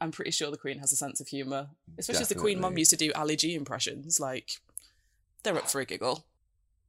I'm 0.00 0.10
pretty 0.10 0.30
sure 0.30 0.50
the 0.50 0.56
Queen 0.56 0.78
has 0.78 0.92
a 0.92 0.96
sense 0.96 1.20
of 1.20 1.28
humour, 1.28 1.68
especially 1.98 2.22
as 2.22 2.28
the 2.28 2.34
Queen 2.34 2.60
Mum 2.60 2.76
used 2.78 2.90
to 2.90 2.96
do 2.96 3.12
Ali 3.14 3.36
G 3.36 3.54
impressions. 3.54 4.20
Like, 4.20 4.60
they're 5.42 5.56
up 5.56 5.70
for 5.70 5.80
a 5.80 5.84
giggle. 5.84 6.24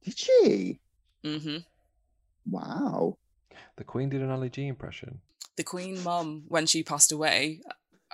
Did 0.04 0.18
she? 0.18 0.78
Mm-hmm. 1.24 1.58
Wow. 2.50 3.16
The 3.76 3.84
Queen 3.84 4.08
did 4.08 4.22
an 4.22 4.30
Ali 4.30 4.48
G 4.50 4.66
impression. 4.66 5.20
The 5.56 5.64
Queen 5.64 6.02
Mum, 6.02 6.44
when 6.48 6.66
she 6.66 6.82
passed 6.82 7.12
away, 7.12 7.60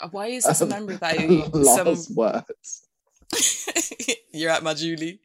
uh, 0.01 0.09
why 0.11 0.27
is 0.29 0.45
this 0.45 0.61
a 0.61 0.67
memory 0.77 0.97
that 0.97 1.51
Last 1.53 2.07
some 2.07 2.15
words. 2.17 2.87
You're 4.33 4.51
at 4.51 4.63
my 4.63 4.75
Julie. 4.75 5.21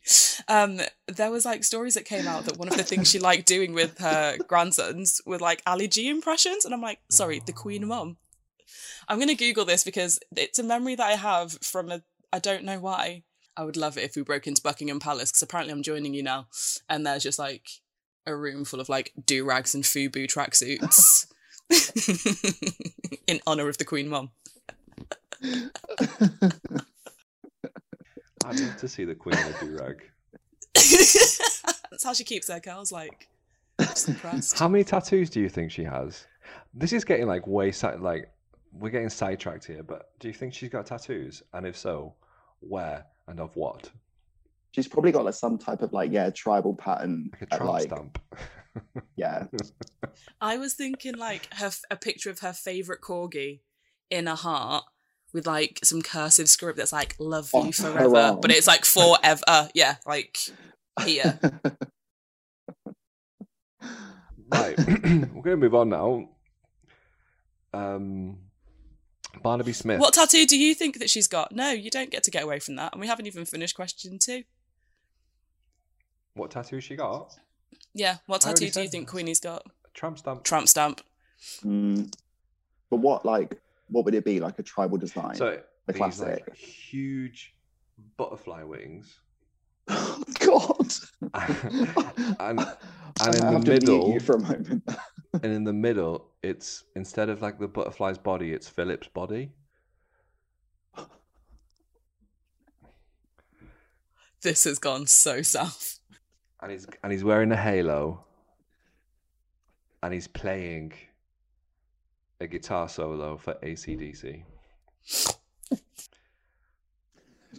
Um, 0.47 0.79
there 1.07 1.31
was 1.31 1.45
like 1.45 1.63
stories 1.63 1.93
that 1.95 2.05
came 2.05 2.27
out 2.27 2.45
that 2.45 2.57
one 2.57 2.67
of 2.67 2.77
the 2.77 2.83
things 2.83 3.09
she 3.09 3.19
liked 3.19 3.47
doing 3.47 3.73
with 3.73 3.97
her 3.99 4.37
grandsons 4.47 5.21
were 5.25 5.39
like 5.39 5.61
Ali 5.65 5.87
G 5.87 6.09
impressions, 6.09 6.65
and 6.65 6.73
I'm 6.73 6.81
like, 6.81 6.99
sorry, 7.09 7.41
the 7.45 7.53
Queen 7.53 7.87
Mum. 7.87 8.17
I'm 9.07 9.19
gonna 9.19 9.35
Google 9.35 9.65
this 9.65 9.83
because 9.83 10.19
it's 10.35 10.59
a 10.59 10.63
memory 10.63 10.95
that 10.95 11.07
I 11.07 11.15
have 11.15 11.53
from 11.61 11.91
a. 11.91 12.01
I 12.33 12.39
don't 12.39 12.63
know 12.63 12.79
why. 12.79 13.23
I 13.55 13.63
would 13.63 13.77
love 13.77 13.97
it 13.97 14.03
if 14.03 14.15
we 14.15 14.21
broke 14.21 14.45
into 14.45 14.61
Buckingham 14.61 14.99
Palace 14.99 15.31
because 15.31 15.41
apparently 15.41 15.73
I'm 15.73 15.81
joining 15.81 16.13
you 16.13 16.23
now, 16.23 16.47
and 16.89 17.05
there's 17.05 17.23
just 17.23 17.39
like 17.39 17.69
a 18.25 18.35
room 18.35 18.65
full 18.65 18.79
of 18.79 18.89
like 18.89 19.13
do 19.25 19.45
rags 19.45 19.73
and 19.73 19.83
FUBU 19.83 20.27
tracksuits 20.27 21.25
in 23.27 23.39
honor 23.47 23.69
of 23.69 23.77
the 23.77 23.85
Queen 23.85 24.09
Mum. 24.09 24.31
I'd 28.45 28.59
love 28.59 28.77
to 28.77 28.87
see 28.87 29.05
the 29.05 29.15
Queen 29.15 29.37
in 29.37 29.45
a 29.45 29.59
do-rag. 29.59 30.03
That's 30.73 32.03
how 32.03 32.13
she 32.13 32.23
keeps 32.23 32.49
her 32.49 32.59
girls 32.59 32.91
like 32.91 33.27
just 33.79 34.09
impressed. 34.09 34.59
How 34.59 34.67
many 34.67 34.83
tattoos 34.83 35.29
do 35.29 35.39
you 35.39 35.49
think 35.49 35.71
she 35.71 35.83
has? 35.83 36.27
This 36.73 36.93
is 36.93 37.03
getting 37.03 37.27
like 37.27 37.47
way 37.47 37.71
side 37.71 37.99
like 38.01 38.29
we're 38.71 38.89
getting 38.89 39.09
sidetracked 39.09 39.65
here, 39.65 39.83
but 39.83 40.11
do 40.19 40.27
you 40.27 40.33
think 40.33 40.53
she's 40.53 40.69
got 40.69 40.85
tattoos? 40.85 41.43
And 41.53 41.65
if 41.65 41.77
so, 41.77 42.15
where 42.59 43.05
and 43.27 43.39
of 43.39 43.55
what? 43.55 43.89
She's 44.71 44.87
probably 44.87 45.11
got 45.11 45.25
like 45.25 45.33
some 45.33 45.57
type 45.57 45.81
of 45.81 45.93
like 45.93 46.11
yeah 46.11 46.29
tribal 46.29 46.75
pattern. 46.75 47.29
Like 47.33 47.41
a 47.49 47.53
at, 47.53 47.57
tramp 47.57 47.71
like 47.71 47.83
stamp. 47.83 48.19
yeah. 49.15 49.45
I 50.41 50.57
was 50.57 50.73
thinking 50.73 51.17
like 51.17 51.51
her 51.55 51.71
a 51.89 51.95
picture 51.95 52.29
of 52.29 52.39
her 52.39 52.53
favorite 52.53 53.01
corgi 53.01 53.61
in 54.09 54.27
a 54.27 54.35
heart 54.35 54.83
with 55.33 55.47
like 55.47 55.79
some 55.83 56.01
cursive 56.01 56.49
script 56.49 56.77
that's 56.77 56.93
like 56.93 57.15
"love 57.19 57.49
you 57.53 57.63
her 57.63 57.71
forever," 57.71 58.17
arm. 58.17 58.39
but 58.41 58.51
it's 58.51 58.67
like 58.67 58.85
forever. 58.85 59.69
yeah, 59.73 59.95
like 60.05 60.37
here. 61.03 61.39
Right. 64.49 64.77
we're 64.87 65.41
gonna 65.43 65.57
move 65.57 65.75
on 65.75 65.89
now. 65.89 66.29
Um 67.73 68.37
Barnaby 69.41 69.73
Smith. 69.73 69.99
What 69.99 70.13
tattoo 70.13 70.45
do 70.45 70.57
you 70.57 70.73
think 70.73 70.99
that 70.99 71.09
she's 71.09 71.27
got? 71.27 71.51
No, 71.51 71.71
you 71.71 71.89
don't 71.89 72.09
get 72.11 72.23
to 72.23 72.31
get 72.31 72.43
away 72.43 72.59
from 72.59 72.75
that, 72.75 72.93
and 72.93 73.01
we 73.01 73.07
haven't 73.07 73.27
even 73.27 73.45
finished 73.45 73.75
question 73.75 74.19
two. 74.19 74.43
What 76.33 76.51
tattoo 76.51 76.79
she 76.81 76.95
got? 76.95 77.35
Yeah, 77.93 78.17
what 78.27 78.45
I 78.45 78.49
already 78.49 78.65
tattoo 78.67 78.73
do 78.73 78.79
you 78.81 78.85
said 78.87 78.91
think 78.91 79.07
that. 79.07 79.11
Queenie's 79.11 79.39
got? 79.39 79.65
Tramp 79.93 80.19
stamp. 80.19 80.43
Tramp 80.43 80.67
stamp. 80.67 81.01
Mm. 81.63 82.13
But 82.89 82.97
what 82.97 83.25
like 83.25 83.59
what 83.89 84.05
would 84.05 84.15
it 84.15 84.25
be 84.25 84.39
like 84.39 84.59
a 84.59 84.63
tribal 84.63 84.97
design? 84.97 85.35
So 85.35 85.59
The 85.87 85.93
these 85.93 85.97
classic. 85.97 86.43
like 86.47 86.55
huge 86.57 87.53
butterfly 88.17 88.63
wings. 88.63 89.19
Oh, 89.87 90.23
God. 90.39 90.93
and 92.39 92.59
and 92.59 92.59
in 93.35 93.43
have 93.43 93.53
the 93.53 93.59
to 93.59 93.59
mute 93.59 93.65
middle 93.65 94.13
you 94.13 94.19
for 94.19 94.35
a 94.35 94.39
moment. 94.39 94.83
And 95.43 95.53
in 95.53 95.63
the 95.63 95.73
middle 95.73 96.31
it's 96.43 96.83
instead 96.95 97.29
of 97.29 97.41
like 97.41 97.59
the 97.59 97.67
butterfly's 97.67 98.17
body, 98.17 98.53
it's 98.53 98.67
Philip's 98.67 99.07
body. 99.07 99.51
This 104.41 104.63
has 104.65 104.79
gone 104.79 105.07
so 105.07 105.41
south. 105.41 105.99
And 106.61 106.71
he's 106.71 106.87
and 107.03 107.11
he's 107.11 107.23
wearing 107.23 107.51
a 107.51 107.57
halo. 107.57 108.25
And 110.03 110.13
he's 110.13 110.27
playing 110.27 110.93
a 112.39 112.47
guitar 112.47 112.87
solo 112.87 113.37
for 113.37 113.57
AC/DC. 113.63 114.43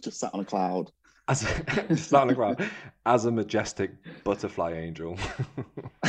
Just 0.01 0.19
sat 0.19 0.33
on 0.33 0.39
a 0.39 0.45
cloud. 0.45 0.91
As 1.29 1.43
a, 1.43 1.83
just 1.89 2.13
on 2.13 2.57
as 3.05 3.25
a 3.25 3.31
majestic 3.31 3.91
butterfly 4.23 4.73
angel. 4.73 5.17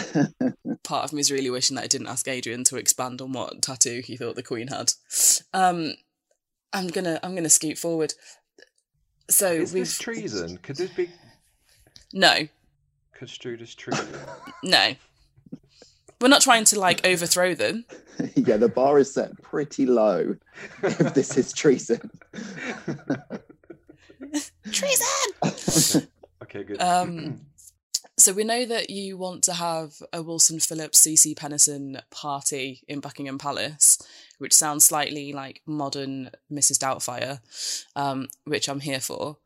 part 0.83 1.05
of 1.05 1.12
me 1.12 1.21
is 1.21 1.31
really 1.31 1.51
wishing 1.51 1.77
that 1.77 1.85
I 1.85 1.89
didn't 1.89 2.07
ask 2.09 2.27
Adrian 2.27 2.64
to 2.64 2.77
expand 2.77 3.21
on 3.21 3.33
what 3.33 3.61
tattoo 3.61 4.01
he 4.05 4.16
thought 4.16 4.35
the 4.35 4.43
Queen 4.43 4.68
had. 4.68 4.93
Um, 5.53 5.93
I'm 6.73 6.89
gonna 6.89 7.21
I'm 7.23 7.35
gonna 7.35 7.51
scoot 7.51 7.77
forward. 7.77 8.14
So 9.29 9.53
Is 9.53 9.75
we've 9.75 9.85
this 9.85 9.99
treason? 9.99 10.57
Could 10.59 10.77
this 10.77 10.91
be 10.91 11.11
no 12.14 12.49
construed 13.12 13.61
as 13.61 13.75
treason? 13.75 14.09
no. 14.64 14.95
We're 16.21 16.29
not 16.29 16.43
trying 16.43 16.64
to 16.64 16.81
like 16.81 17.07
overthrow 17.07 17.55
them. 17.55 17.85
yeah, 18.35 18.57
the 18.57 18.68
bar 18.68 18.99
is 18.99 19.12
set 19.12 19.41
pretty 19.43 19.85
low 19.85 20.37
if 20.83 21.14
this 21.14 21.37
is 21.37 21.53
treason. 21.53 22.11
Treason. 24.72 26.09
Okay, 26.43 26.64
good. 26.64 26.81
Um, 26.81 27.43
so 28.18 28.33
we 28.33 28.45
know 28.45 28.64
that 28.64 28.89
you 28.91 29.16
want 29.18 29.45
to 29.45 29.53
have 29.53 29.93
a 30.12 30.22
Wilson 30.22 30.59
Phillips 30.59 31.07
CeCe 31.07 31.35
Peniston 31.37 32.01
party 32.11 32.83
in 32.89 33.01
Buckingham 33.01 33.39
Palace, 33.39 33.99
which 34.39 34.55
sounds 34.55 34.85
slightly 34.87 35.33
like 35.33 35.61
modern 35.66 36.31
Mrs. 36.51 36.78
Doubtfire, 36.78 37.41
um, 37.95 38.28
which 38.45 38.68
I'm 38.68 38.81
here 38.81 39.01
for. 39.01 39.37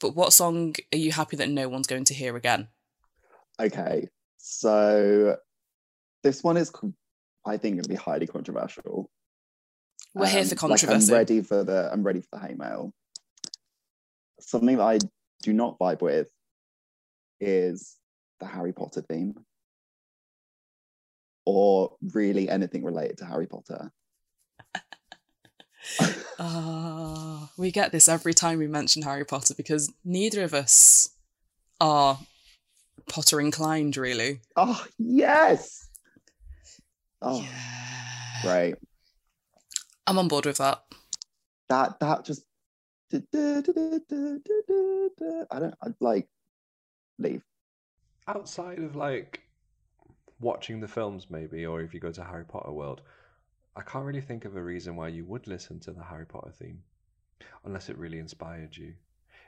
But 0.00 0.16
what 0.16 0.32
song 0.32 0.74
are 0.92 0.98
you 0.98 1.12
happy 1.12 1.36
that 1.36 1.50
no 1.50 1.68
one's 1.68 1.86
going 1.86 2.04
to 2.04 2.14
hear 2.14 2.34
again? 2.34 2.68
Okay, 3.60 4.08
so 4.38 5.36
this 6.22 6.42
one 6.42 6.56
is, 6.56 6.72
I 7.44 7.56
think, 7.58 7.76
going 7.76 7.82
to 7.84 7.88
be 7.88 7.94
highly 7.94 8.26
controversial. 8.26 9.10
We're 10.14 10.26
here 10.26 10.40
Um, 10.40 10.46
for 10.46 10.54
like, 10.54 10.80
controversy. 10.80 11.12
I'm 11.12 11.18
ready 11.18 11.42
for 11.42 11.62
the. 11.62 11.90
I'm 11.92 12.02
ready 12.02 12.20
for 12.22 12.28
the 12.32 12.38
hate 12.40 12.58
mail. 12.58 12.92
Something 14.40 14.76
that 14.76 14.82
I 14.84 14.98
do 15.42 15.52
not 15.52 15.78
vibe 15.78 16.02
with 16.02 16.28
is 17.40 17.96
the 18.40 18.46
Harry 18.46 18.72
Potter 18.72 19.02
theme, 19.02 19.34
or 21.44 21.96
really 22.12 22.48
anything 22.48 22.84
related 22.84 23.18
to 23.18 23.26
Harry 23.26 23.46
Potter. 23.46 23.92
Ah, 26.38 27.50
we 27.56 27.70
get 27.70 27.92
this 27.92 28.10
every 28.10 28.34
time 28.34 28.58
we 28.58 28.66
mention 28.66 29.00
Harry 29.00 29.24
Potter 29.24 29.54
because 29.56 29.90
neither 30.04 30.42
of 30.44 30.52
us 30.52 31.08
are 31.80 32.18
Potter 33.08 33.40
inclined, 33.40 33.96
really. 33.96 34.42
Oh 34.54 34.84
yes! 34.98 35.88
Oh, 37.22 37.40
Yeah. 37.40 38.42
great. 38.42 38.74
I'm 40.06 40.18
on 40.18 40.28
board 40.28 40.44
with 40.44 40.58
that. 40.58 40.82
That 41.70 41.98
that 42.00 42.26
just. 42.26 42.42
I 43.12 43.20
don't. 45.58 45.74
I'd 45.82 45.94
like 46.00 46.28
leave. 47.18 47.44
Outside 48.28 48.78
of 48.80 48.96
like 48.96 49.42
watching 50.40 50.80
the 50.80 50.88
films, 50.88 51.28
maybe, 51.30 51.64
or 51.64 51.80
if 51.80 51.94
you 51.94 52.00
go 52.00 52.10
to 52.10 52.24
Harry 52.24 52.44
Potter 52.44 52.72
World, 52.72 53.02
I 53.76 53.82
can't 53.82 54.04
really 54.04 54.20
think 54.20 54.44
of 54.44 54.56
a 54.56 54.62
reason 54.62 54.96
why 54.96 55.08
you 55.08 55.24
would 55.24 55.46
listen 55.46 55.78
to 55.80 55.92
the 55.92 56.02
Harry 56.02 56.26
Potter 56.26 56.50
theme, 56.50 56.82
unless 57.64 57.88
it 57.88 57.98
really 57.98 58.18
inspired 58.18 58.76
you. 58.76 58.94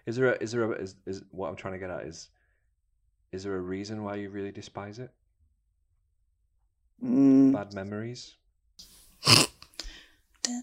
Is 0.06 0.16
there 0.16 0.32
a, 0.32 0.42
is 0.42 0.52
there 0.52 0.70
a, 0.72 0.76
is, 0.76 0.94
is 1.06 1.22
what 1.30 1.48
I'm 1.48 1.56
trying 1.56 1.74
to 1.74 1.78
get 1.78 1.90
at 1.90 2.04
is 2.06 2.30
is 3.32 3.44
there 3.44 3.56
a 3.56 3.61
reason 3.61 4.04
why 4.04 4.14
you 4.16 4.30
really 4.30 4.52
despise 4.52 4.98
it? 4.98 5.11
Mm, 7.04 7.52
Bad 7.52 7.74
memories? 7.74 8.36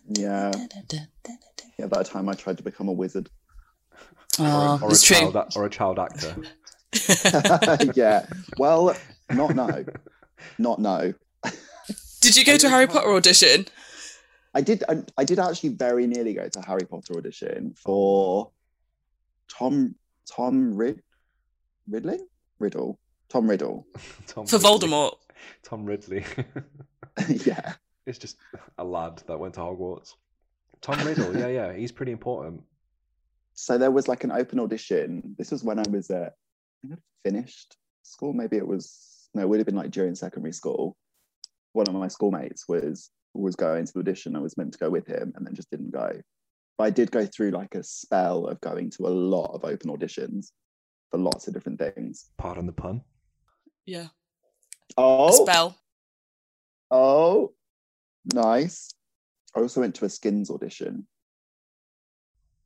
yeah, 0.08 0.52
yeah. 1.78 1.88
That 1.88 2.06
time 2.06 2.30
I 2.30 2.34
tried 2.34 2.58
to 2.58 2.64
become 2.64 2.88
a 2.88 2.94
wizard. 2.94 3.30
Oh, 4.40 4.44
or, 4.44 4.48
a 4.48 4.86
ah, 4.86 4.88
it's 4.90 5.04
true. 5.04 5.18
child, 5.18 5.54
or 5.56 5.66
a 5.66 5.70
child 5.70 6.00
actor? 6.00 6.36
yeah. 7.96 8.26
Well, 8.58 8.96
not 9.30 9.56
no. 9.56 9.86
Not 10.58 10.80
no. 10.80 11.14
Did 12.22 12.36
you 12.36 12.46
go 12.46 12.58
to 12.58 12.70
Harry 12.70 12.88
Potter 12.88 13.12
audition? 13.12 13.66
I 14.54 14.62
did. 14.62 14.84
I, 14.90 15.04
I 15.18 15.24
did 15.26 15.40
actually 15.40 15.70
very 15.70 16.08
nearly 16.08 16.34
go 16.34 16.48
to 16.48 16.62
Harry 16.62 16.86
Potter 16.90 17.18
audition 17.18 17.76
for 17.78 18.52
Tom 19.48 19.96
Tom 20.26 20.76
Rid 20.76 21.02
Ridley 21.88 22.20
Riddle 22.60 23.00
Tom 23.30 23.50
Riddle. 23.50 23.86
Tom 24.28 24.46
For 24.46 24.58
Ridley. 24.58 24.70
Voldemort. 24.70 25.16
Tom 25.64 25.86
Ridley. 25.86 26.26
yeah. 27.28 27.74
it's 28.06 28.18
just 28.18 28.38
a 28.78 28.84
lad 28.84 29.22
that 29.28 29.38
went 29.38 29.56
to 29.56 29.62
Hogwarts. 29.62 30.14
Tom 30.86 31.00
Riddle, 31.00 31.36
yeah, 31.36 31.48
yeah, 31.60 31.74
he's 31.74 31.92
pretty 31.92 32.12
important. 32.12 32.62
So 33.56 33.78
there 33.78 33.90
was 33.90 34.08
like 34.08 34.24
an 34.24 34.32
open 34.32 34.60
audition. 34.60 35.36
This 35.38 35.50
was 35.50 35.64
when 35.64 35.80
I 35.80 35.84
was 35.90 36.12
at 36.12 36.34
I 36.84 36.88
think 36.88 36.94
I'd 36.94 37.30
finished 37.32 37.78
school. 38.04 38.34
Maybe 38.34 38.58
it 38.58 38.68
was 38.68 39.28
no, 39.34 39.42
it 39.42 39.50
would 39.50 39.60
have 39.60 39.66
been 39.66 39.76
like 39.76 39.90
during 39.90 40.14
secondary 40.14 40.54
school. 40.54 40.96
One 41.74 41.88
of 41.88 41.94
my 41.96 42.08
schoolmates 42.08 42.68
was 42.70 43.10
was 43.34 43.56
going 43.56 43.86
to 43.86 43.94
the 43.94 44.00
audition. 44.00 44.36
I 44.36 44.40
was 44.40 44.58
meant 44.58 44.74
to 44.74 44.80
go 44.80 44.92
with 44.92 45.08
him, 45.08 45.34
and 45.36 45.46
then 45.46 45.56
just 45.56 45.72
didn't 45.72 45.92
go. 45.92 46.22
But 46.78 46.84
I 46.84 46.90
did 46.92 47.10
go 47.10 47.26
through 47.26 47.52
like 47.52 47.74
a 47.74 47.84
spell 47.84 48.46
of 48.46 48.62
going 48.62 48.92
to 48.92 49.08
a 49.08 49.10
lot 49.10 49.56
of 49.56 49.66
open 49.66 49.90
auditions 49.90 50.52
for 51.10 51.18
lots 51.18 51.48
of 51.48 51.56
different 51.56 51.80
things. 51.80 52.30
Pardon 52.38 52.68
the 52.68 52.74
pun. 52.74 53.02
Yeah. 53.86 54.08
Oh, 54.98 55.44
Spell. 55.44 55.78
oh, 56.92 57.54
nice. 58.34 58.95
I 59.56 59.62
also 59.62 59.82
went 59.82 59.96
to 59.96 60.06
a 60.06 60.10
Skins 60.10 60.50
audition, 60.52 61.08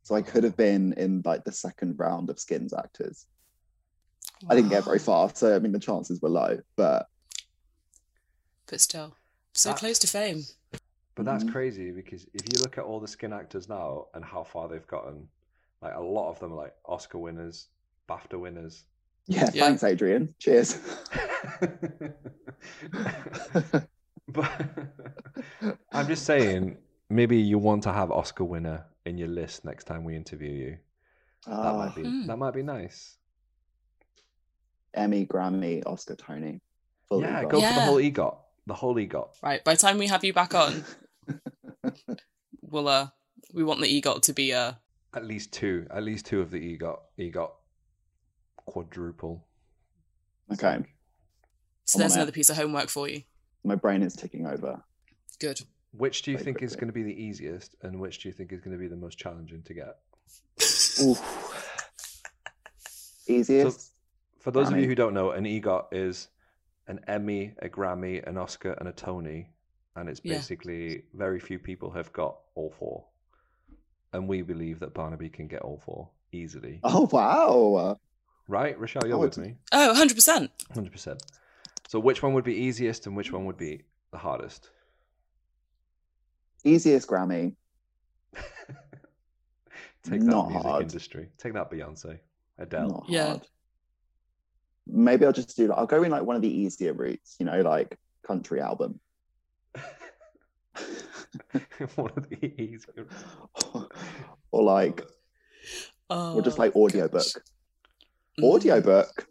so 0.03 0.15
I 0.15 0.21
could 0.21 0.43
have 0.43 0.57
been 0.57 0.93
in 0.93 1.21
like 1.23 1.43
the 1.43 1.51
second 1.51 1.99
round 1.99 2.29
of 2.29 2.39
Skins 2.39 2.73
actors. 2.73 3.25
I 4.49 4.55
didn't 4.55 4.69
get 4.71 4.85
very 4.85 4.99
far, 4.99 5.29
so 5.35 5.55
I 5.55 5.59
mean 5.59 5.71
the 5.71 5.79
chances 5.79 6.21
were 6.21 6.29
low. 6.29 6.59
But 6.75 7.07
But 8.67 8.81
still. 8.81 9.15
So 9.53 9.69
That- 9.69 9.79
close 9.79 9.99
to 9.99 10.07
fame. 10.07 10.43
But 11.15 11.25
that's 11.25 11.43
Mhm. 11.43 11.51
crazy 11.51 11.91
because 11.91 12.23
if 12.33 12.45
you 12.53 12.61
look 12.61 12.77
at 12.77 12.85
all 12.85 12.99
the 13.01 13.07
skin 13.07 13.33
actors 13.33 13.67
now 13.67 14.07
and 14.13 14.23
how 14.23 14.43
far 14.43 14.69
they've 14.69 14.85
gotten, 14.87 15.27
like 15.81 15.93
a 15.95 15.99
lot 15.99 16.29
of 16.29 16.39
them 16.39 16.53
are 16.53 16.55
like 16.55 16.75
Oscar 16.85 17.17
winners, 17.17 17.67
BAFTA 18.07 18.39
winners. 18.39 18.85
yeah, 19.27 19.49
Yeah. 19.53 19.65
thanks, 19.65 19.83
Adrian. 19.83 20.33
Cheers. 20.39 20.79
but 24.27 24.49
I'm 25.91 26.07
just 26.07 26.25
saying, 26.25 26.77
maybe 27.09 27.37
you 27.37 27.57
want 27.57 27.83
to 27.83 27.93
have 27.93 28.11
Oscar 28.11 28.43
winner 28.43 28.85
in 29.05 29.17
your 29.17 29.27
list 29.29 29.65
next 29.65 29.85
time 29.85 30.03
we 30.03 30.15
interview 30.15 30.51
you. 30.51 30.77
That 31.47 31.75
might 31.75 31.95
be 31.95 32.03
Hmm. 32.03 32.27
that 32.27 32.37
might 32.37 32.53
be 32.53 32.63
nice. 32.63 33.17
Emmy, 34.93 35.25
Grammy, 35.25 35.83
Oscar, 35.85 36.15
Tony. 36.15 36.61
Full 37.07 37.21
yeah, 37.21 37.43
EGOT. 37.43 37.49
go 37.49 37.61
for 37.61 37.73
the 37.73 37.81
whole 37.81 37.97
EGOT. 37.99 38.37
The 38.67 38.73
whole 38.73 38.95
EGOT. 38.95 39.29
Right. 39.41 39.63
By 39.63 39.73
the 39.73 39.79
time 39.79 39.97
we 39.97 40.07
have 40.07 40.23
you 40.23 40.33
back 40.33 40.53
on, 40.53 40.83
we'll 42.61 42.87
uh 42.87 43.07
we 43.53 43.63
want 43.63 43.79
the 43.81 44.01
EGOT 44.01 44.21
to 44.23 44.33
be 44.33 44.53
uh 44.53 44.73
At 45.15 45.25
least 45.25 45.51
two. 45.53 45.87
At 45.91 46.03
least 46.03 46.25
two 46.25 46.41
of 46.41 46.51
the 46.51 46.57
EGOT 46.77 46.99
EGOT 47.17 47.51
quadruple. 48.65 49.45
Okay, 50.53 50.77
so 51.85 51.97
I'm 51.97 51.99
there's 51.99 52.13
on 52.13 52.17
it. 52.17 52.21
another 52.21 52.31
piece 52.31 52.49
of 52.49 52.57
homework 52.57 52.89
for 52.89 53.07
you. 53.07 53.21
my 53.63 53.75
brain 53.75 54.01
is 54.01 54.13
ticking 54.15 54.47
over. 54.47 54.83
Good. 55.39 55.61
Which 55.91 56.21
do 56.21 56.31
you 56.31 56.37
Very 56.37 56.45
think 56.45 56.61
is 56.61 56.75
going 56.75 56.87
to 56.87 56.93
be 56.93 57.03
the 57.03 57.13
easiest, 57.23 57.75
and 57.81 57.99
which 57.99 58.19
do 58.19 58.29
you 58.29 58.33
think 58.33 58.51
is 58.53 58.59
going 58.61 58.73
to 58.73 58.79
be 58.79 58.87
the 58.87 58.95
most 58.95 59.17
challenging 59.17 59.63
to 59.63 59.73
get? 59.73 59.97
Oof. 61.01 61.19
Easiest. 63.27 63.91
For 64.39 64.51
those 64.51 64.69
of 64.69 64.77
you 64.77 64.85
who 64.85 64.95
don't 64.95 65.13
know, 65.13 65.31
an 65.31 65.45
EGOT 65.45 65.87
is 65.91 66.27
an 66.87 66.99
Emmy, 67.07 67.53
a 67.61 67.69
Grammy, 67.69 68.25
an 68.27 68.37
Oscar, 68.37 68.73
and 68.73 68.87
a 68.87 68.91
Tony, 68.91 69.49
and 69.95 70.09
it's 70.09 70.21
Yeah. 70.23 70.35
basically 70.35 71.03
very 71.13 71.39
few 71.39 71.59
people 71.59 71.91
have 71.91 72.11
got 72.13 72.37
all 72.55 72.71
four, 72.77 73.05
and 74.13 74.27
we 74.27 74.41
believe 74.41 74.79
that 74.79 74.93
Barnaby 74.93 75.29
can 75.29 75.47
get 75.47 75.61
all 75.61 75.77
four 75.85 76.09
easily. 76.31 76.79
oh 76.83 77.07
wow! 77.11 77.97
Right, 78.47 78.79
Rochelle, 78.79 79.05
you're 79.07 79.17
Oh, 79.17 79.21
with 79.21 79.37
me, 79.37 79.55
Oh, 79.71 79.93
100%. 79.95 80.49
hundred 80.73 80.91
percent. 80.91 81.21
So, 81.87 81.99
which 81.99 82.21
one 82.23 82.33
would 82.33 82.43
be 82.45 82.53
easiest, 82.55 83.05
and 83.07 83.15
which 83.15 83.31
one 83.31 83.45
would 83.45 83.57
be 83.57 83.83
the 84.11 84.17
hardest? 84.17 84.69
Easiest 86.63 87.07
Grammy. 87.07 87.55
Take 90.03 90.21
that 90.21 90.25
Not 90.25 90.49
music 90.49 90.65
hard. 90.65 90.81
industry. 90.83 91.29
Take 91.37 91.53
that 91.53 91.69
Beyonce, 91.71 92.19
Adele. 92.57 92.87
Not 92.87 93.05
Yeah. 93.09 93.25
hard. 93.27 93.47
Maybe 94.87 95.25
I'll 95.25 95.31
just 95.33 95.55
do. 95.55 95.67
Like 95.67 95.77
I'll 95.77 95.85
go 95.85 96.03
in 96.03 96.11
like 96.11 96.23
one 96.23 96.35
of 96.35 96.41
the 96.41 96.49
easier 96.49 96.93
routes. 96.93 97.35
You 97.39 97.45
know, 97.45 97.61
like 97.61 97.97
country 98.25 98.59
album. 98.61 98.99
one 101.95 102.11
of 102.15 102.27
the 102.29 102.61
easier. 102.61 103.07
or 104.51 104.63
like, 104.63 105.03
Oh, 106.09 106.35
or 106.37 106.41
just 106.41 106.57
like 106.57 106.75
audiobook. 106.75 107.21
Mm. 108.39 108.43
Audiobook. 108.43 109.27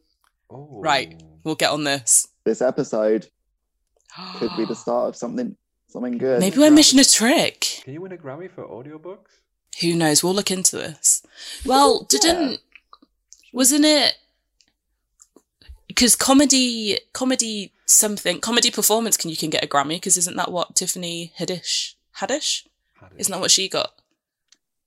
Oh, 0.51 0.81
Right. 0.81 1.21
We'll 1.43 1.57
get 1.57 1.71
on 1.71 1.83
this. 1.85 2.29
This 2.45 2.63
episode 2.63 3.27
could 4.37 4.51
be 4.57 4.65
the 4.65 4.75
start 4.77 5.09
of 5.09 5.17
something, 5.17 5.57
something 5.89 6.19
good. 6.19 6.41
Maybe 6.41 6.59
we're 6.59 6.71
missing 6.71 6.99
a 6.99 7.05
trick. 7.05 7.81
Can 7.85 7.95
you 7.95 8.01
win 8.01 8.13
a 8.13 8.17
Grammy 8.17 8.51
for 8.51 8.65
audiobooks? 8.65 9.41
Who 9.81 9.95
knows? 9.95 10.23
We'll 10.25 10.35
look 10.35 10.51
into 10.51 10.77
this. 10.77 11.23
Well, 11.65 12.03
didn't 12.09 12.61
wasn't 13.53 13.85
it? 13.85 14.17
Because 15.87 16.15
comedy, 16.15 16.99
comedy 17.13 17.73
something, 17.87 18.41
comedy 18.41 18.71
performance 18.71 19.17
can 19.17 19.31
you 19.31 19.37
can 19.37 19.51
get 19.51 19.65
a 19.65 19.69
Grammy? 19.69 19.97
Because 19.97 20.17
isn't 20.17 20.37
that 20.37 20.53
what 20.53 20.77
Tiffany 20.77 21.33
Haddish 21.39 21.95
Haddish? 22.19 22.67
Had 23.01 23.13
it. 23.13 23.21
Isn't 23.21 23.33
that 23.33 23.41
what 23.41 23.51
she 23.51 23.69
got? 23.69 23.95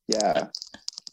Yeah. 0.07 0.47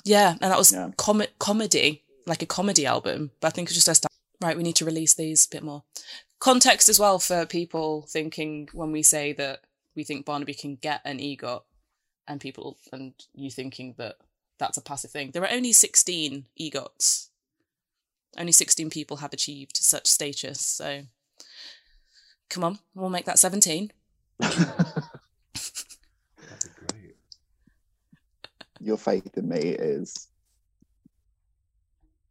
Yeah, 0.05 0.33
and 0.41 0.51
that 0.53 0.59
was 0.59 0.73
Yeah. 0.73 0.91
com- 0.97 1.23
comedy, 1.39 2.03
like 2.27 2.43
a 2.43 2.47
comedy 2.47 2.87
album. 2.87 3.31
But 3.41 3.49
I 3.49 3.51
think 3.51 3.69
it's 3.69 3.75
just 3.75 3.89
us. 3.89 4.01
Right, 4.41 4.57
we 4.57 4.63
need 4.63 4.77
to 4.77 4.85
release 4.85 5.15
these 5.15 5.47
a 5.47 5.51
bit 5.51 5.63
more. 5.65 5.83
Context 6.39 6.89
as 6.89 7.01
well 7.01 7.19
for 7.19 7.45
people 7.45 8.07
thinking 8.09 8.69
when 8.73 8.93
we 8.93 9.03
say 9.03 9.33
that 9.33 9.63
we 9.99 10.05
think 10.05 10.25
Barnaby 10.25 10.55
can 10.55 10.77
get 10.77 11.01
an 11.05 11.19
EGOT, 11.19 11.63
and 12.29 12.41
people 12.41 12.79
and 12.93 13.15
you 13.35 13.51
thinking 13.51 13.97
that 13.99 14.15
that's 14.57 14.79
a 14.79 14.81
passive 14.81 15.11
thing. 15.11 15.33
There 15.33 15.43
are 15.43 15.51
only 15.51 15.73
sixteen 15.73 16.45
EGOTs. 16.59 17.31
Only 18.39 18.53
sixteen 18.53 18.91
people 18.91 19.17
have 19.17 19.33
achieved 19.33 19.77
such 19.77 20.07
status. 20.07 20.61
So, 20.61 21.03
come 22.49 22.63
on, 22.63 22.79
we'll 22.95 23.11
make 23.11 23.25
that 23.25 23.41
seventeen. 23.41 23.91
That'd 24.39 24.63
be 26.63 26.87
great. 26.87 27.17
Your 28.79 28.99
faith 28.99 29.37
in 29.37 29.49
me 29.49 29.59
is 29.59 30.29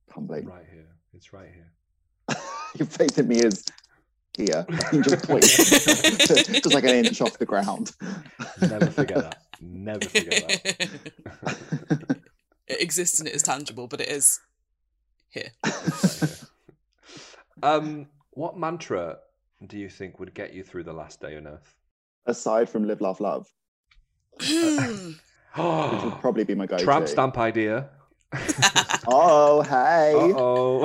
humbling. 0.10 0.46
Right 0.46 0.66
here. 0.72 0.88
It's 1.14 1.34
right 1.34 1.50
here. 1.54 2.38
Your 2.76 2.88
faith 2.88 3.20
in 3.20 3.28
me 3.28 3.40
is 3.40 3.66
here. 4.38 4.66
You 4.94 5.02
just 5.02 5.28
point, 5.28 5.44
just 5.44 6.74
like 6.74 6.84
an 6.84 7.06
inch 7.06 7.20
off 7.22 7.38
the 7.38 7.46
ground. 7.46 7.94
Never 8.62 8.88
forget 8.88 9.18
that. 9.18 9.42
Never 9.60 10.08
forget 10.08 10.64
that. 10.64 12.18
it 12.68 12.82
exists 12.82 13.20
and 13.20 13.28
it 13.28 13.36
is 13.36 13.44
tangible, 13.44 13.88
but 13.88 14.00
it 14.00 14.10
is 14.10 14.40
here. 15.30 15.52
Here. 15.64 16.30
Um, 17.64 18.06
what 18.34 18.56
mantra 18.56 19.18
do 19.66 19.80
you 19.80 19.90
think 19.90 20.20
would 20.20 20.36
get 20.36 20.54
you 20.54 20.62
through 20.62 20.84
the 20.84 20.94
last 20.94 21.20
day 21.20 21.38
on 21.38 21.48
Earth? 21.48 21.76
Aside 22.28 22.70
from 22.70 22.88
live, 22.88 23.02
laugh, 23.02 23.20
love, 23.20 23.48
which 24.38 24.48
would 25.58 26.20
probably 26.22 26.44
be 26.44 26.54
my 26.54 26.68
go-to. 26.68 26.84
Tramp 26.84 27.08
stamp 27.08 27.36
idea. 27.40 27.90
Oh, 29.08 29.62
hey. 29.62 30.14
oh. 30.16 30.84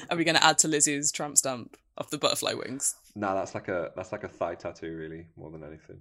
Are 0.10 0.16
we 0.16 0.24
going 0.24 0.36
to 0.36 0.44
add 0.44 0.58
to 0.58 0.68
Lizzie's 0.68 1.10
tramp 1.10 1.36
stamp 1.36 1.76
of 1.96 2.10
the 2.10 2.18
butterfly 2.18 2.54
wings? 2.54 2.94
nah, 3.14 3.34
that's 3.34 3.54
like 3.54 3.68
a 3.68 3.90
that's 3.96 4.12
like 4.12 4.24
a 4.24 4.28
thigh 4.28 4.54
tattoo, 4.54 4.96
really, 4.96 5.26
more 5.36 5.50
than 5.50 5.62
anything. 5.64 6.00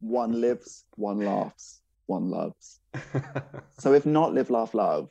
One 0.00 0.40
lives, 0.40 0.84
one 0.96 1.18
laughs, 1.18 1.80
one 2.06 2.30
loves. 2.30 2.80
So 3.78 3.92
if 3.92 4.06
not 4.06 4.32
live, 4.32 4.50
laugh, 4.50 4.72
love, 4.74 5.10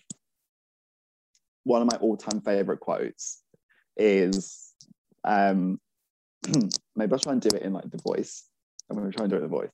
one 1.63 1.81
of 1.81 1.91
my 1.91 1.97
all-time 1.97 2.41
favorite 2.41 2.79
quotes 2.79 3.41
is 3.97 4.73
um 5.23 5.79
maybe 6.95 7.13
I'll 7.13 7.19
try 7.19 7.33
and 7.33 7.41
do 7.41 7.55
it 7.55 7.61
in 7.61 7.73
like 7.73 7.89
the 7.89 8.01
voice. 8.03 8.45
I'm 8.89 8.97
gonna 8.97 9.11
try 9.11 9.23
and 9.23 9.31
do 9.31 9.37
it 9.37 9.43
in 9.43 9.49
the 9.49 9.57
voice. 9.57 9.71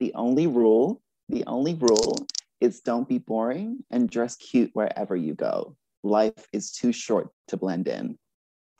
The 0.00 0.12
only 0.14 0.46
rule, 0.46 1.00
the 1.28 1.44
only 1.46 1.74
rule 1.74 2.26
is 2.60 2.80
don't 2.80 3.08
be 3.08 3.18
boring 3.18 3.84
and 3.90 4.10
dress 4.10 4.36
cute 4.36 4.70
wherever 4.74 5.16
you 5.16 5.34
go. 5.34 5.76
Life 6.02 6.46
is 6.52 6.72
too 6.72 6.92
short 6.92 7.28
to 7.48 7.56
blend 7.56 7.88
in. 7.88 8.18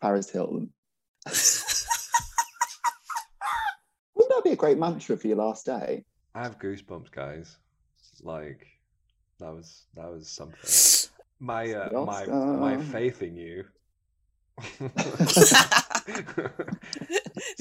Paris 0.00 0.30
Hilton. 0.30 0.70
Wouldn't 4.14 4.34
that 4.34 4.44
be 4.44 4.50
a 4.50 4.56
great 4.56 4.78
mantra 4.78 5.16
for 5.16 5.26
your 5.26 5.36
last 5.38 5.66
day? 5.66 6.04
I 6.34 6.42
have 6.42 6.58
goosebumps, 6.58 7.10
guys. 7.10 7.56
Like 8.22 8.66
that 9.40 9.52
was 9.54 9.84
that 9.94 10.10
was 10.10 10.28
something. 10.28 11.10
my 11.40 11.72
uh, 11.74 12.04
my 12.04 12.26
my 12.26 12.76
faith 12.82 13.22
in 13.22 13.36
you. 13.36 13.64
the 14.78 14.88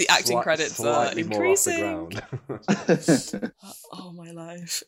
acting 0.07 0.37
Sli- 0.37 0.43
credits 0.43 0.79
are 0.79 0.83
slightly 0.83 1.23
more 1.23 1.45
off 1.45 1.63
the 1.65 1.71
increasing. 1.71 3.41
Oh 3.91 4.13
my 4.13 4.31
life. 4.31 4.81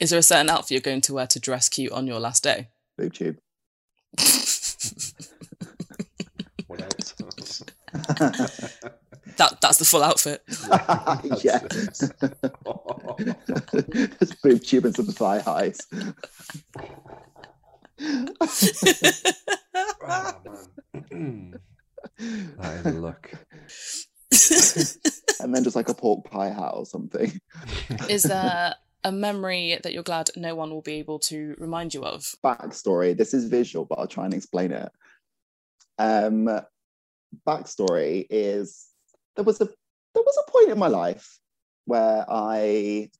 Is 0.00 0.10
there 0.10 0.18
a 0.18 0.22
certain 0.22 0.50
outfit 0.50 0.72
you're 0.72 0.80
going 0.80 1.00
to 1.02 1.14
wear 1.14 1.26
to 1.28 1.40
dress 1.40 1.68
cute 1.68 1.92
on 1.92 2.06
your 2.06 2.18
last 2.20 2.42
day? 2.42 2.68
Boob 2.98 3.14
tube. 3.14 3.38
what 6.66 6.82
else? 6.82 7.62
That 9.38 9.60
that's 9.60 9.78
the 9.78 9.84
full 9.84 10.02
outfit. 10.02 10.42
yeah. 11.44 11.60
Just 14.18 14.42
boob 14.42 14.62
tube 14.62 14.86
and 14.86 14.94
some 14.94 15.06
thigh 15.06 15.40
highs. 15.40 15.80
oh 15.90 16.14
man, 21.10 21.60
that 22.58 22.76
is 22.76 22.86
a 22.86 22.92
look. 22.92 23.32
and 25.40 25.54
then 25.54 25.64
just 25.64 25.76
like 25.76 25.88
a 25.88 25.94
pork 25.94 26.30
pie 26.30 26.48
hat 26.48 26.72
or 26.74 26.86
something. 26.86 27.40
Is 28.08 28.22
there 28.22 28.74
a 29.04 29.12
memory 29.12 29.78
that 29.82 29.92
you're 29.92 30.02
glad 30.02 30.30
no 30.36 30.54
one 30.54 30.70
will 30.70 30.82
be 30.82 30.94
able 30.94 31.18
to 31.20 31.54
remind 31.58 31.94
you 31.94 32.04
of? 32.04 32.34
Backstory. 32.44 33.16
This 33.16 33.34
is 33.34 33.46
visual, 33.46 33.84
but 33.84 33.98
I'll 33.98 34.06
try 34.06 34.24
and 34.24 34.34
explain 34.34 34.72
it. 34.72 34.90
Um, 35.98 36.48
backstory 37.46 38.26
is 38.30 38.86
there 39.34 39.44
was 39.44 39.60
a 39.60 39.66
there 40.14 40.22
was 40.22 40.38
a 40.38 40.50
point 40.50 40.70
in 40.70 40.78
my 40.78 40.88
life 40.88 41.38
where 41.84 42.24
I 42.28 43.10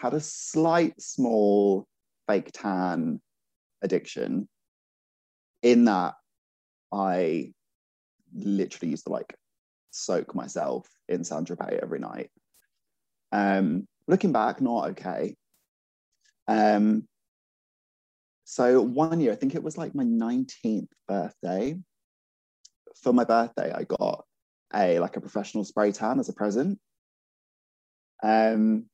had 0.00 0.14
a 0.14 0.20
slight 0.20 1.00
small 1.00 1.86
fake 2.26 2.50
tan 2.52 3.20
addiction 3.82 4.48
in 5.62 5.84
that 5.84 6.14
I 6.92 7.52
literally 8.34 8.90
used 8.90 9.06
to 9.06 9.12
like 9.12 9.34
soak 9.90 10.34
myself 10.34 10.88
in 11.08 11.24
Saint 11.24 11.48
Tropez 11.48 11.78
every 11.82 11.98
night. 11.98 12.30
Um, 13.32 13.86
looking 14.06 14.32
back, 14.32 14.60
not 14.60 14.90
okay. 14.90 15.36
Um, 16.46 17.06
so 18.44 18.80
one 18.80 19.20
year, 19.20 19.32
I 19.32 19.36
think 19.36 19.54
it 19.54 19.62
was 19.62 19.76
like 19.76 19.94
my 19.94 20.04
19th 20.04 20.88
birthday. 21.06 21.76
For 23.02 23.12
my 23.12 23.24
birthday, 23.24 23.72
I 23.72 23.84
got 23.84 24.24
a 24.74 24.98
like 24.98 25.16
a 25.16 25.20
professional 25.20 25.64
spray 25.64 25.92
tan 25.92 26.20
as 26.20 26.28
a 26.28 26.32
present. 26.32 26.78
Um, 28.22 28.86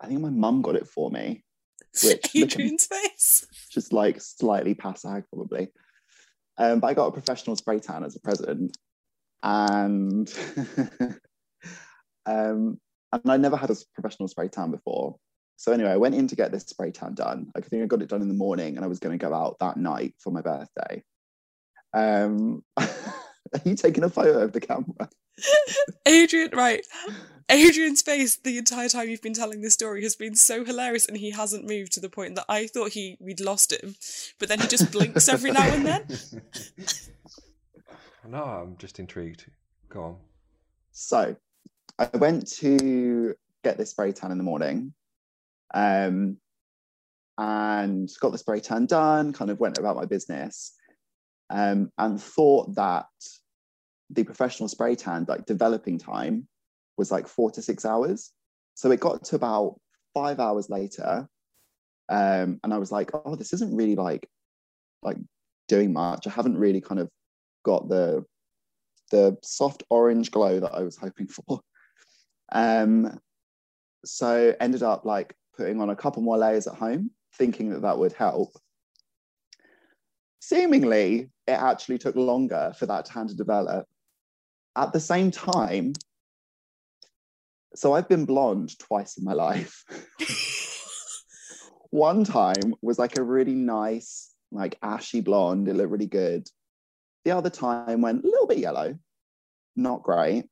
I 0.00 0.06
think 0.06 0.20
my 0.20 0.30
mum 0.30 0.62
got 0.62 0.76
it 0.76 0.86
for 0.86 1.10
me, 1.10 1.44
Which- 2.02 2.30
Adrian's 2.36 2.86
face. 2.86 3.46
just 3.70 3.92
like 3.92 4.20
slightly 4.20 4.74
past 4.74 5.04
ag 5.04 5.24
probably. 5.32 5.68
Um, 6.56 6.80
but 6.80 6.88
I 6.88 6.94
got 6.94 7.06
a 7.06 7.12
professional 7.12 7.56
spray 7.56 7.78
tan 7.80 8.04
as 8.04 8.16
a 8.16 8.20
present, 8.20 8.76
and 9.42 10.32
um, 12.26 12.80
and 13.12 13.30
I 13.30 13.36
never 13.36 13.56
had 13.56 13.70
a 13.70 13.76
professional 13.94 14.28
spray 14.28 14.48
tan 14.48 14.70
before. 14.70 15.16
So 15.56 15.72
anyway, 15.72 15.90
I 15.90 15.96
went 15.96 16.14
in 16.14 16.28
to 16.28 16.36
get 16.36 16.52
this 16.52 16.64
spray 16.64 16.92
tan 16.92 17.14
done. 17.14 17.48
I 17.56 17.60
think 17.60 17.82
I 17.82 17.86
got 17.86 18.02
it 18.02 18.08
done 18.08 18.22
in 18.22 18.28
the 18.28 18.34
morning, 18.34 18.76
and 18.76 18.84
I 18.84 18.88
was 18.88 19.00
going 19.00 19.16
to 19.16 19.24
go 19.24 19.34
out 19.34 19.56
that 19.60 19.76
night 19.76 20.14
for 20.18 20.32
my 20.32 20.40
birthday. 20.40 21.02
Um, 21.94 22.64
are 22.76 23.60
you 23.64 23.74
taking 23.74 24.04
a 24.04 24.10
photo 24.10 24.40
of 24.40 24.52
the 24.52 24.60
camera? 24.60 25.08
Adrian, 26.06 26.50
right. 26.52 26.84
Adrian's 27.50 28.02
face 28.02 28.36
the 28.36 28.58
entire 28.58 28.88
time 28.88 29.08
you've 29.08 29.22
been 29.22 29.32
telling 29.32 29.62
this 29.62 29.72
story 29.72 30.02
has 30.02 30.14
been 30.14 30.34
so 30.34 30.64
hilarious 30.64 31.06
and 31.06 31.16
he 31.16 31.30
hasn't 31.30 31.66
moved 31.66 31.92
to 31.92 32.00
the 32.00 32.10
point 32.10 32.34
that 32.34 32.44
I 32.48 32.66
thought 32.66 32.92
he 32.92 33.16
we'd 33.20 33.40
lost 33.40 33.72
him. 33.72 33.94
But 34.38 34.48
then 34.48 34.60
he 34.60 34.66
just 34.66 34.92
blinks 34.92 35.28
every 35.28 35.52
now 35.52 35.62
and 35.62 35.86
then. 35.86 36.06
no, 38.28 38.42
I'm 38.42 38.76
just 38.76 38.98
intrigued. 38.98 39.50
Go 39.88 40.02
on. 40.02 40.16
So 40.92 41.36
I 41.98 42.08
went 42.18 42.50
to 42.58 43.34
get 43.64 43.78
this 43.78 43.90
spray 43.90 44.12
tan 44.12 44.30
in 44.30 44.38
the 44.38 44.44
morning 44.44 44.92
um, 45.72 46.36
and 47.38 48.10
got 48.20 48.32
the 48.32 48.38
spray 48.38 48.60
tan 48.60 48.84
done, 48.84 49.32
kind 49.32 49.50
of 49.50 49.58
went 49.58 49.78
about 49.78 49.96
my 49.96 50.04
business 50.04 50.74
um, 51.50 51.90
and 51.98 52.20
thought 52.20 52.74
that 52.74 53.06
the 54.10 54.24
professional 54.24 54.68
spray 54.68 54.94
tan, 54.94 55.26
like 55.28 55.46
developing 55.46 55.98
time, 55.98 56.48
was 56.96 57.10
like 57.10 57.26
four 57.26 57.50
to 57.52 57.62
six 57.62 57.84
hours. 57.84 58.32
So 58.74 58.90
it 58.90 59.00
got 59.00 59.24
to 59.24 59.36
about 59.36 59.80
five 60.14 60.40
hours 60.40 60.70
later. 60.70 61.28
Um, 62.08 62.60
and 62.64 62.72
I 62.72 62.78
was 62.78 62.90
like, 62.90 63.10
oh, 63.12 63.34
this 63.34 63.52
isn't 63.52 63.76
really 63.76 63.96
like 63.96 64.28
like 65.02 65.18
doing 65.68 65.92
much. 65.92 66.26
I 66.26 66.30
haven't 66.30 66.58
really 66.58 66.80
kind 66.80 67.00
of 67.00 67.08
got 67.64 67.88
the 67.88 68.24
the 69.10 69.36
soft 69.42 69.82
orange 69.90 70.30
glow 70.30 70.60
that 70.60 70.74
I 70.74 70.82
was 70.82 70.96
hoping 70.96 71.28
for. 71.28 71.60
Um, 72.52 73.18
so 74.04 74.54
ended 74.60 74.82
up 74.82 75.04
like 75.04 75.34
putting 75.56 75.80
on 75.80 75.90
a 75.90 75.96
couple 75.96 76.22
more 76.22 76.38
layers 76.38 76.66
at 76.66 76.74
home, 76.74 77.10
thinking 77.34 77.70
that 77.70 77.82
that 77.82 77.98
would 77.98 78.12
help. 78.12 78.52
Seemingly, 80.40 81.30
it 81.48 81.58
actually 81.58 81.96
took 81.96 82.14
longer 82.14 82.74
for 82.78 82.84
that 82.86 83.06
tan 83.06 83.26
to 83.26 83.34
develop. 83.34 83.86
At 84.76 84.92
the 84.92 85.00
same 85.00 85.30
time, 85.30 85.94
so 87.74 87.94
I've 87.94 88.08
been 88.08 88.26
blonde 88.26 88.78
twice 88.78 89.16
in 89.16 89.24
my 89.24 89.32
life. 89.32 89.82
One 91.90 92.24
time 92.24 92.74
was 92.82 92.98
like 92.98 93.16
a 93.16 93.22
really 93.22 93.54
nice, 93.54 94.34
like 94.52 94.76
ashy 94.82 95.22
blonde. 95.22 95.68
It 95.68 95.74
looked 95.74 95.90
really 95.90 96.06
good. 96.06 96.46
The 97.24 97.30
other 97.30 97.50
time 97.50 98.02
went 98.02 98.24
a 98.24 98.28
little 98.28 98.46
bit 98.46 98.58
yellow, 98.58 98.98
not 99.74 100.02
great. 100.02 100.44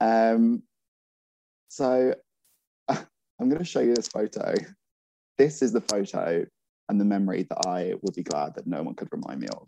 Um, 0.00 0.62
so 1.66 2.14
I'm 2.88 3.48
going 3.48 3.58
to 3.58 3.64
show 3.64 3.80
you 3.80 3.94
this 3.94 4.08
photo. 4.08 4.54
This 5.36 5.62
is 5.62 5.72
the 5.72 5.80
photo 5.80 6.46
and 6.88 7.00
the 7.00 7.04
memory 7.04 7.42
that 7.50 7.66
I 7.66 7.94
would 8.02 8.14
be 8.14 8.22
glad 8.22 8.54
that 8.54 8.68
no 8.68 8.84
one 8.84 8.94
could 8.94 9.08
remind 9.10 9.40
me 9.40 9.48
of. 9.48 9.66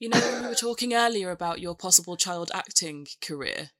You 0.00 0.08
know, 0.08 0.18
when 0.18 0.42
we 0.42 0.48
were 0.48 0.54
talking 0.54 0.94
earlier 0.94 1.30
about 1.30 1.60
your 1.60 1.76
possible 1.76 2.16
child 2.16 2.50
acting 2.54 3.06
career, 3.20 3.70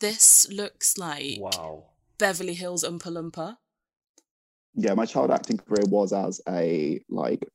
this 0.00 0.50
looks 0.50 0.98
like 0.98 1.38
Wow. 1.40 1.84
Beverly 2.18 2.54
Hills 2.54 2.84
Oompa 2.84 3.06
Loompa. 3.06 3.56
Yeah, 4.74 4.94
my 4.94 5.06
child 5.06 5.30
acting 5.30 5.58
career 5.58 5.84
was 5.86 6.12
as 6.12 6.40
a 6.48 7.00
like 7.08 7.48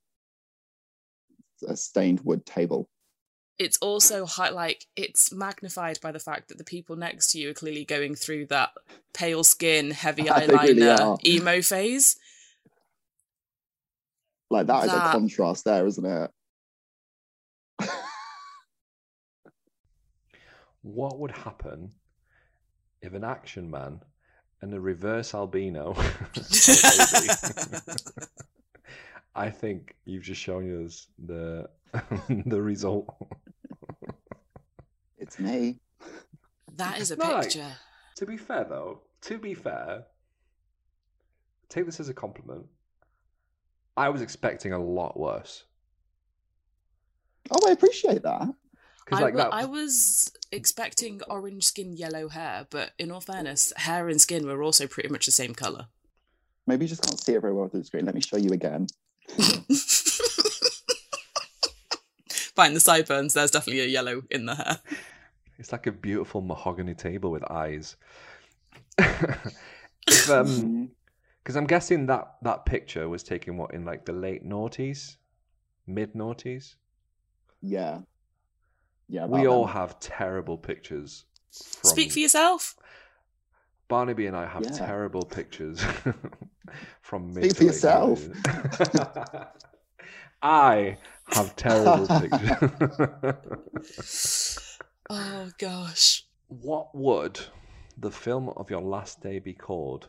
a 1.68 1.76
stained 1.76 2.22
wood 2.22 2.46
table. 2.46 2.90
It's 3.58 3.78
also 3.80 4.26
high, 4.26 4.52
like 4.52 4.86
it's 4.96 5.34
magnified 5.34 6.00
by 6.02 6.14
the 6.14 6.20
fact 6.20 6.48
that 6.48 6.58
the 6.58 6.64
people 6.64 6.96
next 6.96 7.32
to 7.32 7.40
you 7.40 7.50
are 7.50 7.54
clearly 7.54 7.84
going 7.84 8.16
through 8.16 8.46
that 8.46 8.72
pale 9.14 9.44
skin, 9.44 9.92
heavy 9.92 10.24
They 10.30 10.48
really 10.48 10.76
eyeliner, 10.76 11.26
emo 11.26 11.62
phase. 11.62 12.18
Like 14.50 14.68
that 14.68 14.86
is 14.86 14.94
a 14.94 15.00
contrast 15.12 15.66
there, 15.66 15.86
isn't 15.86 16.06
it? 16.06 16.32
What 20.82 21.20
would 21.20 21.32
happen 21.32 21.92
if 23.02 23.14
an 23.14 23.24
action 23.24 23.70
man 23.70 24.02
and 24.62 24.74
a 24.74 24.80
reverse 24.80 25.34
albino? 25.34 25.94
I 29.36 29.50
think 29.50 29.96
you've 30.06 30.24
just 30.24 30.42
shown 30.42 30.86
us 30.86 31.08
the 31.26 31.70
the 32.46 32.62
result. 32.62 33.08
It's 35.18 35.40
me. 35.40 35.80
That 36.78 37.00
is 37.00 37.12
a 37.12 37.16
No, 37.18 37.26
like- 37.32 37.44
picture. 37.44 37.72
to 38.16 38.26
be 38.26 38.38
fair, 38.38 38.64
though, 38.64 39.02
to 39.22 39.38
be 39.38 39.54
fair, 39.54 40.06
take 41.70 41.86
this 41.86 42.00
as 42.00 42.10
a 42.10 42.14
compliment. 42.14 42.66
I 43.98 44.10
was 44.10 44.22
expecting 44.22 44.72
a 44.74 44.80
lot 44.80 45.20
worse. 45.20 45.66
Oh, 47.52 47.68
I 47.68 47.72
appreciate 47.72 48.22
that. 48.24 48.48
Because 49.10 49.22
I, 49.22 49.24
like 49.24 49.34
wa- 49.34 49.44
that, 49.46 49.54
I 49.54 49.66
was 49.66 50.32
expecting 50.52 51.22
orange 51.28 51.64
skin, 51.66 51.94
yellow 51.94 52.30
hair, 52.30 52.68
but 52.70 52.92
in 53.00 53.10
all 53.12 53.22
fairness, 53.22 53.74
hair 53.76 54.08
and 54.08 54.22
skin 54.22 54.46
were 54.46 54.62
also 54.62 54.86
pretty 54.86 55.10
much 55.10 55.26
the 55.26 55.32
same 55.32 55.56
colour. 55.56 55.88
Maybe 56.68 56.86
you 56.86 56.90
just 56.90 57.02
can't 57.02 57.20
see 57.20 57.34
it 57.34 57.42
very 57.42 57.54
well 57.54 57.68
through 57.70 57.80
the 57.80 57.86
screen. 57.88 58.06
Let 58.06 58.14
me 58.14 58.22
show 58.22 58.38
you 58.38 58.52
again. 58.52 58.86
Fine, 62.56 62.74
the 62.74 62.80
sideburns, 62.80 63.34
there's 63.34 63.52
definitely 63.52 63.82
a 63.82 63.88
yellow 63.88 64.24
in 64.30 64.46
the 64.46 64.56
hair. 64.56 64.80
It's 65.58 65.72
like 65.72 65.88
a 65.88 65.92
beautiful 65.92 66.42
mahogany 66.42 66.94
table 66.94 67.32
with 67.32 67.44
eyes. 67.50 67.96
if, 69.00 70.30
um, 70.30 70.46
Mm, 70.46 70.90
because 71.44 71.56
I'm 71.56 71.66
guessing 71.68 72.06
that 72.08 72.36
that 72.44 72.66
picture 72.66 73.10
was 73.10 73.24
taken 73.24 73.58
what 73.58 73.74
in 73.74 73.86
like 73.86 74.06
the 74.06 74.14
late 74.14 74.46
noughties, 74.48 75.16
mid 75.88 76.14
noughties. 76.14 76.76
yeah. 77.62 78.00
Yeah. 79.10 79.26
We 79.26 79.48
all 79.48 79.66
then. 79.66 79.74
have 79.74 80.00
terrible 80.00 80.58
pictures. 80.58 81.26
From... 81.52 81.90
Speak 81.90 82.12
for 82.12 82.20
yourself. 82.20 82.76
Barnaby 83.88 84.28
and 84.28 84.38
I 84.38 84.46
have 84.46 84.64
Yeah. 84.64 84.72
terrible 84.72 85.24
pictures 85.24 85.82
from 87.02 87.34
me. 87.34 87.42
Speak 87.50 87.58
for 87.58 87.64
yourself. 87.64 88.24
I 90.42 90.98
have 91.32 91.56
terrible 91.56 92.08
pictures. 92.22 94.78
Oh 95.10 95.50
gosh. 95.58 96.26
what 96.48 96.94
would 96.96 97.40
the 97.98 98.12
film 98.12 98.50
of 98.50 98.70
your 98.70 98.82
last 98.82 99.22
day 99.22 99.40
be 99.40 99.54
called, 99.54 100.08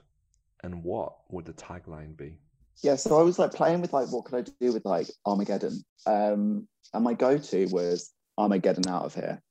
and 0.62 0.84
what 0.84 1.14
would 1.30 1.46
the 1.46 1.52
tagline 1.54 2.16
be? 2.16 2.36
Yeah, 2.82 2.96
so 2.96 3.18
I 3.18 3.22
was 3.22 3.38
like 3.38 3.52
playing 3.52 3.80
with 3.80 3.92
like 3.92 4.08
what 4.12 4.26
could 4.26 4.46
I 4.46 4.50
do 4.60 4.72
with 4.72 4.84
like 4.84 5.08
Armageddon? 5.26 5.82
Um, 6.06 6.68
and 6.94 7.02
my 7.04 7.14
go-to 7.14 7.66
was 7.66 8.12
Armageddon 8.38 8.88
out 8.88 9.04
of 9.04 9.14
here. 9.14 9.42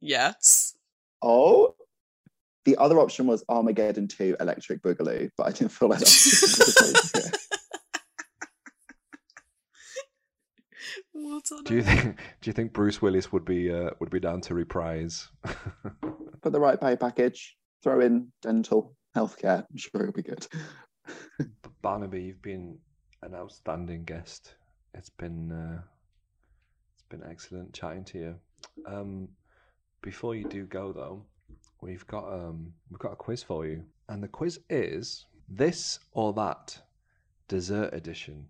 Yes. 0.00 0.76
Oh, 1.22 1.74
the 2.64 2.76
other 2.76 2.98
option 2.98 3.26
was 3.26 3.44
Armageddon 3.48 4.08
2 4.08 4.36
Electric 4.40 4.82
Boogaloo, 4.82 5.30
but 5.36 5.46
I 5.46 5.52
didn't 5.52 5.72
feel 5.72 5.88
like 5.88 6.00
that 6.00 6.06
was. 6.06 7.32
What 11.12 11.50
on 11.50 11.64
Do 11.64 11.74
you 11.74 11.82
think? 11.82 12.16
Do 12.40 12.48
you 12.48 12.52
think 12.52 12.72
Bruce 12.72 13.00
Willis 13.00 13.32
would 13.32 13.44
be 13.44 13.72
uh, 13.72 13.90
would 14.00 14.10
be 14.10 14.20
down 14.20 14.42
to 14.42 14.54
reprise? 14.54 15.28
Put 16.42 16.52
the 16.52 16.60
right 16.60 16.80
pay 16.80 16.94
package, 16.94 17.56
throw 17.82 18.00
in 18.00 18.28
dental, 18.42 18.94
healthcare. 19.16 19.64
I'm 19.70 19.76
sure 19.76 20.02
it'll 20.02 20.12
be 20.12 20.22
good. 20.22 20.46
Barnaby, 21.82 22.22
you've 22.22 22.42
been 22.42 22.78
an 23.22 23.34
outstanding 23.34 24.04
guest. 24.04 24.56
It's 24.94 25.10
been 25.10 25.50
uh, 25.50 25.80
it's 25.80 25.95
been 27.08 27.22
excellent 27.28 27.72
chatting 27.72 28.04
to 28.04 28.18
you. 28.18 28.34
Um, 28.86 29.28
before 30.02 30.34
you 30.34 30.44
do 30.44 30.64
go 30.64 30.92
though, 30.92 31.22
we've 31.80 32.06
got 32.06 32.32
um, 32.32 32.72
we've 32.90 32.98
got 32.98 33.12
a 33.12 33.16
quiz 33.16 33.42
for 33.42 33.66
you, 33.66 33.84
and 34.08 34.22
the 34.22 34.28
quiz 34.28 34.60
is 34.70 35.26
this 35.48 35.98
or 36.12 36.32
that 36.34 36.78
dessert 37.48 37.92
edition. 37.92 38.46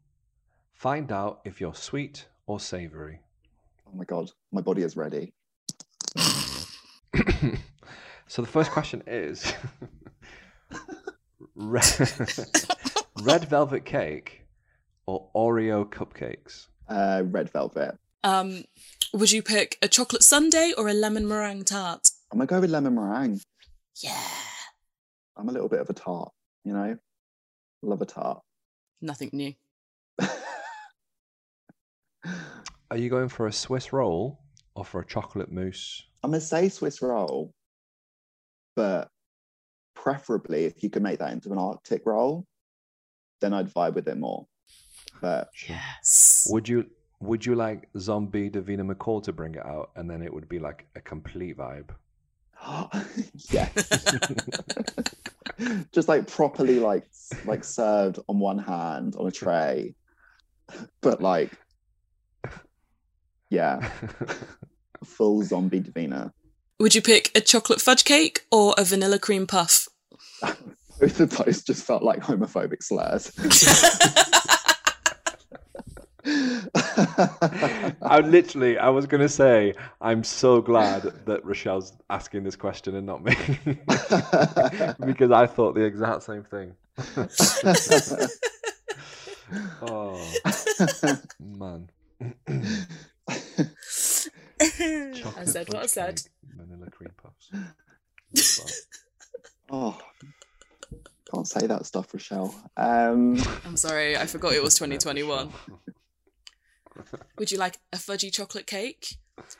Find 0.73 1.11
out 1.13 1.41
if 1.45 1.61
you're 1.61 1.75
sweet 1.75 2.27
or 2.47 2.61
savoury. 2.61 3.21
Oh 3.87 3.97
my 3.97 4.05
god, 4.05 4.31
my 4.53 4.61
body 4.61 4.83
is 4.83 4.97
ready. 4.97 5.33
so 8.27 8.43
the 8.43 8.49
first 8.49 8.71
question 8.71 9.03
is 9.07 9.53
red, 11.55 11.85
red 13.23 13.45
velvet 13.49 13.85
cake 13.85 14.43
or 15.07 15.29
Oreo 15.35 15.89
cupcakes? 15.89 16.67
Uh, 16.89 17.23
red 17.27 17.51
velvet. 17.51 17.99
Um, 18.25 18.65
would 19.13 19.31
you 19.33 19.43
pick 19.43 19.79
a 19.83 19.89
chocolate 19.89 20.23
sundae 20.23 20.73
or 20.77 20.89
a 20.89 20.93
lemon 20.95 21.27
meringue 21.29 21.65
tart? 21.65 22.11
I'm 22.33 22.39
gonna 22.39 22.47
go 22.47 22.61
with 22.61 22.71
lemon 22.71 22.95
meringue. 22.95 23.41
Yeah. 24.03 24.29
I'm 25.37 25.49
a 25.49 25.53
little 25.53 25.69
bit 25.69 25.81
of 25.81 25.89
a 25.91 25.93
tart, 25.95 26.33
you 26.65 26.73
know. 26.73 26.97
Love 27.83 28.03
a 28.03 28.07
tart. 28.07 28.41
Nothing 29.01 29.31
new. 29.33 29.55
Are 32.91 32.97
you 32.97 33.09
going 33.11 33.29
for 33.29 33.47
a 33.47 33.53
Swiss 33.53 33.93
roll 33.93 34.41
or 34.75 34.85
for 34.85 35.01
a 35.01 35.07
chocolate 35.07 35.51
mousse? 35.53 36.03
I'm 36.23 36.31
gonna 36.31 36.41
say 36.41 36.69
Swiss 36.69 37.03
roll, 37.03 37.53
but 38.75 39.09
preferably 39.95 40.65
if 40.65 40.83
you 40.83 40.91
could 40.91 41.03
make 41.03 41.19
that 41.21 41.33
into 41.33 41.53
an 41.53 41.59
Arctic 41.59 42.03
roll, 42.07 42.45
then 43.41 43.53
I'd 43.53 43.73
vibe 43.73 43.95
with 43.95 44.09
it 44.09 44.19
more. 44.19 44.47
But 45.21 45.49
Yes. 45.69 46.49
Would 46.51 46.69
you 46.69 46.91
would 47.21 47.45
you 47.45 47.55
like 47.55 47.89
Zombie 47.99 48.51
Davina 48.51 48.91
McCall 48.91 49.23
to 49.25 49.33
bring 49.33 49.55
it 49.55 49.65
out 49.65 49.91
and 49.97 50.11
then 50.11 50.23
it 50.23 50.33
would 50.33 50.49
be 50.49 50.59
like 50.59 50.87
a 50.95 51.01
complete 51.01 51.57
vibe? 51.57 51.91
yeah, 53.51 53.69
just 55.93 56.09
like 56.09 56.27
properly 56.27 56.81
like 56.81 57.07
like 57.45 57.65
served 57.65 58.19
on 58.29 58.39
one 58.39 58.59
hand 58.59 59.15
on 59.19 59.27
a 59.27 59.31
tray, 59.31 59.95
but 61.01 61.23
like 61.23 61.53
yeah, 63.51 63.91
full 65.05 65.43
zombie 65.43 65.81
Davina. 65.81 66.33
Would 66.81 66.95
you 66.95 67.03
pick 67.03 67.31
a 67.37 67.41
chocolate 67.41 67.81
fudge 67.81 68.05
cake 68.05 68.43
or 68.51 68.75
a 68.77 68.85
vanilla 68.85 69.19
cream 69.19 69.47
puff? 69.47 69.89
Both 71.01 71.21
of 71.21 71.31
those 71.31 71.63
just 71.63 71.87
felt 71.87 72.03
like 72.03 72.21
homophobic 72.21 72.83
slurs. 72.83 73.31
I 78.03 78.21
literally, 78.25 78.79
I 78.79 78.89
was 78.89 79.07
gonna 79.07 79.29
say, 79.29 79.75
I'm 80.01 80.25
so 80.25 80.61
glad 80.61 81.03
that 81.27 81.45
Rochelle's 81.45 81.93
asking 82.11 82.43
this 82.43 82.57
question 82.57 82.97
and 82.97 83.07
not 83.07 83.23
me, 83.23 83.37
because 85.07 85.31
I 85.31 85.47
thought 85.47 85.77
the 85.77 85.85
exact 85.85 86.25
same 86.25 86.43
thing. 86.43 86.75
oh 89.83 90.21
man, 91.39 91.89
I 92.49 92.65
said 95.45 95.69
what 95.69 95.83
I 95.83 95.87
said. 95.87 96.17
cake, 96.17 96.31
Vanilla 96.57 96.91
cream 96.91 97.13
puffs. 97.23 97.51
Oh, 99.71 99.97
can't 101.33 101.47
say 101.47 101.67
that 101.67 101.87
stuff, 101.87 102.13
Rochelle. 102.13 102.55
Um, 102.77 103.37
I'm 103.65 103.77
sorry, 103.77 104.17
I 104.17 104.27
forgot 104.27 104.55
it 104.55 104.63
was 104.63 104.75
2021. 104.75 105.53
Would 107.39 107.51
you 107.53 107.59
like 107.59 107.79
a 107.93 107.97
fudgy 107.97 108.33
chocolate 108.33 108.67
cake 108.67 109.17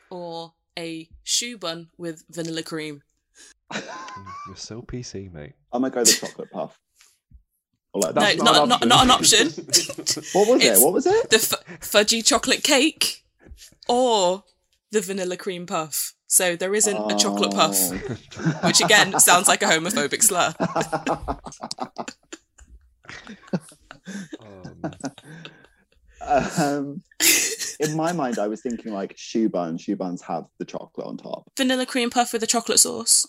or 0.09 0.53
a 0.77 1.07
choux 1.23 1.57
bun 1.57 1.89
with 1.97 2.23
vanilla 2.29 2.63
cream? 2.63 3.03
You're 3.73 4.55
so 4.55 4.81
PC, 4.81 5.31
mate. 5.31 5.53
I'm 5.71 5.81
gonna 5.81 5.93
go 5.93 6.03
the 6.03 6.11
chocolate 6.13 6.51
puff. 6.51 6.79
Or 7.93 8.01
like 8.01 8.15
No, 8.15 8.21
that. 8.21 8.37
not, 8.37 8.67
not, 8.67 8.87
not 8.87 9.03
an 9.05 9.11
option. 9.11 9.47
What 10.33 10.47
was 10.47 10.61
It's- 10.63 10.79
it? 10.79 10.83
What 10.83 10.93
was 10.93 11.05
it? 11.05 11.29
the 11.29 11.35
f- 11.37 11.79
fudgy 11.81 12.23
chocolate 12.25 12.63
cake 12.63 13.23
or 13.87 14.43
the 14.91 15.01
vanilla 15.01 15.37
cream 15.37 15.65
puff. 15.65 16.13
So 16.29 16.55
there 16.57 16.75
isn't 16.75 17.11
a 17.11 17.15
chocolate 17.15 17.51
puff, 17.51 17.75
Oh. 17.79 18.67
which 18.67 18.81
again 18.81 19.17
sounds 19.19 19.47
like 19.47 19.61
a 19.61 19.65
homophobic 19.65 20.21
slur. 20.21 20.53
Oh, 24.39 24.63
man. 24.83 24.95
Um, 26.27 27.01
in 27.79 27.95
my 27.95 28.11
mind, 28.11 28.39
I 28.39 28.47
was 28.47 28.61
thinking 28.61 28.93
like 28.93 29.15
choux 29.15 29.49
bun. 29.49 29.77
Choux 29.77 29.95
buns 29.95 30.21
have 30.23 30.45
the 30.59 30.65
chocolate 30.65 31.07
on 31.07 31.17
top. 31.17 31.49
Vanilla 31.55 31.85
cream 31.85 32.09
puff 32.09 32.33
with 32.33 32.43
a 32.43 32.47
chocolate 32.47 32.79
sauce. 32.79 33.25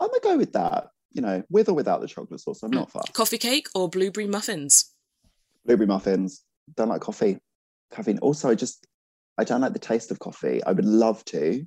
I'm 0.00 0.08
gonna 0.08 0.20
go 0.22 0.36
with 0.36 0.52
that. 0.52 0.88
You 1.10 1.22
know, 1.22 1.42
with 1.50 1.68
or 1.68 1.74
without 1.74 2.00
the 2.00 2.06
chocolate 2.06 2.40
sauce. 2.40 2.62
I'm 2.62 2.70
not 2.70 2.92
fast. 2.92 3.12
Coffee 3.14 3.38
cake 3.38 3.68
or 3.74 3.88
blueberry 3.88 4.26
muffins. 4.26 4.92
Blueberry 5.64 5.86
muffins. 5.86 6.44
Don't 6.76 6.88
like 6.88 7.00
coffee. 7.00 7.38
Caffeine. 7.90 8.18
Also, 8.18 8.50
I 8.50 8.54
just 8.54 8.86
I 9.38 9.44
don't 9.44 9.60
like 9.60 9.72
the 9.72 9.78
taste 9.78 10.10
of 10.10 10.18
coffee. 10.18 10.62
I 10.64 10.72
would 10.72 10.84
love 10.84 11.24
to. 11.26 11.64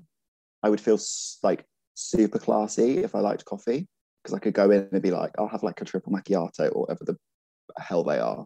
I 0.64 0.70
would 0.70 0.80
feel 0.80 1.00
like 1.42 1.66
super 1.96 2.40
classy 2.40 3.00
if 3.00 3.16
I 3.16 3.20
liked 3.20 3.46
coffee 3.46 3.88
because 4.22 4.36
I 4.36 4.40
could 4.40 4.54
go 4.54 4.70
in 4.70 4.88
and 4.92 5.02
be 5.02 5.12
like, 5.12 5.32
I'll 5.38 5.48
have 5.48 5.64
like 5.64 5.82
a 5.82 5.86
triple 5.86 6.14
macchiato 6.14 6.72
or 6.74 6.82
whatever 6.82 7.04
the 7.06 7.18
hell 7.80 8.04
they 8.04 8.20
are. 8.20 8.46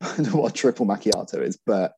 I 0.00 0.16
don't 0.16 0.32
know 0.32 0.40
what 0.40 0.50
a 0.52 0.54
triple 0.54 0.86
macchiato 0.86 1.42
is, 1.42 1.58
but 1.66 1.92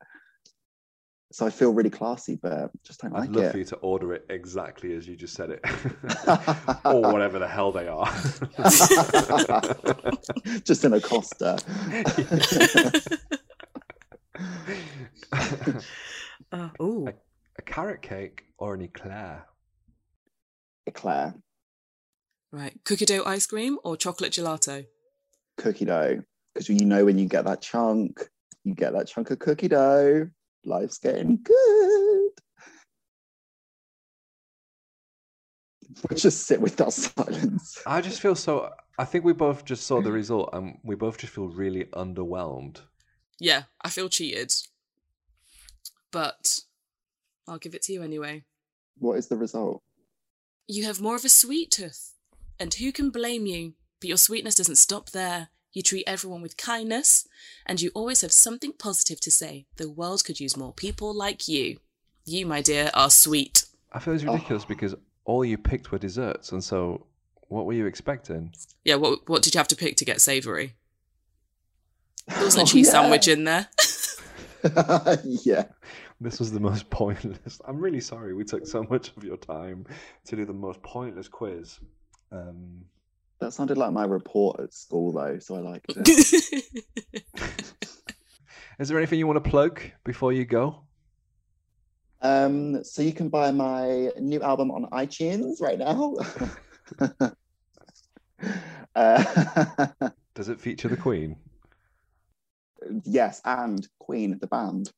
so 1.32 1.46
I 1.46 1.50
feel 1.50 1.72
really 1.72 1.90
classy, 1.90 2.34
but 2.36 2.70
just 2.82 3.00
don't 3.00 3.14
I'd 3.14 3.20
like 3.20 3.30
love 3.30 3.44
it. 3.46 3.52
for 3.52 3.58
you 3.58 3.64
to 3.66 3.76
order 3.76 4.14
it 4.14 4.26
exactly 4.30 4.94
as 4.94 5.06
you 5.06 5.14
just 5.16 5.34
said 5.34 5.50
it, 5.50 5.60
or 6.84 7.02
whatever 7.12 7.38
the 7.38 7.46
hell 7.46 7.70
they 7.72 7.86
are. 7.86 8.06
just 10.64 10.84
in 10.84 10.92
a 10.94 11.00
Costa. 11.00 11.58
Uh, 16.52 16.68
ooh. 16.82 17.06
a 17.06 17.62
carrot 17.62 18.02
cake 18.02 18.42
or 18.58 18.74
an 18.74 18.80
eclair? 18.80 19.46
Eclair, 20.86 21.34
Right. 22.52 22.74
Cookie 22.84 23.04
dough 23.04 23.22
ice 23.24 23.46
cream 23.46 23.78
or 23.84 23.96
chocolate 23.96 24.32
gelato? 24.32 24.86
cookie 25.56 25.84
dough. 25.84 26.22
Because 26.52 26.68
you 26.68 26.84
know 26.84 27.04
when 27.04 27.18
you 27.18 27.26
get 27.26 27.44
that 27.44 27.62
chunk, 27.62 28.28
you 28.64 28.74
get 28.74 28.92
that 28.92 29.06
chunk 29.06 29.30
of 29.30 29.38
cookie 29.38 29.68
dough. 29.68 30.28
Life's 30.64 30.98
getting 30.98 31.38
good. 31.42 32.30
We'll 36.08 36.18
just 36.18 36.46
sit 36.46 36.60
with 36.60 36.76
that 36.76 36.92
silence. 36.92 37.82
I 37.86 38.00
just 38.00 38.20
feel 38.20 38.34
so. 38.34 38.70
I 38.98 39.04
think 39.04 39.24
we 39.24 39.32
both 39.32 39.64
just 39.64 39.86
saw 39.86 40.00
the 40.00 40.12
result, 40.12 40.50
and 40.52 40.78
we 40.84 40.94
both 40.94 41.18
just 41.18 41.32
feel 41.32 41.48
really 41.48 41.84
underwhelmed. 41.86 42.80
Yeah, 43.38 43.64
I 43.82 43.88
feel 43.88 44.08
cheated. 44.08 44.52
But 46.12 46.60
I'll 47.48 47.58
give 47.58 47.74
it 47.74 47.82
to 47.82 47.92
you 47.92 48.02
anyway. 48.02 48.44
What 48.98 49.18
is 49.18 49.28
the 49.28 49.36
result? 49.36 49.82
You 50.68 50.84
have 50.84 51.00
more 51.00 51.16
of 51.16 51.24
a 51.24 51.28
sweet 51.28 51.70
tooth. 51.70 52.12
And 52.58 52.74
who 52.74 52.92
can 52.92 53.10
blame 53.10 53.46
you? 53.46 53.74
But 54.00 54.08
your 54.08 54.18
sweetness 54.18 54.54
doesn't 54.54 54.76
stop 54.76 55.10
there. 55.10 55.48
You 55.72 55.82
treat 55.82 56.04
everyone 56.06 56.42
with 56.42 56.56
kindness, 56.56 57.28
and 57.66 57.80
you 57.80 57.90
always 57.94 58.22
have 58.22 58.32
something 58.32 58.72
positive 58.72 59.20
to 59.20 59.30
say. 59.30 59.66
The 59.76 59.88
world 59.90 60.24
could 60.24 60.40
use 60.40 60.56
more 60.56 60.72
people 60.72 61.14
like 61.14 61.46
you. 61.48 61.78
You, 62.24 62.46
my 62.46 62.60
dear, 62.60 62.90
are 62.94 63.10
sweet. 63.10 63.64
I 63.92 63.98
feel 64.00 64.14
it's 64.14 64.24
ridiculous 64.24 64.64
because 64.64 64.94
all 65.24 65.44
you 65.44 65.56
picked 65.58 65.92
were 65.92 65.98
desserts, 65.98 66.52
and 66.52 66.62
so 66.62 67.06
What 67.48 67.66
were 67.66 67.72
you 67.72 67.86
expecting? 67.86 68.52
Yeah, 68.84 68.96
what 68.96 69.28
what 69.28 69.42
did 69.42 69.54
you 69.54 69.58
have 69.58 69.68
to 69.68 69.76
pick 69.76 69.96
to 69.96 70.04
get 70.04 70.20
savoury? 70.20 70.74
There 72.28 72.44
wasn't 72.44 72.60
Oh, 72.68 72.70
a 72.70 72.72
cheese 72.72 72.86
yeah. 72.86 72.92
sandwich 72.92 73.28
in 73.28 73.44
there. 73.44 73.68
yeah. 75.24 75.64
This 76.20 76.38
was 76.38 76.52
the 76.52 76.60
most 76.60 76.90
pointless. 76.90 77.60
I'm 77.66 77.78
really 77.80 78.00
sorry 78.00 78.34
we 78.34 78.44
took 78.44 78.66
so 78.66 78.82
much 78.90 79.10
of 79.16 79.24
your 79.24 79.38
time 79.38 79.86
to 80.26 80.36
do 80.36 80.44
the 80.44 80.52
most 80.52 80.82
pointless 80.82 81.28
quiz. 81.28 81.78
Um, 82.30 82.84
That 83.40 83.52
sounded 83.54 83.78
like 83.78 83.92
my 83.92 84.04
report 84.04 84.60
at 84.60 84.74
school, 84.74 85.12
though, 85.12 85.38
so 85.38 85.56
I 85.56 85.60
liked 85.60 85.86
it. 85.96 86.84
is 88.78 88.88
there 88.88 88.98
anything 88.98 89.18
you 89.18 89.26
want 89.26 89.42
to 89.42 89.50
plug 89.50 89.80
before 90.04 90.32
you 90.32 90.44
go? 90.44 90.84
um, 92.22 92.84
so 92.84 93.00
you 93.00 93.14
can 93.14 93.30
buy 93.30 93.50
my 93.50 94.10
new 94.18 94.42
album 94.42 94.70
on 94.70 94.84
iTunes 94.90 95.58
right 95.62 95.78
now. 95.78 96.14
uh, 98.94 99.86
Does 100.34 100.50
it 100.50 100.60
feature 100.60 100.88
the 100.88 100.98
Queen? 100.98 101.36
yes, 103.04 103.40
and 103.46 103.88
Queen, 103.98 104.38
the 104.38 104.46
band. 104.48 104.92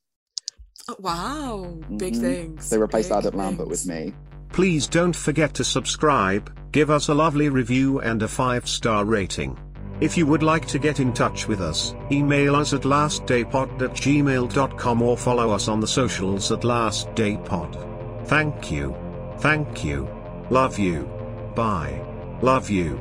Oh, 0.88 0.97
wow, 0.99 1.78
big 1.97 2.14
Mhm. 2.14 2.20
things. 2.20 2.70
They 2.70 2.78
replaced 2.78 3.11
big 3.11 3.18
Adam 3.18 3.36
Lambert 3.38 3.68
with 3.68 3.86
me. 3.86 4.12
Please 4.53 4.87
don't 4.87 5.17
forget 5.17 5.55
to 5.55 5.65
subscribe, 5.65 6.53
give 6.73 6.91
us 6.91 7.09
a 7.09 7.15
lovely 7.15 7.49
review 7.49 8.01
and 8.01 8.23
a 8.23 8.27
5-star 8.27 9.05
rating. 9.05 9.59
If 10.01 10.17
you 10.19 10.27
would 10.27 10.43
like 10.43 10.67
to 10.67 10.79
get 10.79 11.01
in 11.01 11.13
touch 11.13 11.49
with 11.49 11.61
us, 11.61 11.95
email 12.11 12.57
us 12.57 12.75
at 12.75 12.83
lastdaypod 12.83 13.81
at 13.81 13.93
gmail.com 13.93 15.03
or 15.03 15.17
follow 15.17 15.51
us 15.51 15.69
on 15.69 15.81
the 15.81 15.87
socials 15.87 16.53
at 16.53 16.63
lastdaypod. 16.63 18.27
Thank 18.27 18.71
you. 18.71 18.95
Thank 19.39 19.85
you. 19.85 20.09
Love 20.51 20.79
you. 20.79 21.09
Bye. 21.55 22.05
Love 22.43 22.69
you. 22.69 23.01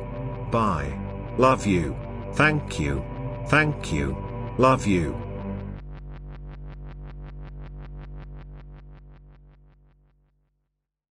Bye. 0.50 0.98
Love 1.36 1.66
you. 1.66 1.96
Thank 2.34 2.80
you. 2.80 3.04
Thank 3.48 3.92
you. 3.92 4.16
Love 4.58 4.86
you. 4.86 5.21